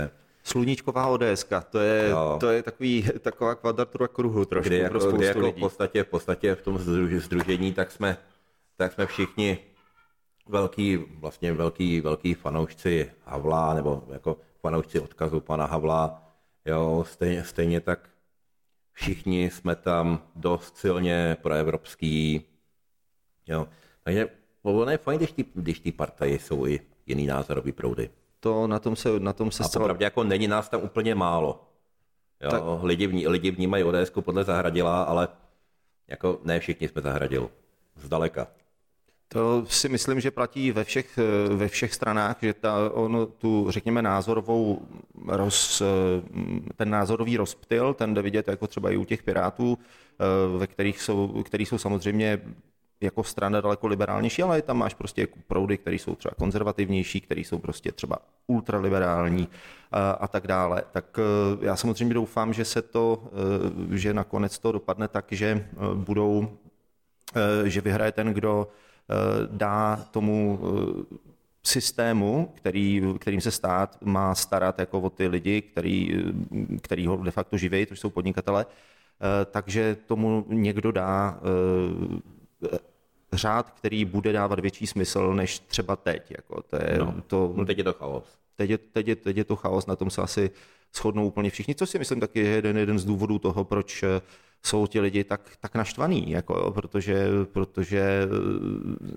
Sluníčková 0.43 1.07
ODS, 1.07 1.45
to 1.69 1.79
je, 1.79 2.11
to 2.39 2.49
je 2.49 2.63
takový, 2.63 3.05
taková 3.19 3.55
kvadratura 3.55 4.07
kruhu 4.07 4.45
trošku 4.45 4.69
Kdy 4.69 4.77
pro 4.77 4.83
jako, 4.83 4.99
spoustu 4.99 5.17
kdy 5.17 5.25
jako 5.25 5.39
v, 5.39 5.43
lidí. 5.43 5.59
podstatě, 5.59 6.03
v 6.03 6.07
podstatě 6.07 6.55
v 6.55 6.61
tom 6.61 6.77
združ- 6.77 7.19
združení 7.19 7.73
tak 7.73 7.91
jsme, 7.91 8.17
tak 8.77 8.93
jsme 8.93 9.05
všichni 9.05 9.57
velký, 10.45 10.97
vlastně 10.97 11.53
velký, 11.53 12.01
velký 12.01 12.33
fanoušci 12.33 13.11
Havla, 13.25 13.73
nebo 13.73 14.03
jako 14.11 14.37
fanoušci 14.61 14.99
odkazu 14.99 15.39
pana 15.39 15.65
Havla. 15.65 16.23
Jo, 16.65 17.05
stejně, 17.07 17.43
stejně 17.43 17.81
tak 17.81 18.09
všichni 18.91 19.49
jsme 19.49 19.75
tam 19.75 20.21
dost 20.35 20.77
silně 20.77 21.37
proevropský. 21.41 22.45
Jo. 23.47 23.67
Takže 24.03 24.29
ono 24.63 24.91
je 24.91 24.97
fajn, 24.97 25.17
když 25.17 25.31
ty, 25.31 25.45
když 25.53 25.79
ty 25.79 25.91
partaje 25.91 26.39
jsou 26.39 26.67
i 26.67 26.79
jiný 27.05 27.27
názorový 27.27 27.71
proudy. 27.71 28.09
To 28.39 28.67
na 28.67 28.79
tom 28.79 28.95
se, 28.95 29.19
na 29.19 29.33
tom 29.33 29.51
se 29.51 29.63
A 29.63 29.67
zcela 29.67 29.83
popravdě 29.83 30.03
jako 30.05 30.23
není 30.23 30.47
nás 30.47 30.69
tam 30.69 30.81
úplně 30.83 31.15
málo. 31.15 31.69
Jo, 32.41 32.49
Tak- 32.49 32.59
tak. 32.63 32.83
lidi, 32.83 33.07
vní, 33.07 33.27
lidi 33.27 33.51
vnímají 33.51 33.83
ODS 33.83 34.09
podle 34.21 34.43
Zahradila, 34.43 35.03
ale 35.03 35.27
jako 36.07 36.39
ne 36.43 36.59
všichni 36.59 36.87
jsme 36.87 37.01
Zahradil. 37.01 37.49
Zdaleka. 37.95 38.47
To 39.33 39.65
si 39.65 39.89
myslím, 39.89 40.19
že 40.19 40.31
platí 40.31 40.71
ve 40.71 40.83
všech, 40.83 41.17
eh, 41.17 41.55
ve 41.55 41.67
všech 41.67 41.93
stranách, 41.93 42.37
že 42.41 42.53
ta, 42.53 42.93
ono, 42.93 43.25
tu, 43.25 43.65
řekněme, 43.69 44.01
názorovou 44.01 44.81
roz, 45.27 45.81
eh, 45.81 45.85
ten 46.75 46.89
názorový 46.89 47.37
rozptyl, 47.37 47.93
ten 47.93 48.13
jde 48.13 48.21
vidět 48.21 48.47
jako 48.47 48.67
třeba 48.67 48.91
i 48.91 48.97
u 48.97 49.05
těch 49.05 49.23
pirátů, 49.23 49.77
eh, 49.77 50.57
ve 50.57 50.67
kterých 50.67 51.01
jsou, 51.01 51.43
který 51.43 51.65
jsou 51.65 51.77
samozřejmě 51.77 52.41
jako 53.01 53.23
strana 53.23 53.61
daleko 53.61 53.87
liberálnější, 53.87 54.43
ale 54.43 54.61
tam 54.61 54.77
máš 54.77 54.93
prostě 54.93 55.27
proudy, 55.47 55.77
které 55.77 55.95
jsou 55.95 56.15
třeba 56.15 56.35
konzervativnější, 56.37 57.21
které 57.21 57.41
jsou 57.41 57.59
prostě 57.59 57.91
třeba 57.91 58.17
ultraliberální 58.47 59.47
a, 59.91 60.11
a 60.11 60.27
tak 60.27 60.47
dále. 60.47 60.83
Tak 60.91 61.19
já 61.61 61.75
samozřejmě 61.75 62.13
doufám, 62.13 62.53
že 62.53 62.65
se 62.65 62.81
to, 62.81 63.23
že 63.91 64.13
nakonec 64.13 64.59
to 64.59 64.71
dopadne 64.71 65.07
tak, 65.07 65.25
že 65.31 65.67
budou 65.93 66.57
že 67.63 67.81
vyhraje 67.81 68.11
ten, 68.11 68.33
kdo 68.33 68.67
dá 69.51 69.95
tomu 70.11 70.59
eh, 70.63 71.17
systému, 71.65 72.51
který, 72.55 73.01
kterým 73.19 73.41
se 73.41 73.51
stát 73.51 73.97
má 74.01 74.35
starat 74.35 74.79
jako 74.79 74.99
o 75.01 75.09
ty 75.09 75.27
lidi, 75.27 75.61
který, 75.61 76.15
eh, 76.15 76.77
který 76.81 77.07
ho 77.07 77.17
de 77.17 77.31
facto 77.31 77.57
živí, 77.57 77.85
to 77.85 77.95
jsou 77.95 78.09
podnikatele, 78.09 78.65
eh, 78.65 79.45
takže 79.45 79.95
tomu 80.05 80.45
někdo 80.47 80.91
dá 80.91 81.39
eh, 82.63 82.77
řád, 83.33 83.69
který 83.71 84.05
bude 84.05 84.31
dávat 84.33 84.59
větší 84.59 84.87
smysl 84.87 85.33
než 85.33 85.59
třeba 85.59 85.95
teď. 85.95 86.31
Jako 86.31 86.61
to 86.61 86.75
je, 86.75 86.97
No. 86.97 87.15
to, 87.27 87.53
No 87.57 87.65
teď 87.65 87.77
je 87.77 87.83
to 87.83 87.93
chaos. 87.93 88.37
Teď, 88.55 88.69
je, 88.69 88.77
teď, 88.77 89.07
je, 89.07 89.15
teď 89.15 89.37
je 89.37 89.43
to 89.43 89.55
chaos, 89.55 89.85
na 89.85 89.95
tom 89.95 90.09
se 90.09 90.21
asi 90.21 90.51
shodnou 90.95 91.27
úplně 91.27 91.49
všichni, 91.49 91.75
co 91.75 91.85
si 91.85 91.99
myslím 91.99 92.19
taky 92.19 92.39
je 92.39 92.47
jeden, 92.47 92.77
jeden 92.77 92.99
z 92.99 93.05
důvodů 93.05 93.39
toho, 93.39 93.63
proč 93.63 94.03
eh, 94.03 94.21
jsou 94.65 94.87
ti 94.87 94.99
lidi 94.99 95.23
tak, 95.23 95.51
tak 95.59 95.75
naštvaný, 95.75 96.31
jako 96.31 96.71
protože, 96.71 97.27
protože 97.51 97.99
eh, 97.99 98.27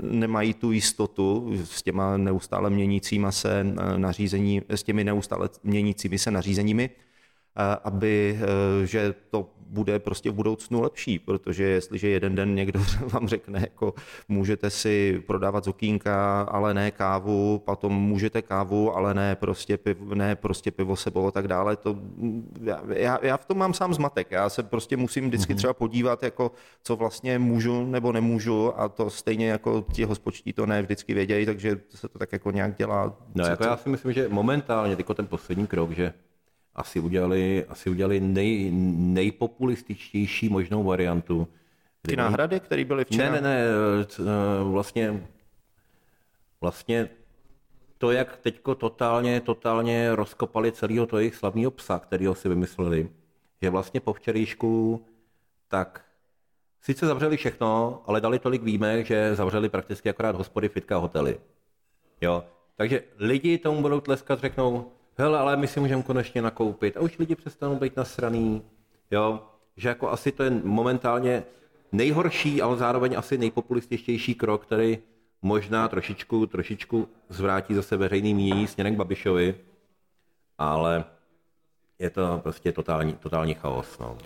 nemají 0.02 0.54
tu 0.54 0.72
jistotu 0.72 1.52
s 1.64 1.82
těma 1.82 2.16
neustále 2.16 2.70
měnícíma 2.70 3.32
se 3.32 3.60
eh, 3.60 3.98
nařízení, 3.98 4.62
s 4.68 4.82
těmi 4.82 5.04
neustále 5.04 5.48
měnícími 5.62 6.18
se 6.18 6.30
nařízeními, 6.30 6.90
aby, 7.84 8.38
eh, 8.42 8.86
že 8.86 9.14
to 9.30 9.50
bude 9.68 9.98
prostě 9.98 10.30
v 10.30 10.34
budoucnu 10.34 10.82
lepší, 10.82 11.18
protože 11.18 11.64
jestliže 11.64 12.08
jeden 12.08 12.34
den 12.34 12.54
někdo 12.54 12.80
vám 13.12 13.28
řekne, 13.28 13.60
jako 13.60 13.94
můžete 14.28 14.70
si 14.70 15.22
prodávat 15.26 15.64
z 15.64 15.68
okýnka, 15.68 16.42
ale 16.42 16.74
ne 16.74 16.90
kávu, 16.90 17.62
potom 17.64 17.92
můžete 17.92 18.42
kávu, 18.42 18.96
ale 18.96 19.14
ne 19.14 19.36
prostě 19.36 19.76
pivo, 19.76 20.14
ne 20.14 20.36
prostě 20.36 20.70
pivo 20.70 20.96
sebou 20.96 21.26
a 21.26 21.30
tak 21.30 21.48
dále, 21.48 21.76
to 21.76 21.98
já, 22.88 23.18
já, 23.22 23.36
v 23.36 23.44
tom 23.44 23.58
mám 23.58 23.74
sám 23.74 23.94
zmatek, 23.94 24.30
já 24.30 24.48
se 24.48 24.62
prostě 24.62 24.96
musím 24.96 25.26
vždycky 25.26 25.54
třeba 25.54 25.74
podívat, 25.74 26.22
jako 26.22 26.52
co 26.82 26.96
vlastně 26.96 27.38
můžu 27.38 27.86
nebo 27.86 28.12
nemůžu 28.12 28.80
a 28.80 28.88
to 28.88 29.10
stejně 29.10 29.48
jako 29.48 29.84
ti 29.92 30.04
hospočtí 30.04 30.52
to 30.52 30.66
ne 30.66 30.82
vždycky 30.82 31.14
vědějí, 31.14 31.46
takže 31.46 31.80
se 31.94 32.08
to 32.08 32.18
tak 32.18 32.32
jako 32.32 32.50
nějak 32.50 32.76
dělá. 32.76 33.16
No 33.34 33.44
jako 33.44 33.64
já 33.64 33.76
si 33.76 33.88
myslím, 33.88 34.12
že 34.12 34.28
momentálně 34.28 34.96
tyko 34.96 35.14
ten 35.14 35.26
poslední 35.26 35.66
krok, 35.66 35.90
že 35.90 36.12
asi 36.76 37.00
udělali, 37.00 37.64
asi 37.68 37.90
udělali 37.90 38.20
nej, 38.20 38.70
nejpopulističtější 38.96 40.48
možnou 40.48 40.84
variantu. 40.84 41.48
Ty 42.02 42.16
náhrady, 42.16 42.60
které 42.60 42.84
byly 42.84 43.04
včera? 43.04 43.30
Ne, 43.30 43.40
ne, 43.40 43.48
ne, 43.48 43.64
eh, 44.20 44.64
vlastně, 44.64 45.26
vlastně 46.60 47.08
to, 47.98 48.10
jak 48.10 48.36
teďko 48.36 48.74
totálně, 48.74 49.40
totálně 49.40 50.16
rozkopali 50.16 50.72
celého 50.72 51.06
toho 51.06 51.20
jejich 51.20 51.34
slavného 51.34 51.70
psa, 51.70 51.98
kterýho 51.98 52.34
si 52.34 52.48
vymysleli, 52.48 53.08
že 53.62 53.70
vlastně 53.70 54.00
po 54.00 54.12
včerejšku 54.12 55.04
tak 55.68 56.04
sice 56.80 57.06
zavřeli 57.06 57.36
všechno, 57.36 58.02
ale 58.06 58.20
dali 58.20 58.38
tolik 58.38 58.62
výjimek, 58.62 59.06
že 59.06 59.34
zavřeli 59.34 59.68
prakticky 59.68 60.10
akorát 60.10 60.36
hospody, 60.36 60.68
fitka, 60.68 60.96
hotely. 60.96 61.40
Jo, 62.20 62.44
takže 62.76 63.02
lidi 63.18 63.58
tomu 63.58 63.82
budou 63.82 64.00
tleskat, 64.00 64.40
řeknou, 64.40 64.92
hele, 65.16 65.38
ale 65.38 65.56
my 65.56 65.66
si 65.66 65.80
můžeme 65.80 66.02
konečně 66.02 66.42
nakoupit. 66.42 66.96
A 66.96 67.00
už 67.00 67.18
lidi 67.18 67.34
přestanou 67.34 67.76
být 67.76 67.96
nasraný, 67.96 68.62
jo, 69.10 69.42
že 69.76 69.88
jako 69.88 70.10
asi 70.10 70.32
to 70.32 70.42
je 70.42 70.50
momentálně 70.50 71.42
nejhorší, 71.92 72.62
ale 72.62 72.76
zároveň 72.76 73.14
asi 73.18 73.38
nejpopulističtější 73.38 74.34
krok, 74.34 74.62
který 74.62 74.98
možná 75.42 75.88
trošičku, 75.88 76.46
trošičku 76.46 77.08
zvrátí 77.28 77.74
zase 77.74 77.96
veřejný 77.96 78.34
mínění 78.34 78.66
směrem 78.66 78.94
k 78.94 78.98
Babišovi, 78.98 79.54
ale 80.58 81.04
je 81.98 82.10
to 82.10 82.40
prostě 82.42 82.72
totální, 82.72 83.12
totální 83.12 83.54
chaos. 83.54 83.98
No. 83.98 84.18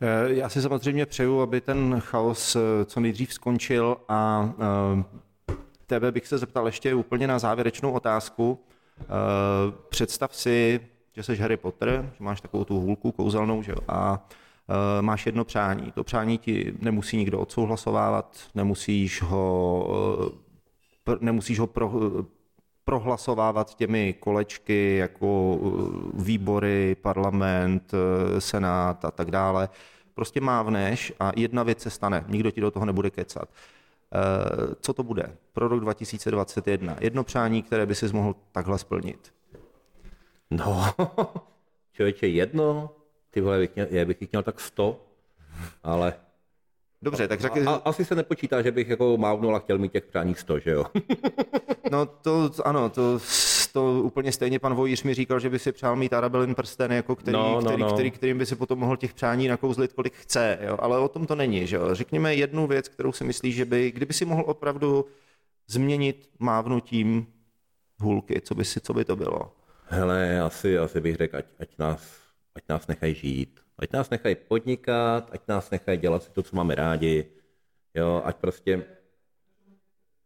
Eh, 0.00 0.34
Já 0.34 0.48
si 0.48 0.62
samozřejmě 0.62 1.06
přeju, 1.06 1.40
aby 1.40 1.60
ten 1.60 2.00
chaos 2.00 2.56
eh, 2.56 2.84
co 2.84 3.00
nejdřív 3.00 3.34
skončil 3.34 3.96
a 4.08 4.50
eh, 4.58 5.54
tebe 5.86 6.12
bych 6.12 6.26
se 6.26 6.38
zeptal 6.38 6.66
ještě 6.66 6.94
úplně 6.94 7.26
na 7.26 7.38
závěrečnou 7.38 7.92
otázku. 7.92 8.58
Eh, 9.00 9.72
Představ 9.88 10.36
si, 10.36 10.80
že 11.16 11.22
jsi 11.22 11.36
Harry 11.36 11.56
Potter, 11.56 12.12
že 12.18 12.24
máš 12.24 12.40
takovou 12.40 12.64
tu 12.64 12.80
hůlku 12.80 13.12
kouzelnou, 13.12 13.62
že 13.62 13.74
a 13.88 14.28
eh, 14.98 15.02
máš 15.02 15.26
jedno 15.26 15.44
přání. 15.44 15.92
To 15.92 16.04
přání 16.04 16.38
ti 16.38 16.74
nemusí 16.80 17.16
nikdo 17.16 17.40
odsouhlasovávat, 17.40 18.36
nemusíš 18.54 19.22
ho, 19.22 19.86
eh, 21.08 21.16
nemusíš 21.20 21.58
ho 21.58 21.66
pro, 21.66 21.92
prohlasovávat 22.84 23.74
těmi 23.74 24.14
kolečky 24.20 24.96
jako 24.96 25.58
výbory, 26.14 26.96
parlament, 27.02 27.92
senát 28.38 29.04
a 29.04 29.10
tak 29.10 29.30
dále. 29.30 29.68
Prostě 30.14 30.40
mávneš 30.40 31.12
a 31.20 31.32
jedna 31.36 31.62
věc 31.62 31.80
se 31.80 31.90
stane, 31.90 32.24
nikdo 32.28 32.50
ti 32.50 32.60
do 32.60 32.70
toho 32.70 32.86
nebude 32.86 33.10
kecat. 33.10 33.48
Eh, 34.14 34.74
Co 34.80 34.92
to 34.92 35.02
bude 35.02 35.36
pro 35.52 35.68
rok 35.68 35.80
2021? 35.80 36.96
Jedno 37.00 37.24
přání, 37.24 37.62
které 37.62 37.86
by 37.86 37.94
si 37.94 38.12
mohl 38.12 38.34
takhle 38.52 38.78
splnit. 38.78 39.32
No, 40.50 40.94
člověče, 41.92 42.26
jedno, 42.26 42.90
ty 43.30 43.40
vole, 43.40 43.58
bych 43.58 43.74
měl, 43.74 43.86
já 43.90 44.04
bych 44.04 44.20
jich 44.20 44.32
měl 44.32 44.42
tak 44.42 44.60
sto, 44.60 45.00
ale 45.82 46.14
Dobře, 47.02 47.28
tak 47.28 47.40
řekni, 47.40 47.62
a, 47.62 47.70
asi 47.84 48.04
se 48.04 48.14
nepočítá, 48.14 48.62
že 48.62 48.72
bych 48.72 48.88
jako 48.88 49.16
mávnul 49.16 49.56
a 49.56 49.58
chtěl 49.58 49.78
mít 49.78 49.92
těch 49.92 50.04
přání 50.04 50.34
sto, 50.34 50.58
že 50.58 50.70
jo? 50.70 50.84
no 51.90 52.06
to 52.06 52.50
ano, 52.64 52.88
to, 52.88 53.18
to 53.72 54.02
úplně 54.02 54.32
stejně 54.32 54.58
pan 54.58 54.74
Vojíř 54.74 55.02
mi 55.02 55.14
říkal, 55.14 55.40
že 55.40 55.50
by 55.50 55.58
si 55.58 55.72
přál 55.72 55.96
mít 55.96 56.12
Arabelin 56.12 56.54
prsten, 56.54 56.92
jako 56.92 57.16
který, 57.16 57.32
No, 57.32 57.54
no, 57.60 57.60
který, 57.66 57.82
no. 57.82 57.92
který, 57.92 58.10
kterým 58.10 58.38
by 58.38 58.46
si 58.46 58.56
potom 58.56 58.78
mohl 58.78 58.96
těch 58.96 59.14
přání 59.14 59.48
nakouzlit, 59.48 59.92
kolik 59.92 60.14
chce, 60.14 60.58
jo? 60.62 60.76
ale 60.80 60.98
o 60.98 61.08
tom 61.08 61.26
to 61.26 61.34
není. 61.34 61.66
Že 61.66 61.76
jo? 61.76 61.94
Řekněme 61.94 62.34
jednu 62.34 62.66
věc, 62.66 62.88
kterou 62.88 63.12
si 63.12 63.24
myslíš, 63.24 63.54
že 63.54 63.64
by, 63.64 63.90
kdyby 63.92 64.14
si 64.14 64.24
mohl 64.24 64.44
opravdu 64.46 65.04
změnit 65.66 66.28
mávnutím 66.38 67.26
hůlky, 68.00 68.40
co 68.40 68.54
by, 68.54 68.64
si, 68.64 68.80
co 68.80 68.94
by 68.94 69.04
to 69.04 69.16
bylo? 69.16 69.52
Hele, 69.84 70.40
asi, 70.40 70.78
asi 70.78 71.00
bych 71.00 71.16
řekl, 71.16 71.36
ať, 71.36 71.44
ať 71.60 71.68
nás, 71.78 72.20
ať 72.54 72.60
ať 72.60 72.68
nás 72.68 72.86
nechají 72.86 73.14
žít, 73.14 73.60
ať 73.78 73.92
nás 73.92 74.10
nechají 74.10 74.34
podnikat, 74.34 75.28
ať 75.32 75.40
nás 75.48 75.70
nechají 75.70 75.98
dělat 75.98 76.22
si 76.22 76.30
to, 76.30 76.42
co 76.42 76.56
máme 76.56 76.74
rádi, 76.74 77.26
jo, 77.94 78.22
ať 78.24 78.36
prostě 78.36 78.86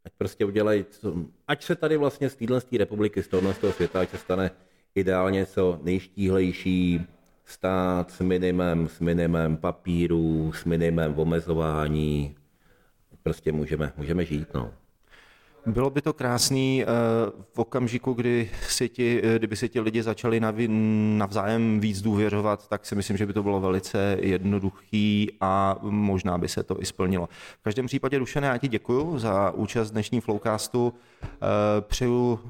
ať 0.05 0.13
prostě 0.19 0.45
udělají, 0.45 0.85
co, 0.91 1.15
ať 1.49 1.65
se 1.65 1.77
tady 1.77 1.97
vlastně 1.97 2.31
z 2.31 2.35
téhle 2.35 2.61
republiky, 2.79 3.23
z 3.23 3.29
tohohle 3.29 3.55
z 3.55 3.59
toho 3.59 3.73
světa, 3.73 4.01
ať 4.01 4.11
se 4.11 4.19
stane 4.19 4.51
ideálně 4.95 5.47
co 5.47 5.81
nejštíhlejší 5.83 7.07
stát 7.45 8.11
s 8.11 8.21
minimem, 8.21 8.89
s 8.89 9.01
minimem 9.01 9.57
papíru, 9.57 10.53
s 10.53 10.65
minimem 10.65 11.19
omezování. 11.19 12.37
Prostě 13.23 13.53
můžeme, 13.53 13.93
můžeme 13.97 14.25
žít, 14.25 14.55
no. 14.55 14.73
Bylo 15.67 15.91
by 15.91 16.03
to 16.03 16.13
krásný 16.13 16.83
eh, 16.83 16.87
v 17.53 17.59
okamžiku, 17.59 18.13
kdy 18.13 18.51
si 18.69 18.89
ti, 18.89 19.21
eh, 19.25 19.39
kdyby 19.39 19.57
si 19.57 19.69
ti 19.69 19.81
lidi 19.81 20.03
začali 20.03 20.41
navzájem 21.19 21.81
víc 21.81 22.03
důvěřovat, 22.03 22.69
tak 22.69 22.87
si 22.87 22.95
myslím, 22.95 23.17
že 23.17 23.27
by 23.27 23.33
to 23.33 23.43
bylo 23.43 23.61
velice 23.61 24.17
jednoduchý 24.21 25.31
a 25.41 25.77
možná 25.83 26.39
by 26.39 26.49
se 26.49 26.63
to 26.63 26.83
i 26.83 26.85
splnilo. 26.85 27.29
V 27.61 27.63
každém 27.63 27.87
případě, 27.87 28.19
Dušené, 28.19 28.47
já 28.47 28.59
ti 28.59 28.69
děkuji 28.69 29.19
za 29.19 29.51
účast 29.51 29.91
dnešní 29.91 30.21
Flowcastu. 30.21 30.95
Eh, 31.23 31.29
přeju 31.81 32.41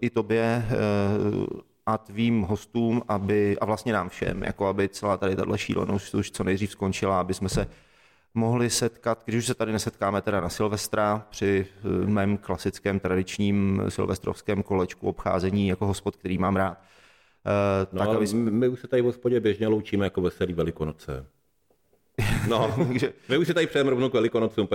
i 0.00 0.10
tobě 0.10 0.66
a 1.86 1.98
tvým 1.98 2.42
hostům, 2.42 3.02
aby, 3.08 3.58
a 3.58 3.64
vlastně 3.64 3.92
nám 3.92 4.08
všem, 4.08 4.42
jako 4.42 4.66
aby 4.66 4.88
celá 4.88 5.16
tady 5.16 5.36
tato 5.36 5.56
šílenost 5.56 6.14
už 6.14 6.30
co 6.30 6.44
nejdřív 6.44 6.70
skončila, 6.70 7.20
aby 7.20 7.34
jsme 7.34 7.48
se 7.48 7.66
mohli 8.36 8.70
setkat, 8.70 9.22
když 9.24 9.38
už 9.38 9.46
se 9.46 9.54
tady 9.54 9.72
nesetkáme 9.72 10.22
teda 10.22 10.40
na 10.40 10.48
Silvestra, 10.48 11.26
při 11.30 11.66
eh, 11.68 12.06
mém 12.06 12.36
klasickém 12.36 13.00
tradičním 13.00 13.82
silvestrovském 13.88 14.62
kolečku 14.62 15.08
obcházení 15.08 15.68
jako 15.68 15.86
hospod, 15.86 16.16
který 16.16 16.38
mám 16.38 16.56
rád. 16.56 16.82
Uh, 17.46 17.98
no, 17.98 18.06
tak, 18.06 18.16
aby... 18.16 18.26
My 18.34 18.68
už 18.68 18.80
se 18.80 18.88
tady 18.88 19.02
v 19.02 19.04
hospodě 19.04 19.40
běžně 19.40 19.68
loučíme 19.68 20.06
jako 20.06 20.20
veselý 20.20 20.54
velikonoce. 20.54 21.26
No, 22.48 22.74
my 23.28 23.38
už 23.38 23.46
se 23.46 23.54
tady 23.54 23.66
přejeme 23.66 23.90
rovnou 23.90 24.08
k 24.08 24.14
velikonocům, 24.14 24.68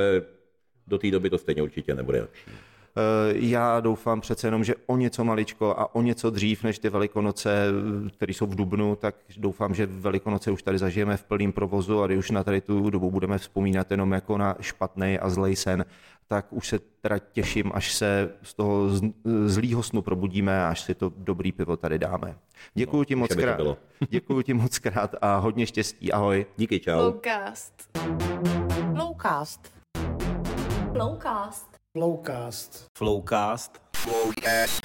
do 0.87 0.97
té 0.97 1.11
doby 1.11 1.29
to 1.29 1.37
stejně 1.37 1.61
určitě 1.61 1.95
nebude 1.95 2.21
lepší. 2.21 2.51
Eh, 2.97 3.33
já 3.35 3.79
doufám 3.79 4.21
přece 4.21 4.47
jenom, 4.47 4.63
že 4.63 4.75
o 4.85 4.97
něco 4.97 5.23
maličko 5.23 5.69
a 5.77 5.95
o 5.95 6.01
něco 6.01 6.29
dřív 6.29 6.63
než 6.63 6.79
ty 6.79 6.89
velikonoce, 6.89 7.67
které 8.15 8.33
jsou 8.33 8.45
v 8.45 8.55
Dubnu, 8.55 8.95
tak 8.95 9.15
doufám, 9.37 9.73
že 9.73 9.85
velikonoce 9.85 10.51
už 10.51 10.63
tady 10.63 10.77
zažijeme 10.77 11.17
v 11.17 11.23
plném 11.23 11.51
provozu 11.51 12.01
a 12.01 12.07
když 12.07 12.19
už 12.19 12.31
na 12.31 12.43
tady 12.43 12.61
tu 12.61 12.89
dobu 12.89 13.11
budeme 13.11 13.37
vzpomínat 13.37 13.91
jenom 13.91 14.11
jako 14.11 14.37
na 14.37 14.55
špatný 14.59 15.19
a 15.19 15.29
zlej 15.29 15.55
sen, 15.55 15.85
tak 16.27 16.53
už 16.53 16.67
se 16.67 16.79
teda 17.01 17.19
těším, 17.19 17.71
až 17.73 17.93
se 17.93 18.29
z 18.41 18.53
toho 18.53 18.89
zlýho 19.45 19.83
snu 19.83 20.01
probudíme 20.01 20.63
a 20.63 20.69
až 20.69 20.81
si 20.81 20.95
to 20.95 21.11
dobrý 21.17 21.51
pivo 21.51 21.77
tady 21.77 21.99
dáme. 21.99 22.35
Děkuji 22.73 22.97
no, 22.97 23.05
ti 23.05 23.15
moc 23.15 23.35
krát. 23.35 23.59
Děkuji 24.09 24.41
ti 24.41 24.53
moc 24.53 24.79
krát 24.79 25.15
a 25.21 25.37
hodně 25.37 25.67
štěstí. 25.67 26.11
Ahoj. 26.11 26.45
Díky, 26.57 26.79
čau. 26.79 26.99
Flowcast. 26.99 27.97
Flowcast. 28.95 29.73
Flowcast. 30.93 31.70
Flowcast. 31.93 32.87
Flowcast. 32.95 33.71
Flowcast. 33.91 34.81